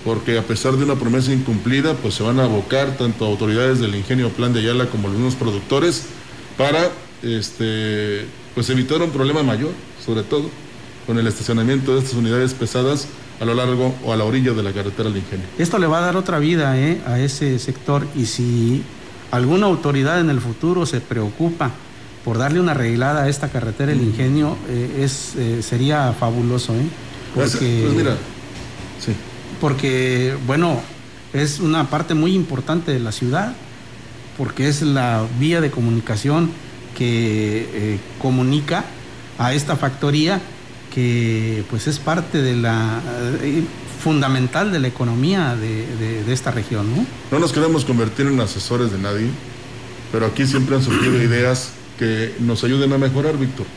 porque 0.04 0.38
a 0.38 0.44
pesar 0.44 0.74
de 0.74 0.84
una 0.84 0.96
promesa 0.96 1.32
incumplida, 1.32 1.94
pues 1.94 2.16
se 2.16 2.24
van 2.24 2.40
a 2.40 2.46
abocar 2.46 2.98
tanto 2.98 3.26
autoridades 3.26 3.80
del 3.80 3.96
Ingenio 3.96 4.30
Plan 4.30 4.54
de 4.54 4.60
Ayala 4.60 4.88
como 4.88 5.08
algunos 5.08 5.36
productores 5.36 6.06
para 6.58 6.90
este, 7.24 8.26
pues 8.56 8.70
evitar 8.70 9.02
un 9.02 9.12
problema 9.12 9.44
mayor, 9.44 9.72
sobre 10.04 10.24
todo 10.24 10.50
con 11.06 11.18
el 11.18 11.28
estacionamiento 11.28 11.94
de 11.94 12.00
estas 12.00 12.16
unidades 12.16 12.54
pesadas 12.54 13.08
a 13.40 13.46
lo 13.46 13.54
largo 13.54 13.96
o 14.06 14.14
a 14.14 14.16
la 14.16 14.24
orilla 14.24 14.54
de 14.54 14.64
la 14.64 14.72
carretera 14.72 15.10
del 15.10 15.18
Ingenio. 15.18 15.46
Esto 15.58 15.80
le 15.80 15.88
va 15.88 16.00
a 16.00 16.02
dar 16.02 16.16
otra 16.16 16.40
vida 16.40 16.78
¿eh? 16.78 17.02
a 17.06 17.20
ese 17.20 17.58
sector 17.60 18.06
y 18.16 18.26
si 18.26 18.84
alguna 19.32 19.66
autoridad 19.66 20.20
en 20.20 20.30
el 20.30 20.40
futuro 20.40 20.86
se 20.86 21.02
preocupa 21.02 21.72
por 22.24 22.38
darle 22.38 22.60
una 22.60 22.72
arreglada 22.72 23.24
a 23.24 23.30
esta 23.30 23.50
carretera 23.50 23.92
del 23.92 24.02
Ingenio, 24.02 24.58
eh, 24.70 25.02
es, 25.04 25.34
eh, 25.38 25.64
sería 25.64 26.14
fabuloso. 26.14 26.74
¿eh? 26.76 26.86
Porque... 27.34 27.50
Pues, 27.58 27.58
pues 27.58 27.94
mira, 27.96 28.18
porque, 29.62 30.36
bueno, 30.48 30.82
es 31.34 31.60
una 31.60 31.90
parte 31.90 32.16
muy 32.16 32.34
importante 32.34 32.92
de 32.92 33.00
la 33.00 33.12
ciudad, 33.12 33.54
porque 34.38 34.68
es 34.68 34.82
la 34.82 35.24
vía 35.40 35.62
de 35.62 35.70
comunicación 35.70 36.50
que 36.98 37.70
eh, 37.72 38.00
comunica 38.20 38.84
a 39.38 39.54
esta 39.54 39.78
factoría 39.78 40.42
que 40.94 41.64
pues 41.70 41.88
es 41.88 42.00
parte 42.00 42.42
de 42.42 42.56
la 42.56 43.02
eh, 43.44 43.64
fundamental 44.04 44.72
de 44.72 44.80
la 44.80 44.88
economía 44.88 45.56
de, 45.56 45.86
de, 45.96 46.24
de, 46.24 46.34
esta 46.34 46.52
región, 46.52 46.94
¿no? 46.94 47.06
No 47.32 47.40
nos 47.40 47.54
queremos 47.54 47.86
convertir 47.86 48.26
en 48.26 48.42
asesores 48.42 48.92
de 48.92 48.98
nadie, 48.98 49.28
pero 50.12 50.26
aquí 50.26 50.46
siempre 50.46 50.76
han 50.76 50.84
surgido 50.84 51.22
ideas 51.22 51.72
que 51.98 52.34
nos 52.40 52.64
ayuden 52.64 52.92
a 52.92 52.98
mejorar, 52.98 53.38
Víctor. 53.38 53.68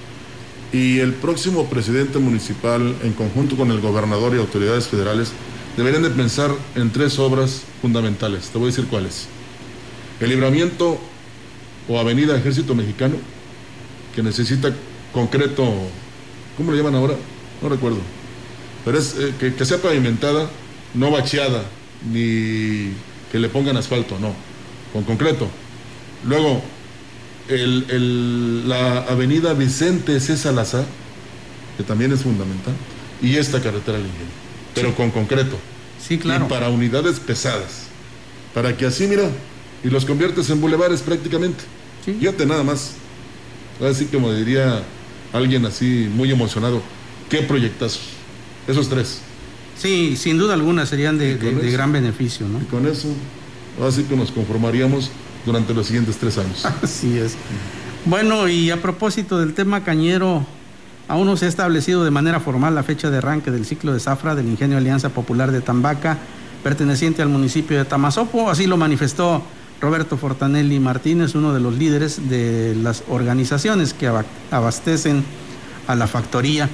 Y 0.73 0.99
el 0.99 1.13
próximo 1.13 1.67
presidente 1.67 2.19
municipal, 2.19 2.97
en 3.05 3.13
conjunto 3.13 3.57
con 3.57 3.71
el 3.71 3.81
gobernador 3.81 4.35
y 4.35 4.39
autoridades 4.39 4.89
federales, 4.89 5.31
deberían 5.77 6.03
de 6.03 6.11
pensar 6.11 6.51
en 6.75 6.91
tres 6.91 7.19
obras 7.19 7.63
fundamentales. 7.81 8.49
Te 8.49 8.59
voy 8.59 8.69
a 8.69 8.71
decir 8.71 8.87
cuáles. 8.87 9.27
El 10.21 10.31
libramiento 10.31 10.99
o 11.89 11.99
avenida 11.99 12.37
Ejército 12.37 12.75
Mexicano, 12.75 13.17
que 14.15 14.23
necesita 14.23 14.73
concreto, 15.13 15.65
¿cómo 16.57 16.71
lo 16.71 16.77
llaman 16.77 16.95
ahora? 16.95 17.15
No 17.61 17.69
recuerdo. 17.69 17.99
Pero 18.85 18.99
es 18.99 19.17
eh, 19.19 19.55
que, 19.57 19.65
sea 19.65 19.79
pavimentada, 19.79 20.49
no 20.95 21.11
bacheada, 21.11 21.65
ni 22.13 22.93
que 23.33 23.39
le 23.39 23.49
pongan 23.49 23.77
asfalto, 23.77 24.19
no, 24.19 24.33
con 24.93 25.05
concreto. 25.05 25.49
Luego, 26.25 26.63
el, 27.49 28.69
la 28.69 29.03
avenida 29.03 29.53
Vicente 29.53 30.21
C. 30.21 30.37
Salazar, 30.37 30.85
que 31.77 31.83
también 31.83 32.13
es 32.13 32.23
fundamental, 32.23 32.75
y 33.21 33.37
esta 33.37 33.61
carretera 33.61 33.99
lineal 33.99 34.44
pero 34.75 34.89
sí. 34.89 34.95
con 34.95 35.11
concreto. 35.11 35.57
Sí, 36.01 36.19
claro. 36.19 36.47
Y 36.47 36.49
para 36.49 36.69
unidades 36.69 37.21
pesadas. 37.21 37.85
Para 38.53 38.77
que 38.77 38.87
así, 38.87 39.07
mira, 39.07 39.29
y 39.83 39.89
los 39.89 40.05
conviertes 40.05 40.51
en 40.51 40.61
bulevares 40.61 41.01
prácticamente. 41.01 41.65
Sí. 42.05 42.17
Fíjate 42.21 42.47
nada 42.47 42.63
más. 42.63 42.93
Así 43.83 44.07
como 44.07 44.33
diría 44.33 44.83
alguien 45.33 45.67
así 45.67 46.09
muy 46.15 46.31
emocionado, 46.31 46.81
qué 47.29 47.39
proyectazos. 47.39 48.03
Esos 48.69 48.89
tres. 48.89 49.21
Sí, 49.77 50.17
sin 50.17 50.39
duda 50.39 50.55
alguna 50.55 50.87
serían 50.87 51.19
de, 51.19 51.37
de, 51.37 51.53
de 51.55 51.71
gran 51.71 51.93
beneficio, 51.93 52.47
¿no? 52.47 52.61
Y 52.61 52.65
con 52.65 52.87
eso, 52.87 53.09
así 53.85 54.05
que 54.05 54.17
nos 54.17 54.31
conformaríamos 54.31 55.11
durante 55.45 55.75
los 55.75 55.87
siguientes 55.87 56.17
tres 56.17 56.39
años. 56.39 56.65
Así 56.83 57.19
es. 57.19 57.35
Bueno, 58.05 58.49
y 58.49 58.71
a 58.71 58.81
propósito 58.81 59.39
del 59.39 59.55
tema 59.55 59.83
cañero, 59.83 60.47
Aún 61.07 61.27
no 61.27 61.37
se 61.37 61.47
ha 61.47 61.49
establecido 61.49 62.05
de 62.05 62.11
manera 62.11 62.41
formal 62.41 62.75
la 62.75 62.83
fecha 62.83 63.11
de 63.11 63.19
arranque 63.19 63.51
del 63.51 63.67
ciclo 63.67 63.93
de 63.93 64.01
zafra 64.01 64.35
del 64.35 64.47
Ingenio 64.47 64.79
Alianza 64.79 65.11
Popular 65.11 65.53
de 65.53 65.61
Tambaca, 65.61 66.17
perteneciente 66.63 67.21
al 67.21 67.29
municipio 67.29 67.77
de 67.77 67.85
Tamazopo. 67.85 68.49
Así 68.49 68.67
lo 68.67 68.79
manifestó 68.79 69.43
Roberto 69.81 70.17
Fortanelli 70.17 70.81
Martínez, 70.81 71.35
uno 71.35 71.53
de 71.53 71.61
los 71.61 71.75
líderes 71.75 72.31
de 72.31 72.75
las 72.83 73.05
organizaciones 73.09 73.93
que 73.93 74.11
abastecen 74.51 75.25
a 75.87 75.95
la 75.95 76.07
factoría. 76.07 76.71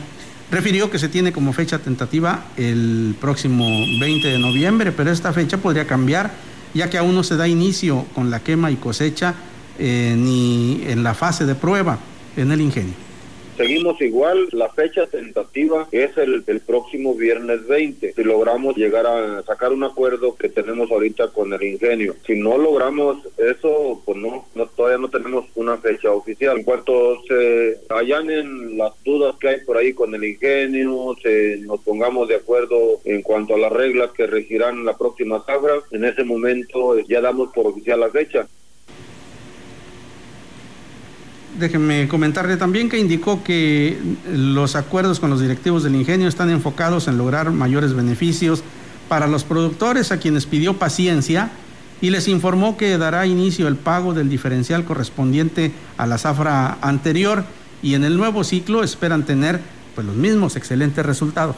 Refirió 0.53 0.91
que 0.91 0.99
se 0.99 1.09
tiene 1.09 1.33
como 1.33 1.53
fecha 1.53 1.79
tentativa 1.79 2.45
el 2.57 3.17
próximo 3.21 3.65
20 4.01 4.29
de 4.29 4.39
noviembre, 4.39 4.93
pero 4.93 5.11
esta 5.11 5.33
fecha 5.33 5.59
podría 5.59 5.87
cambiar 5.87 6.31
ya 6.73 6.89
que 6.89 6.99
aún 6.99 7.15
no 7.15 7.25
se 7.25 7.37
da 7.37 7.49
inicio 7.49 8.07
con 8.15 8.31
la 8.31 8.41
quema 8.41 8.71
y 8.71 8.77
cosecha 8.77 9.35
eh, 9.79 10.15
ni 10.17 10.83
en 10.87 11.03
la 11.03 11.15
fase 11.15 11.47
de 11.47 11.55
prueba 11.55 11.99
en 12.37 12.53
el 12.53 12.61
ingenio. 12.61 13.10
Seguimos 13.61 14.01
igual, 14.01 14.49
la 14.53 14.71
fecha 14.71 15.07
tentativa 15.07 15.87
es 15.93 16.17
el, 16.17 16.43
el, 16.47 16.61
próximo 16.61 17.15
viernes 17.15 17.67
20. 17.67 18.15
Si 18.15 18.25
logramos 18.25 18.75
llegar 18.75 19.07
a 19.07 19.43
sacar 19.43 19.71
un 19.71 19.85
acuerdo 19.85 20.35
que 20.35 20.49
tenemos 20.49 20.91
ahorita 20.91 21.29
con 21.29 21.53
el 21.53 21.63
ingenio. 21.63 22.17
Si 22.27 22.37
no 22.37 22.57
logramos 22.57 23.19
eso, 23.37 24.01
pues 24.07 24.17
no, 24.17 24.47
no 24.55 24.65
todavía 24.65 24.97
no 24.97 25.11
tenemos 25.11 25.45
una 25.57 25.77
fecha 25.77 26.11
oficial. 26.11 26.57
En 26.57 26.65
cuanto 26.65 27.23
se 27.29 27.77
allanen 27.91 28.79
las 28.79 28.93
dudas 29.05 29.37
que 29.39 29.49
hay 29.51 29.61
por 29.61 29.77
ahí 29.77 29.93
con 29.93 30.15
el 30.15 30.25
ingenio, 30.25 31.15
se 31.23 31.59
nos 31.59 31.81
pongamos 31.81 32.29
de 32.29 32.37
acuerdo 32.37 33.03
en 33.05 33.21
cuanto 33.21 33.57
a 33.57 33.59
las 33.59 33.73
reglas 33.73 34.13
que 34.13 34.27
regirán 34.27 34.87
la 34.87 34.97
próxima 34.97 35.45
zafra, 35.45 35.83
en 35.91 36.07
ese 36.07 36.25
momento 36.25 36.99
ya 37.01 37.21
damos 37.21 37.53
por 37.53 37.67
oficial 37.67 38.01
la 38.01 38.09
fecha. 38.09 38.49
Déjenme 41.61 42.09
comentarle 42.09 42.57
también 42.57 42.89
que 42.89 42.99
indicó 42.99 43.45
que 43.45 43.99
los 44.33 44.75
acuerdos 44.75 45.21
con 45.21 45.31
los 45.31 45.41
directivos 45.41 45.85
del 45.85 45.95
ingenio 45.95 46.27
están 46.27 46.51
enfocados 46.51 47.07
en 47.07 47.19
lograr 47.19 47.51
mayores 47.53 47.93
beneficios 47.93 48.65
para 49.09 49.27
los 49.27 49.45
productores 49.45 50.11
a 50.11 50.19
quienes 50.19 50.47
pidió 50.47 50.79
paciencia 50.79 51.51
y 52.01 52.11
les 52.11 52.29
informó 52.29 52.77
que 52.77 52.97
dará 52.97 53.27
inicio 53.27 53.69
el 53.69 53.77
pago 53.77 54.15
del 54.15 54.31
diferencial 54.31 54.85
correspondiente 54.85 55.73
a 55.99 56.07
la 56.07 56.17
zafra 56.17 56.79
anterior. 56.81 57.45
Y 57.83 57.95
en 57.95 58.05
el 58.05 58.17
nuevo 58.17 58.43
ciclo 58.43 58.83
esperan 58.83 59.25
tener 59.25 59.61
pues 59.95 60.07
los 60.07 60.17
mismos 60.17 60.57
excelentes 60.57 61.05
resultados 61.05 61.57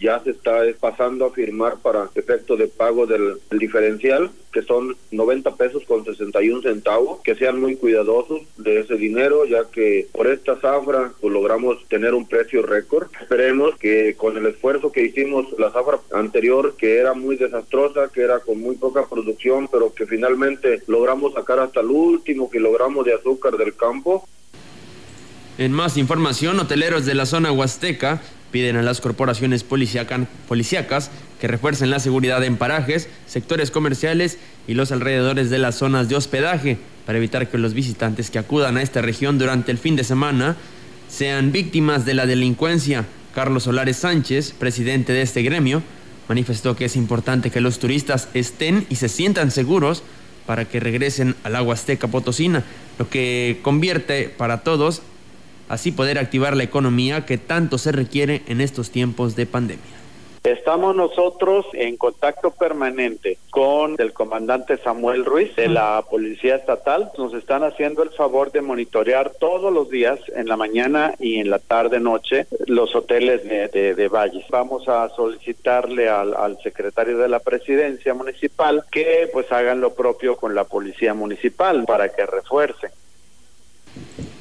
ya 0.00 0.20
se 0.22 0.30
está 0.30 0.62
pasando 0.80 1.26
a 1.26 1.30
firmar 1.32 1.78
para 1.78 2.08
efecto 2.14 2.56
de 2.56 2.68
pago 2.68 3.06
del, 3.06 3.38
diferencial, 3.50 4.30
que 4.52 4.62
son 4.62 4.96
90 5.10 5.56
pesos 5.56 5.84
con 5.84 6.04
61 6.04 6.62
centavos, 6.62 7.20
que 7.22 7.34
sean 7.34 7.60
muy 7.60 7.76
cuidadosos 7.76 8.42
de 8.56 8.80
ese 8.80 8.96
dinero, 8.96 9.44
ya 9.44 9.64
que 9.70 10.08
por 10.12 10.26
esta 10.26 10.56
zafra 10.60 11.12
pues, 11.20 11.32
logramos 11.32 11.86
tener 11.88 12.14
un 12.14 12.26
precio 12.26 12.62
récord. 12.62 13.08
Esperemos 13.20 13.74
que 13.76 14.14
con 14.16 14.36
el 14.36 14.46
esfuerzo 14.46 14.92
que 14.92 15.04
hicimos 15.04 15.46
la 15.58 15.70
zafra 15.70 16.00
anterior, 16.12 16.74
que 16.76 16.98
era 16.98 17.14
muy 17.14 17.36
desastrosa, 17.36 18.08
que 18.12 18.22
era 18.22 18.40
con 18.40 18.60
muy 18.60 18.76
poca 18.76 19.06
producción, 19.06 19.68
pero 19.70 19.92
que 19.92 20.06
finalmente 20.06 20.82
logramos 20.86 21.34
sacar 21.34 21.58
hasta 21.60 21.80
el 21.80 21.90
último 21.90 22.50
kilogramo 22.50 23.04
de 23.04 23.14
azúcar 23.14 23.56
del 23.56 23.74
campo. 23.74 24.26
En 25.58 25.72
más 25.72 25.96
información, 25.96 26.60
hoteleros 26.60 27.04
de 27.04 27.16
la 27.16 27.26
zona 27.26 27.50
huasteca 27.50 28.22
Piden 28.50 28.76
a 28.76 28.82
las 28.82 29.00
corporaciones 29.00 29.62
policíacas 29.62 31.10
que 31.40 31.48
refuercen 31.48 31.90
la 31.90 32.00
seguridad 32.00 32.42
en 32.44 32.56
parajes, 32.56 33.08
sectores 33.26 33.70
comerciales 33.70 34.38
y 34.66 34.74
los 34.74 34.90
alrededores 34.90 35.50
de 35.50 35.58
las 35.58 35.76
zonas 35.76 36.08
de 36.08 36.16
hospedaje 36.16 36.78
para 37.06 37.18
evitar 37.18 37.48
que 37.48 37.58
los 37.58 37.74
visitantes 37.74 38.30
que 38.30 38.38
acudan 38.38 38.76
a 38.76 38.82
esta 38.82 39.02
región 39.02 39.38
durante 39.38 39.70
el 39.70 39.78
fin 39.78 39.96
de 39.96 40.04
semana 40.04 40.56
sean 41.08 41.52
víctimas 41.52 42.04
de 42.04 42.14
la 42.14 42.26
delincuencia. 42.26 43.04
Carlos 43.34 43.64
Solares 43.64 43.98
Sánchez, 43.98 44.52
presidente 44.52 45.12
de 45.12 45.22
este 45.22 45.42
gremio, 45.42 45.82
manifestó 46.28 46.76
que 46.76 46.86
es 46.86 46.96
importante 46.96 47.50
que 47.50 47.60
los 47.60 47.78
turistas 47.78 48.28
estén 48.34 48.86
y 48.90 48.96
se 48.96 49.08
sientan 49.08 49.50
seguros 49.50 50.02
para 50.46 50.64
que 50.64 50.80
regresen 50.80 51.36
al 51.44 51.56
agua 51.56 51.74
azteca 51.74 52.08
potosina, 52.08 52.64
lo 52.98 53.08
que 53.08 53.60
convierte 53.62 54.28
para 54.28 54.62
todos 54.62 55.02
así 55.68 55.92
poder 55.92 56.18
activar 56.18 56.56
la 56.56 56.64
economía 56.64 57.26
que 57.26 57.38
tanto 57.38 57.78
se 57.78 57.92
requiere 57.92 58.42
en 58.46 58.60
estos 58.60 58.90
tiempos 58.90 59.36
de 59.36 59.46
pandemia. 59.46 59.98
Estamos 60.44 60.96
nosotros 60.96 61.66
en 61.74 61.96
contacto 61.96 62.52
permanente 62.52 63.38
con 63.50 63.96
el 63.98 64.12
comandante 64.12 64.78
Samuel 64.78 65.24
Ruiz 65.24 65.54
de 65.56 65.68
la 65.68 66.02
Policía 66.08 66.56
Estatal. 66.56 67.10
Nos 67.18 67.34
están 67.34 67.64
haciendo 67.64 68.02
el 68.02 68.10
favor 68.10 68.52
de 68.52 68.62
monitorear 68.62 69.32
todos 69.38 69.72
los 69.72 69.90
días, 69.90 70.20
en 70.34 70.48
la 70.48 70.56
mañana 70.56 71.14
y 71.18 71.40
en 71.40 71.50
la 71.50 71.58
tarde-noche, 71.58 72.46
los 72.66 72.94
hoteles 72.94 73.44
de, 73.44 73.94
de, 73.94 74.08
Valles. 74.08 74.46
Vamos 74.48 74.88
a 74.88 75.08
solicitarle 75.10 76.08
al, 76.08 76.34
al, 76.34 76.58
secretario 76.62 77.18
de 77.18 77.28
la 77.28 77.40
Presidencia 77.40 78.14
Municipal 78.14 78.84
que 78.90 79.28
pues 79.32 79.50
hagan 79.52 79.80
lo 79.80 79.94
propio 79.94 80.36
con 80.36 80.54
la 80.54 80.64
Policía 80.64 81.14
Municipal 81.14 81.84
para 81.84 82.08
que 82.10 82.24
refuercen. 82.24 82.90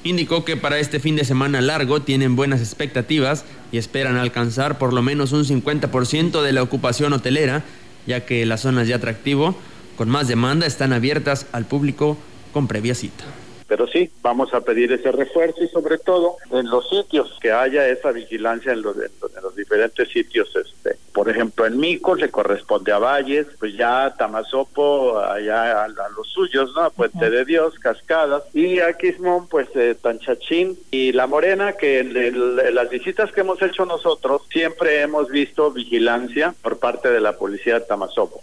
Indicó 0.08 0.46
que 0.46 0.56
para 0.56 0.80
este 0.80 1.02
fin 1.02 1.18
de 1.18 1.26
semana 1.26 1.60
largo 1.60 2.02
tienen 2.02 2.38
buenas 2.38 2.62
expectativas 2.62 3.44
y 3.74 3.78
esperan 3.78 4.16
alcanzar 4.16 4.78
por 4.78 4.94
lo 4.94 5.02
menos 5.02 5.34
un 5.34 5.44
50% 5.44 6.42
de 6.42 6.54
la 6.54 6.64
ocupación 6.64 7.12
hotelera, 7.12 7.66
ya 8.06 8.26
que 8.26 8.46
las 8.46 8.62
zonas 8.62 8.88
de 8.88 8.94
atractivo 8.94 9.58
con 9.98 10.08
más 10.08 10.30
demanda 10.30 10.66
están 10.66 10.94
abiertas 10.94 11.48
al 11.52 11.66
público 11.66 12.18
con 12.54 12.70
previa 12.70 12.96
cita. 12.96 13.26
Pero 13.68 13.86
sí, 13.88 14.10
vamos 14.22 14.54
a 14.54 14.62
pedir 14.62 14.92
ese 14.94 15.12
refuerzo 15.12 15.64
y 15.64 15.68
sobre 15.68 15.98
todo 15.98 16.38
en 16.52 16.70
los 16.70 16.90
sitios, 16.90 17.38
que 17.42 17.52
haya 17.52 17.88
esa 17.88 18.12
vigilancia 18.12 18.72
en 18.72 18.82
los, 18.82 18.96
en 18.98 19.44
los 19.44 19.56
diferentes 19.56 20.08
sitios. 20.10 20.48
este 20.56 20.98
Por 21.12 21.30
ejemplo, 21.30 21.66
en 21.66 21.78
Mico 21.78 22.16
le 22.16 22.30
corresponde 22.30 22.94
a 22.94 23.00
Valles, 23.00 23.48
pues 23.60 23.76
ya 23.76 24.14
Tamazopo, 24.18 25.20
allá 25.20 25.84
a, 25.84 25.88
los 25.88 26.28
suyos, 26.30 26.72
¿no? 26.76 26.90
Puente 26.92 27.30
de 27.30 27.44
Dios, 27.44 27.78
Cascadas, 27.80 28.44
y 28.54 28.80
a 28.80 28.94
Quismón, 28.94 29.48
pues 29.48 29.68
eh, 29.76 29.96
Tanchachín 30.02 30.78
y 30.90 31.12
La 31.12 31.28
Morena, 31.28 31.74
que 31.74 32.00
en, 32.00 32.74
las 32.74 32.90
visitas 32.90 33.32
que 33.32 33.42
hemos 33.42 33.62
hecho 33.62 33.86
nosotros 33.86 34.44
siempre 34.50 35.02
hemos 35.02 35.30
visto 35.30 35.72
vigilancia 35.72 36.56
por 36.62 36.80
parte 36.80 37.10
de 37.10 37.20
la 37.20 37.38
policía 37.38 37.80
de 37.80 37.86
Tamazopo. 37.86 38.42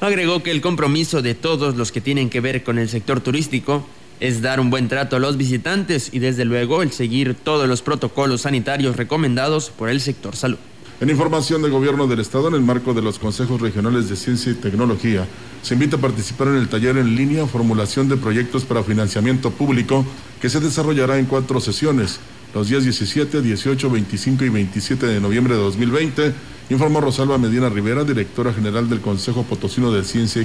Agregó 0.00 0.42
que 0.42 0.50
el 0.50 0.62
compromiso 0.62 1.20
de 1.20 1.34
todos 1.34 1.76
los 1.76 1.92
que 1.92 2.00
tienen 2.00 2.30
que 2.30 2.40
ver 2.40 2.64
con 2.64 2.78
el 2.78 2.88
sector 2.88 3.20
turístico 3.20 3.86
es 4.18 4.40
dar 4.40 4.58
un 4.58 4.70
buen 4.70 4.88
trato 4.88 5.16
a 5.16 5.18
los 5.18 5.36
visitantes 5.36 6.08
y 6.12 6.20
desde 6.20 6.46
luego 6.46 6.82
el 6.82 6.90
seguir 6.90 7.34
todos 7.34 7.68
los 7.68 7.82
protocolos 7.82 8.42
sanitarios 8.42 8.96
recomendados 8.96 9.68
por 9.68 9.90
el 9.90 10.00
sector 10.00 10.36
salud. 10.36 10.58
En 11.02 11.10
información 11.10 11.60
del 11.60 11.70
Gobierno 11.70 12.06
del 12.06 12.20
Estado, 12.20 12.48
en 12.48 12.54
el 12.54 12.62
marco 12.62 12.94
de 12.94 13.02
los 13.02 13.18
consejos 13.18 13.60
regionales 13.60 14.08
de 14.08 14.16
ciencia 14.16 14.52
y 14.52 14.54
tecnología, 14.54 15.26
se 15.62 15.74
invita 15.74 15.96
a 15.96 16.00
participar 16.00 16.48
en 16.48 16.56
el 16.56 16.68
taller 16.68 16.96
en 16.96 17.14
línea 17.14 17.46
Formulación 17.46 18.08
de 18.08 18.16
Proyectos 18.16 18.64
para 18.64 18.82
Financiamiento 18.82 19.50
Público, 19.50 20.04
que 20.40 20.48
se 20.48 20.60
desarrollará 20.60 21.18
en 21.18 21.26
cuatro 21.26 21.60
sesiones, 21.60 22.20
los 22.54 22.68
días 22.68 22.82
17, 22.82 23.42
18, 23.42 23.90
25 23.90 24.44
y 24.44 24.48
27 24.48 25.06
de 25.06 25.20
noviembre 25.20 25.54
de 25.54 25.60
2020 25.60 26.32
informó 26.70 27.00
Rosalba 27.00 27.38
Medina 27.38 27.68
Rivera, 27.68 28.04
directora 28.04 28.52
general 28.52 28.88
del 28.88 29.00
Consejo 29.00 29.44
Potosino 29.44 29.92
de 29.92 30.04
Ciencia 30.04 30.42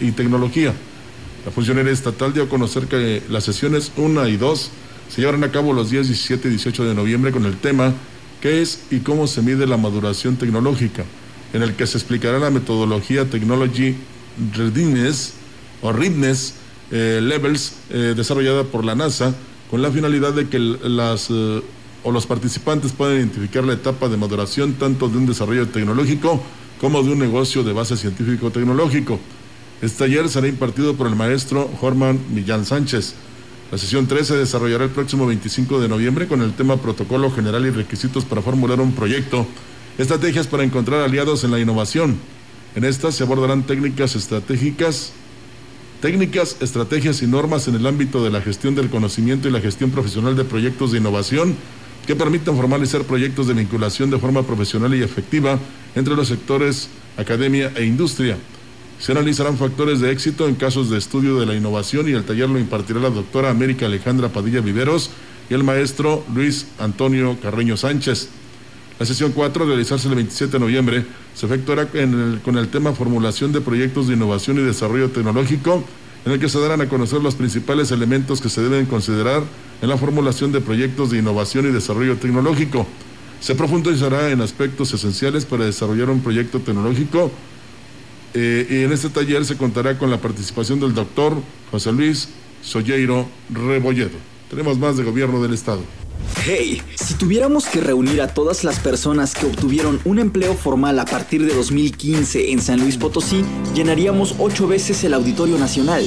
y 0.00 0.10
Tecnología. 0.12 0.74
La 1.44 1.50
funcionaria 1.50 1.92
estatal 1.92 2.32
dio 2.32 2.44
a 2.44 2.48
conocer 2.48 2.86
que 2.86 3.22
las 3.28 3.44
sesiones 3.44 3.92
1 3.96 4.28
y 4.28 4.36
2 4.36 4.70
se 5.08 5.20
llevarán 5.20 5.42
a 5.44 5.50
cabo 5.50 5.72
los 5.72 5.90
días 5.90 6.06
17 6.06 6.48
y 6.48 6.50
18 6.52 6.84
de 6.84 6.94
noviembre 6.94 7.32
con 7.32 7.44
el 7.46 7.56
tema 7.56 7.94
¿Qué 8.40 8.62
es 8.62 8.84
y 8.90 9.00
cómo 9.00 9.26
se 9.26 9.42
mide 9.42 9.66
la 9.66 9.76
maduración 9.76 10.36
tecnológica? 10.36 11.04
en 11.52 11.62
el 11.62 11.74
que 11.74 11.86
se 11.86 11.98
explicará 11.98 12.38
la 12.38 12.50
metodología 12.50 13.24
Technology 13.24 13.96
Readiness 14.54 15.34
o 15.82 15.92
Readiness 15.92 16.54
eh, 16.92 17.20
Levels 17.20 17.74
eh, 17.90 18.14
desarrollada 18.16 18.64
por 18.64 18.84
la 18.84 18.94
NASA 18.94 19.34
con 19.70 19.82
la 19.82 19.90
finalidad 19.90 20.32
de 20.32 20.48
que 20.48 20.58
las 20.58 21.28
eh, 21.30 21.62
o 22.02 22.10
los 22.10 22.26
participantes 22.26 22.92
pueden 22.92 23.18
identificar 23.18 23.62
la 23.62 23.74
etapa 23.74 24.08
de 24.08 24.16
maduración 24.16 24.74
tanto 24.74 25.08
de 25.08 25.18
un 25.18 25.26
desarrollo 25.26 25.68
tecnológico 25.68 26.42
como 26.80 27.02
de 27.02 27.12
un 27.12 27.18
negocio 27.18 27.62
de 27.62 27.72
base 27.72 27.96
científico-tecnológico. 27.96 29.20
Este 29.82 29.98
taller 29.98 30.28
será 30.28 30.48
impartido 30.48 30.94
por 30.94 31.06
el 31.06 31.14
maestro 31.14 31.70
Jorman 31.80 32.18
Millán 32.34 32.64
Sánchez. 32.64 33.14
La 33.70 33.78
sesión 33.78 34.06
3 34.06 34.26
se 34.26 34.36
desarrollará 34.36 34.84
el 34.84 34.90
próximo 34.90 35.26
25 35.26 35.80
de 35.80 35.88
noviembre 35.88 36.26
con 36.26 36.42
el 36.42 36.54
tema 36.54 36.78
Protocolo 36.78 37.30
General 37.30 37.64
y 37.64 37.70
Requisitos 37.70 38.24
para 38.24 38.42
formular 38.42 38.80
un 38.80 38.92
proyecto, 38.92 39.46
estrategias 39.98 40.46
para 40.46 40.64
encontrar 40.64 41.02
aliados 41.02 41.44
en 41.44 41.50
la 41.52 41.60
innovación. 41.60 42.16
En 42.74 42.84
esta 42.84 43.12
se 43.12 43.22
abordarán 43.22 43.62
técnicas 43.64 44.16
estratégicas, 44.16 45.12
técnicas, 46.00 46.56
estrategias 46.60 47.22
y 47.22 47.26
normas 47.26 47.68
en 47.68 47.74
el 47.74 47.86
ámbito 47.86 48.24
de 48.24 48.30
la 48.30 48.40
gestión 48.40 48.74
del 48.74 48.90
conocimiento 48.90 49.48
y 49.48 49.50
la 49.50 49.60
gestión 49.60 49.90
profesional 49.90 50.36
de 50.36 50.44
proyectos 50.44 50.92
de 50.92 50.98
innovación 50.98 51.54
que 52.06 52.16
permitan 52.16 52.56
formalizar 52.56 53.02
proyectos 53.04 53.46
de 53.46 53.54
vinculación 53.54 54.10
de 54.10 54.18
forma 54.18 54.42
profesional 54.42 54.94
y 54.94 55.02
efectiva 55.02 55.58
entre 55.94 56.16
los 56.16 56.28
sectores 56.28 56.88
academia 57.16 57.72
e 57.76 57.84
industria. 57.84 58.38
Se 58.98 59.12
analizarán 59.12 59.56
factores 59.56 60.00
de 60.00 60.10
éxito 60.10 60.48
en 60.48 60.54
casos 60.54 60.90
de 60.90 60.98
estudio 60.98 61.38
de 61.38 61.46
la 61.46 61.54
innovación 61.54 62.08
y 62.08 62.12
el 62.12 62.24
taller 62.24 62.48
lo 62.48 62.58
impartirá 62.58 63.00
la 63.00 63.10
doctora 63.10 63.50
América 63.50 63.86
Alejandra 63.86 64.28
Padilla 64.28 64.60
Viveros 64.60 65.10
y 65.48 65.54
el 65.54 65.64
maestro 65.64 66.24
Luis 66.34 66.66
Antonio 66.78 67.38
Carreño 67.40 67.76
Sánchez. 67.76 68.28
La 69.00 69.06
sesión 69.06 69.32
4, 69.32 69.64
realizarse 69.64 70.08
el 70.08 70.14
27 70.14 70.52
de 70.52 70.58
noviembre, 70.60 71.06
se 71.34 71.46
efectuará 71.46 71.88
con 71.88 72.58
el 72.58 72.68
tema 72.68 72.92
formulación 72.92 73.50
de 73.50 73.62
proyectos 73.62 74.06
de 74.06 74.14
innovación 74.14 74.58
y 74.58 74.60
desarrollo 74.60 75.10
tecnológico 75.10 75.82
en 76.26 76.32
el 76.32 76.38
que 76.38 76.50
se 76.50 76.60
darán 76.60 76.82
a 76.82 76.88
conocer 76.88 77.22
los 77.22 77.34
principales 77.34 77.90
elementos 77.92 78.42
que 78.42 78.50
se 78.50 78.60
deben 78.60 78.84
considerar 78.84 79.42
en 79.80 79.88
la 79.88 79.96
formulación 79.96 80.52
de 80.52 80.60
proyectos 80.60 81.10
de 81.10 81.18
innovación 81.18 81.66
y 81.66 81.72
desarrollo 81.72 82.18
tecnológico. 82.18 82.86
Se 83.40 83.54
profundizará 83.54 84.30
en 84.30 84.42
aspectos 84.42 84.92
esenciales 84.92 85.46
para 85.46 85.64
desarrollar 85.64 86.10
un 86.10 86.20
proyecto 86.20 86.60
tecnológico, 86.60 87.32
Eh, 88.32 88.66
y 88.70 88.84
en 88.84 88.92
este 88.92 89.08
taller 89.08 89.44
se 89.44 89.56
contará 89.56 89.98
con 89.98 90.08
la 90.10 90.18
participación 90.18 90.78
del 90.78 90.94
doctor 90.94 91.34
José 91.70 91.90
Luis 91.90 92.28
Solleiro 92.62 93.26
Rebolledo. 93.50 94.18
Tenemos 94.48 94.78
más 94.78 94.96
de 94.96 95.02
gobierno 95.02 95.42
del 95.42 95.52
Estado. 95.52 95.82
Hey, 96.44 96.80
si 96.94 97.14
tuviéramos 97.14 97.66
que 97.66 97.80
reunir 97.80 98.22
a 98.22 98.32
todas 98.32 98.64
las 98.64 98.78
personas 98.78 99.34
que 99.34 99.46
obtuvieron 99.46 100.00
un 100.04 100.18
empleo 100.18 100.54
formal 100.54 100.98
a 100.98 101.04
partir 101.04 101.44
de 101.46 101.54
2015 101.54 102.52
en 102.52 102.60
San 102.60 102.80
Luis 102.80 102.96
Potosí, 102.96 103.44
llenaríamos 103.74 104.34
ocho 104.38 104.66
veces 104.66 105.04
el 105.04 105.14
Auditorio 105.14 105.58
Nacional. 105.58 106.02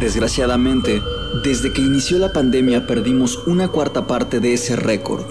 Desgraciadamente, 0.00 1.00
desde 1.44 1.72
que 1.72 1.82
inició 1.82 2.18
la 2.18 2.32
pandemia 2.32 2.86
perdimos 2.86 3.46
una 3.46 3.68
cuarta 3.68 4.06
parte 4.06 4.40
de 4.40 4.54
ese 4.54 4.76
récord. 4.76 5.24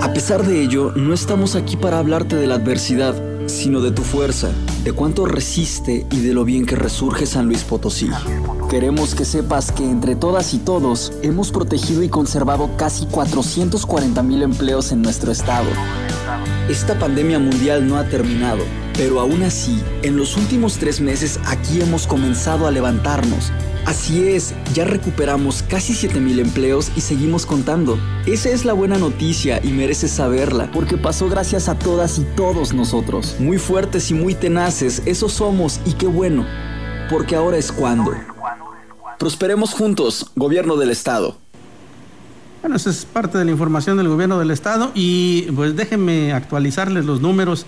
A 0.00 0.12
pesar 0.14 0.46
de 0.46 0.62
ello, 0.62 0.92
no 0.96 1.14
estamos 1.14 1.54
aquí 1.54 1.76
para 1.76 1.98
hablarte 1.98 2.36
de 2.36 2.46
la 2.46 2.56
adversidad, 2.56 3.14
sino 3.46 3.80
de 3.80 3.90
tu 3.90 4.02
fuerza, 4.02 4.50
de 4.82 4.92
cuánto 4.92 5.26
resiste 5.26 6.06
y 6.10 6.20
de 6.20 6.34
lo 6.34 6.44
bien 6.44 6.66
que 6.66 6.76
resurge 6.76 7.26
San 7.26 7.46
Luis 7.46 7.64
Potosí. 7.64 8.08
Queremos 8.70 9.16
que 9.16 9.24
sepas 9.24 9.72
que 9.72 9.82
entre 9.82 10.14
todas 10.14 10.54
y 10.54 10.58
todos 10.58 11.12
hemos 11.22 11.50
protegido 11.50 12.04
y 12.04 12.08
conservado 12.08 12.70
casi 12.76 13.04
440 13.06 14.22
mil 14.22 14.44
empleos 14.44 14.92
en 14.92 15.02
nuestro 15.02 15.32
estado. 15.32 15.66
Esta 16.68 16.96
pandemia 16.96 17.40
mundial 17.40 17.88
no 17.88 17.96
ha 17.96 18.04
terminado, 18.04 18.62
pero 18.94 19.18
aún 19.18 19.42
así, 19.42 19.82
en 20.02 20.16
los 20.16 20.36
últimos 20.36 20.78
tres 20.78 21.00
meses 21.00 21.40
aquí 21.46 21.80
hemos 21.80 22.06
comenzado 22.06 22.68
a 22.68 22.70
levantarnos. 22.70 23.50
Así 23.86 24.28
es, 24.28 24.54
ya 24.72 24.84
recuperamos 24.84 25.64
casi 25.64 25.92
7.000 25.92 26.38
empleos 26.38 26.92
y 26.94 27.00
seguimos 27.00 27.46
contando. 27.46 27.98
Esa 28.24 28.50
es 28.50 28.64
la 28.64 28.72
buena 28.72 28.98
noticia 28.98 29.60
y 29.64 29.72
mereces 29.72 30.12
saberla, 30.12 30.70
porque 30.72 30.96
pasó 30.96 31.28
gracias 31.28 31.68
a 31.68 31.76
todas 31.76 32.20
y 32.20 32.22
todos 32.36 32.72
nosotros. 32.72 33.34
Muy 33.40 33.58
fuertes 33.58 34.12
y 34.12 34.14
muy 34.14 34.36
tenaces, 34.36 35.02
eso 35.06 35.28
somos 35.28 35.80
y 35.84 35.94
qué 35.94 36.06
bueno, 36.06 36.46
porque 37.10 37.34
ahora 37.34 37.56
es 37.56 37.72
cuando. 37.72 38.12
Prosperemos 39.20 39.74
juntos, 39.74 40.30
gobierno 40.34 40.78
del 40.78 40.88
Estado. 40.88 41.36
Bueno, 42.62 42.76
esa 42.76 42.88
es 42.88 43.04
parte 43.04 43.36
de 43.36 43.44
la 43.44 43.50
información 43.50 43.98
del 43.98 44.08
gobierno 44.08 44.38
del 44.38 44.50
Estado 44.50 44.92
y 44.94 45.42
pues 45.54 45.76
déjenme 45.76 46.32
actualizarles 46.32 47.04
los 47.04 47.20
números 47.20 47.66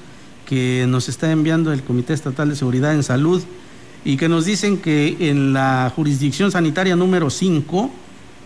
que 0.49 0.87
nos 0.89 1.11
está 1.11 1.31
enviando 1.31 1.71
el 1.71 1.83
Comité 1.83 2.15
Estatal 2.15 2.49
de 2.49 2.57
Seguridad 2.57 2.95
en 2.95 3.03
Salud 3.03 3.43
y 4.03 4.17
que 4.17 4.31
nos 4.31 4.47
dicen 4.47 4.79
que 4.79 5.15
en 5.29 5.53
la 5.53 5.93
jurisdicción 5.95 6.51
sanitaria 6.51 6.97
número 6.97 7.29
5 7.29 7.91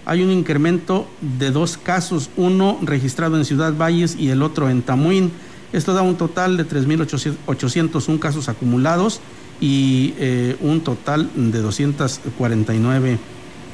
hay 0.04 0.24
un 0.24 0.32
incremento 0.32 1.07
de 1.38 1.52
dos 1.52 1.76
casos, 1.76 2.28
uno 2.36 2.76
registrado 2.82 3.36
en 3.36 3.44
Ciudad 3.44 3.72
Valles 3.72 4.16
y 4.18 4.30
el 4.30 4.42
otro 4.42 4.68
en 4.68 4.82
Tamuín. 4.82 5.30
Esto 5.72 5.94
da 5.94 6.02
un 6.02 6.16
total 6.16 6.57
de 6.57 6.66
3.801 6.66 8.18
casos 8.18 8.48
acumulados 8.48 9.20
y 9.61 10.14
eh, 10.18 10.57
un 10.61 10.80
total 10.82 11.30
de 11.34 11.61
249 11.61 13.18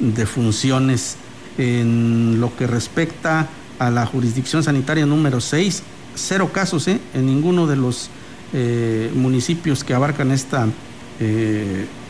defunciones. 0.01 1.17
En 1.59 2.41
lo 2.41 2.57
que 2.57 2.67
respecta 2.67 3.47
a 3.79 3.91
la 3.91 4.07
jurisdicción 4.07 4.63
sanitaria 4.63 5.05
número 5.05 5.39
6, 5.39 5.83
cero 6.15 6.51
casos 6.51 6.89
¿eh? 6.89 6.99
en 7.13 7.27
ninguno 7.27 7.67
de 7.67 7.77
los 7.77 8.09
eh, 8.55 9.11
municipios 9.15 9.85
que 9.85 9.95
abarcan 9.95 10.31
esta 10.31 10.69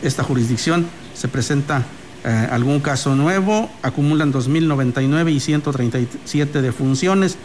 esta 0.01 0.23
jurisdicción 0.23 0.87
se 1.13 1.27
presenta 1.27 1.85
algún 2.49 2.79
caso 2.79 3.15
nuevo, 3.15 3.69
acumulan 3.83 4.33
2.099 4.33 5.31
y 5.31 5.39
137 5.39 6.63
defunciones. 6.63 7.37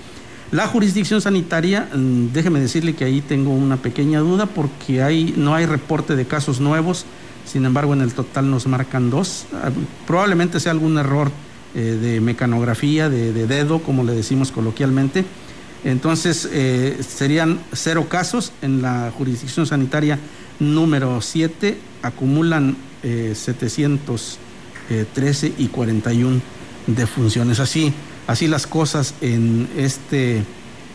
La 0.50 0.66
jurisdicción 0.66 1.20
sanitaria, 1.20 1.88
mm, 1.94 2.32
déjeme 2.32 2.60
decirle 2.60 2.94
que 2.94 3.04
ahí 3.04 3.20
tengo 3.20 3.50
una 3.50 3.76
pequeña 3.76 4.20
duda 4.20 4.46
porque 4.46 5.02
hay, 5.02 5.34
no 5.36 5.54
hay 5.54 5.66
reporte 5.66 6.16
de 6.16 6.26
casos 6.26 6.60
nuevos, 6.60 7.04
sin 7.44 7.64
embargo 7.64 7.92
en 7.92 8.00
el 8.00 8.14
total 8.14 8.50
nos 8.50 8.66
marcan 8.66 9.10
dos. 9.10 9.46
Ah, 9.52 9.70
probablemente 10.06 10.60
sea 10.60 10.72
algún 10.72 10.98
error 10.98 11.30
eh, 11.74 11.98
de 12.00 12.20
mecanografía, 12.20 13.08
de, 13.08 13.32
de, 13.32 13.46
dedo, 13.46 13.80
como 13.80 14.04
le 14.04 14.14
decimos 14.14 14.50
coloquialmente. 14.50 15.24
Entonces 15.84 16.48
serían 17.06 17.60
cero 17.72 18.06
casos 18.08 18.50
en 18.62 18.82
la 18.82 19.12
jurisdicción 19.16 19.64
sanitaria 19.64 20.18
número 20.58 21.20
7 21.20 21.78
acumulan 22.02 22.76
713 23.02 25.46
eh, 25.46 25.52
y 25.58 25.68
41 25.68 26.40
defunciones. 26.86 27.60
Así, 27.60 27.92
así 28.28 28.46
las 28.46 28.68
cosas 28.68 29.14
en 29.20 29.68
este 29.76 30.44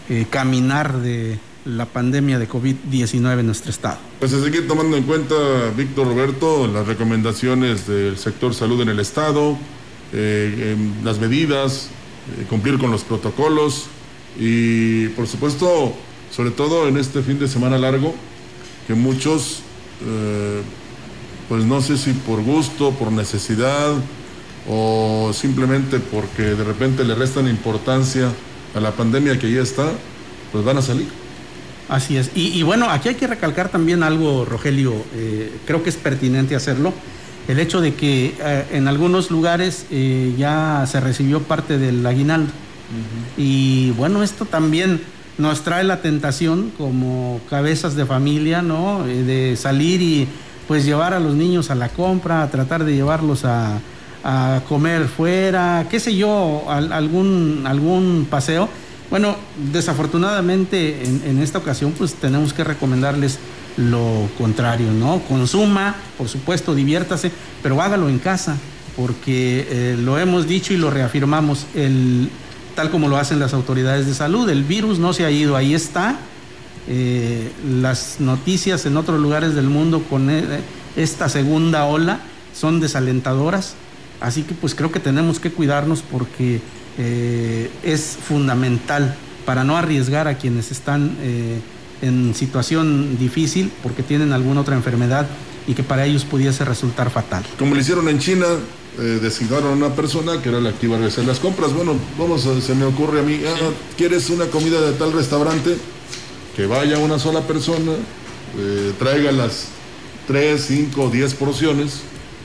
eh, 0.07 0.25
caminar 0.29 0.99
de 0.99 1.37
la 1.65 1.85
pandemia 1.85 2.39
de 2.39 2.47
COVID-19 2.47 3.39
en 3.39 3.45
nuestro 3.45 3.71
estado. 3.71 3.97
Pues 4.19 4.33
a 4.33 4.41
seguir 4.41 4.67
tomando 4.67 4.95
en 4.95 5.03
cuenta, 5.03 5.35
Víctor 5.75 6.07
Roberto, 6.07 6.67
las 6.67 6.87
recomendaciones 6.87 7.87
del 7.87 8.17
sector 8.17 8.53
salud 8.53 8.81
en 8.81 8.89
el 8.89 8.99
estado, 8.99 9.57
eh, 10.13 10.77
las 11.03 11.19
medidas, 11.19 11.89
cumplir 12.49 12.77
con 12.77 12.91
los 12.91 13.03
protocolos 13.03 13.85
y 14.39 15.07
por 15.09 15.27
supuesto, 15.27 15.93
sobre 16.31 16.51
todo 16.51 16.87
en 16.87 16.97
este 16.97 17.21
fin 17.23 17.39
de 17.39 17.47
semana 17.47 17.77
largo, 17.77 18.13
que 18.87 18.93
muchos, 18.93 19.61
eh, 20.05 20.61
pues 21.49 21.65
no 21.65 21.81
sé 21.81 21.97
si 21.97 22.11
por 22.11 22.43
gusto, 22.43 22.91
por 22.91 23.11
necesidad 23.11 23.95
o 24.69 25.31
simplemente 25.33 25.99
porque 25.99 26.43
de 26.43 26.63
repente 26.63 27.03
le 27.03 27.15
restan 27.15 27.47
importancia 27.47 28.29
a 28.75 28.79
la 28.79 28.91
pandemia 28.91 29.37
que 29.37 29.51
ya 29.51 29.61
está, 29.61 29.91
pues 30.51 30.63
van 30.63 30.77
a 30.77 30.81
salir. 30.81 31.07
Así 31.89 32.17
es. 32.17 32.31
Y, 32.33 32.63
bueno, 32.63 32.89
aquí 32.89 33.09
hay 33.09 33.15
que 33.15 33.27
recalcar 33.27 33.69
también 33.69 34.03
algo, 34.03 34.45
Rogelio, 34.45 34.93
eh, 35.15 35.51
creo 35.65 35.83
que 35.83 35.89
es 35.89 35.97
pertinente 35.97 36.55
hacerlo, 36.55 36.93
el 37.47 37.59
hecho 37.59 37.81
de 37.81 37.93
que 37.93 38.35
eh, 38.39 38.65
en 38.71 38.87
algunos 38.87 39.29
lugares 39.29 39.85
ya 40.37 40.85
se 40.89 40.99
recibió 41.01 41.41
parte 41.41 41.77
del 41.77 42.05
aguinaldo. 42.05 42.51
Y 43.37 43.91
bueno, 43.91 44.23
esto 44.23 44.45
también 44.45 45.01
nos 45.37 45.63
trae 45.63 45.83
la 45.83 46.01
tentación 46.01 46.71
como 46.77 47.41
cabezas 47.49 47.95
de 47.95 48.05
familia, 48.05 48.61
¿no? 48.61 49.05
Eh, 49.07 49.23
de 49.23 49.55
salir 49.55 50.01
y 50.01 50.27
pues 50.67 50.85
llevar 50.85 51.13
a 51.13 51.19
los 51.19 51.35
niños 51.35 51.71
a 51.71 51.75
la 51.75 51.89
compra, 51.89 52.49
tratar 52.49 52.83
de 52.85 52.93
llevarlos 52.93 53.43
a, 53.45 53.79
comer 54.67 55.07
fuera, 55.07 55.87
qué 55.89 55.99
sé 55.99 56.15
yo, 56.15 56.63
algún, 56.69 57.63
algún 57.65 58.27
paseo. 58.29 58.69
Bueno, 59.09 59.35
desafortunadamente 59.71 61.03
en, 61.03 61.39
esta 61.39 61.59
ocasión 61.59 61.93
pues 61.95 62.15
tenemos 62.15 62.53
que 62.53 62.63
recomendarles 62.63 63.37
lo 63.77 64.27
contrario, 64.37 64.91
¿no? 64.91 65.19
Consuma, 65.27 65.95
por 66.17 66.27
supuesto, 66.29 66.73
diviértase, 66.73 67.31
pero 67.61 67.81
hágalo 67.81 68.09
en 68.09 68.17
casa, 68.17 68.57
porque 68.95 69.67
eh, 69.69 69.97
lo 69.99 70.17
hemos 70.17 70.47
dicho 70.47 70.73
y 70.73 70.77
lo 70.77 70.89
reafirmamos, 70.89 71.67
el, 71.75 72.29
tal 72.75 72.89
como 72.89 73.07
lo 73.07 73.17
hacen 73.17 73.39
las 73.39 73.53
autoridades 73.53 74.05
de 74.07 74.13
salud. 74.13 74.49
El 74.49 74.63
virus 74.63 74.99
no 74.99 75.13
se 75.13 75.25
ha 75.25 75.31
ido, 75.31 75.55
ahí 75.55 75.73
está. 75.73 76.17
Eh, 76.87 77.51
las 77.81 78.17
noticias 78.19 78.85
en 78.85 78.97
otros 78.97 79.19
lugares 79.19 79.55
del 79.55 79.67
mundo 79.67 80.03
con 80.09 80.29
eh, 80.29 80.43
esta 80.95 81.29
segunda 81.29 81.85
ola 81.85 82.19
son 82.53 82.79
desalentadoras. 82.79 83.75
Así 84.23 84.41
que 84.41 84.55
pues 84.55 84.73
creo 84.73 84.91
que 84.91 84.99
tenemos 84.99 85.39
que 85.39 85.51
cuidarnos 85.51 86.01
porque 86.01 86.61
eh, 86.97 87.69
es 87.83 88.17
fundamental 88.27 89.15
para 89.45 89.63
no 89.63 89.77
arriesgar 89.77 90.27
a 90.27 90.39
quienes 90.39 90.71
están 90.71 91.15
en 92.01 92.33
situación 92.33 93.17
difícil 93.19 93.71
porque 93.83 94.01
tienen 94.01 94.33
alguna 94.33 94.61
otra 94.61 94.75
enfermedad 94.75 95.27
y 95.67 95.73
que 95.73 95.83
para 95.83 96.05
ellos 96.05 96.25
pudiese 96.25 96.65
resultar 96.65 97.09
fatal. 97.09 97.43
Como 97.57 97.75
lo 97.75 97.81
hicieron 97.81 98.09
en 98.09 98.19
China, 98.19 98.45
eh, 98.99 99.19
designaron 99.21 99.71
a 99.71 99.71
una 99.71 99.95
persona 99.95 100.41
que 100.41 100.49
era 100.49 100.59
la 100.59 100.73
que 100.73 100.85
iba 100.85 100.95
a 100.95 100.99
realizar 100.99 101.25
las 101.25 101.39
compras. 101.39 101.73
Bueno, 101.73 101.95
vamos, 102.17 102.45
a, 102.45 102.59
se 102.59 102.75
me 102.75 102.85
ocurre 102.85 103.21
a 103.21 103.23
mí, 103.23 103.39
ah, 103.45 103.69
¿quieres 103.97 104.29
una 104.29 104.45
comida 104.47 104.81
de 104.81 104.93
tal 104.93 105.13
restaurante? 105.13 105.77
Que 106.55 106.65
vaya 106.65 106.99
una 106.99 107.17
sola 107.17 107.41
persona, 107.41 107.93
eh, 108.59 108.93
traiga 108.99 109.31
las 109.31 109.67
3, 110.27 110.63
5, 110.63 111.09
10 111.09 111.33
porciones 111.35 112.01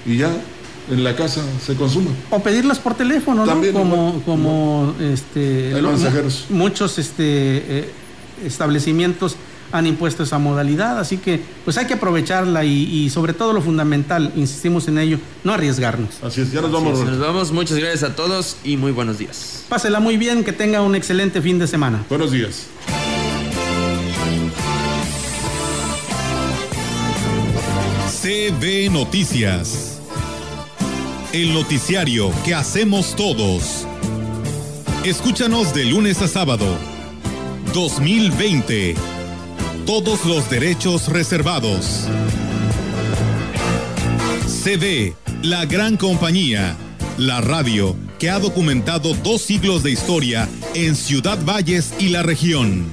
y 0.06 0.16
ya 0.16 0.34
en 0.90 1.04
la 1.04 1.14
casa 1.14 1.42
se 1.64 1.74
consuma. 1.74 2.10
O 2.30 2.42
pedirlas 2.42 2.78
por 2.78 2.94
teléfono, 2.94 3.44
¿no? 3.44 3.72
Como, 3.72 4.22
como 4.24 4.94
este, 5.00 5.74
muchos 6.50 6.98
este, 6.98 7.24
eh, 7.24 7.90
establecimientos 8.44 9.36
han 9.70 9.86
impuesto 9.86 10.22
esa 10.22 10.38
modalidad, 10.38 10.98
así 10.98 11.18
que 11.18 11.40
pues 11.64 11.76
hay 11.76 11.86
que 11.86 11.94
aprovecharla 11.94 12.64
y, 12.64 13.10
sobre 13.10 13.32
todo 13.34 13.52
lo 13.52 13.60
fundamental, 13.60 14.32
insistimos 14.34 14.88
en 14.88 14.98
ello, 14.98 15.18
no 15.44 15.52
arriesgarnos. 15.52 16.22
Así 16.22 16.40
es, 16.40 16.52
ya 16.52 16.60
nos 16.60 16.72
vamos. 16.72 17.04
nos 17.04 17.18
vamos, 17.18 17.52
muchas 17.52 17.76
gracias 17.76 18.02
a 18.02 18.16
todos 18.16 18.56
y 18.64 18.76
muy 18.76 18.92
buenos 18.92 19.18
días. 19.18 19.64
Pásela 19.68 20.00
muy 20.00 20.16
bien, 20.16 20.44
que 20.44 20.52
tenga 20.52 20.80
un 20.82 20.94
excelente 20.94 21.42
fin 21.42 21.58
de 21.58 21.66
semana. 21.66 22.04
Buenos 22.08 22.30
días. 22.30 22.66
CB 28.22 28.90
Noticias. 28.90 29.97
El 31.32 31.52
noticiario 31.52 32.32
que 32.42 32.54
hacemos 32.54 33.14
todos. 33.14 33.86
Escúchanos 35.04 35.74
de 35.74 35.84
lunes 35.84 36.22
a 36.22 36.28
sábado. 36.28 36.66
2020 37.74 38.94
todos 39.84 40.24
los 40.24 40.48
derechos 40.48 41.08
reservados. 41.08 42.08
CD, 44.46 45.14
la 45.42 45.66
gran 45.66 45.98
compañía, 45.98 46.74
la 47.18 47.42
radio 47.42 47.94
que 48.18 48.30
ha 48.30 48.38
documentado 48.38 49.12
dos 49.12 49.42
siglos 49.42 49.82
de 49.82 49.90
historia 49.90 50.48
en 50.74 50.96
Ciudad 50.96 51.38
Valles 51.44 51.92
y 51.98 52.08
la 52.08 52.22
región. 52.22 52.86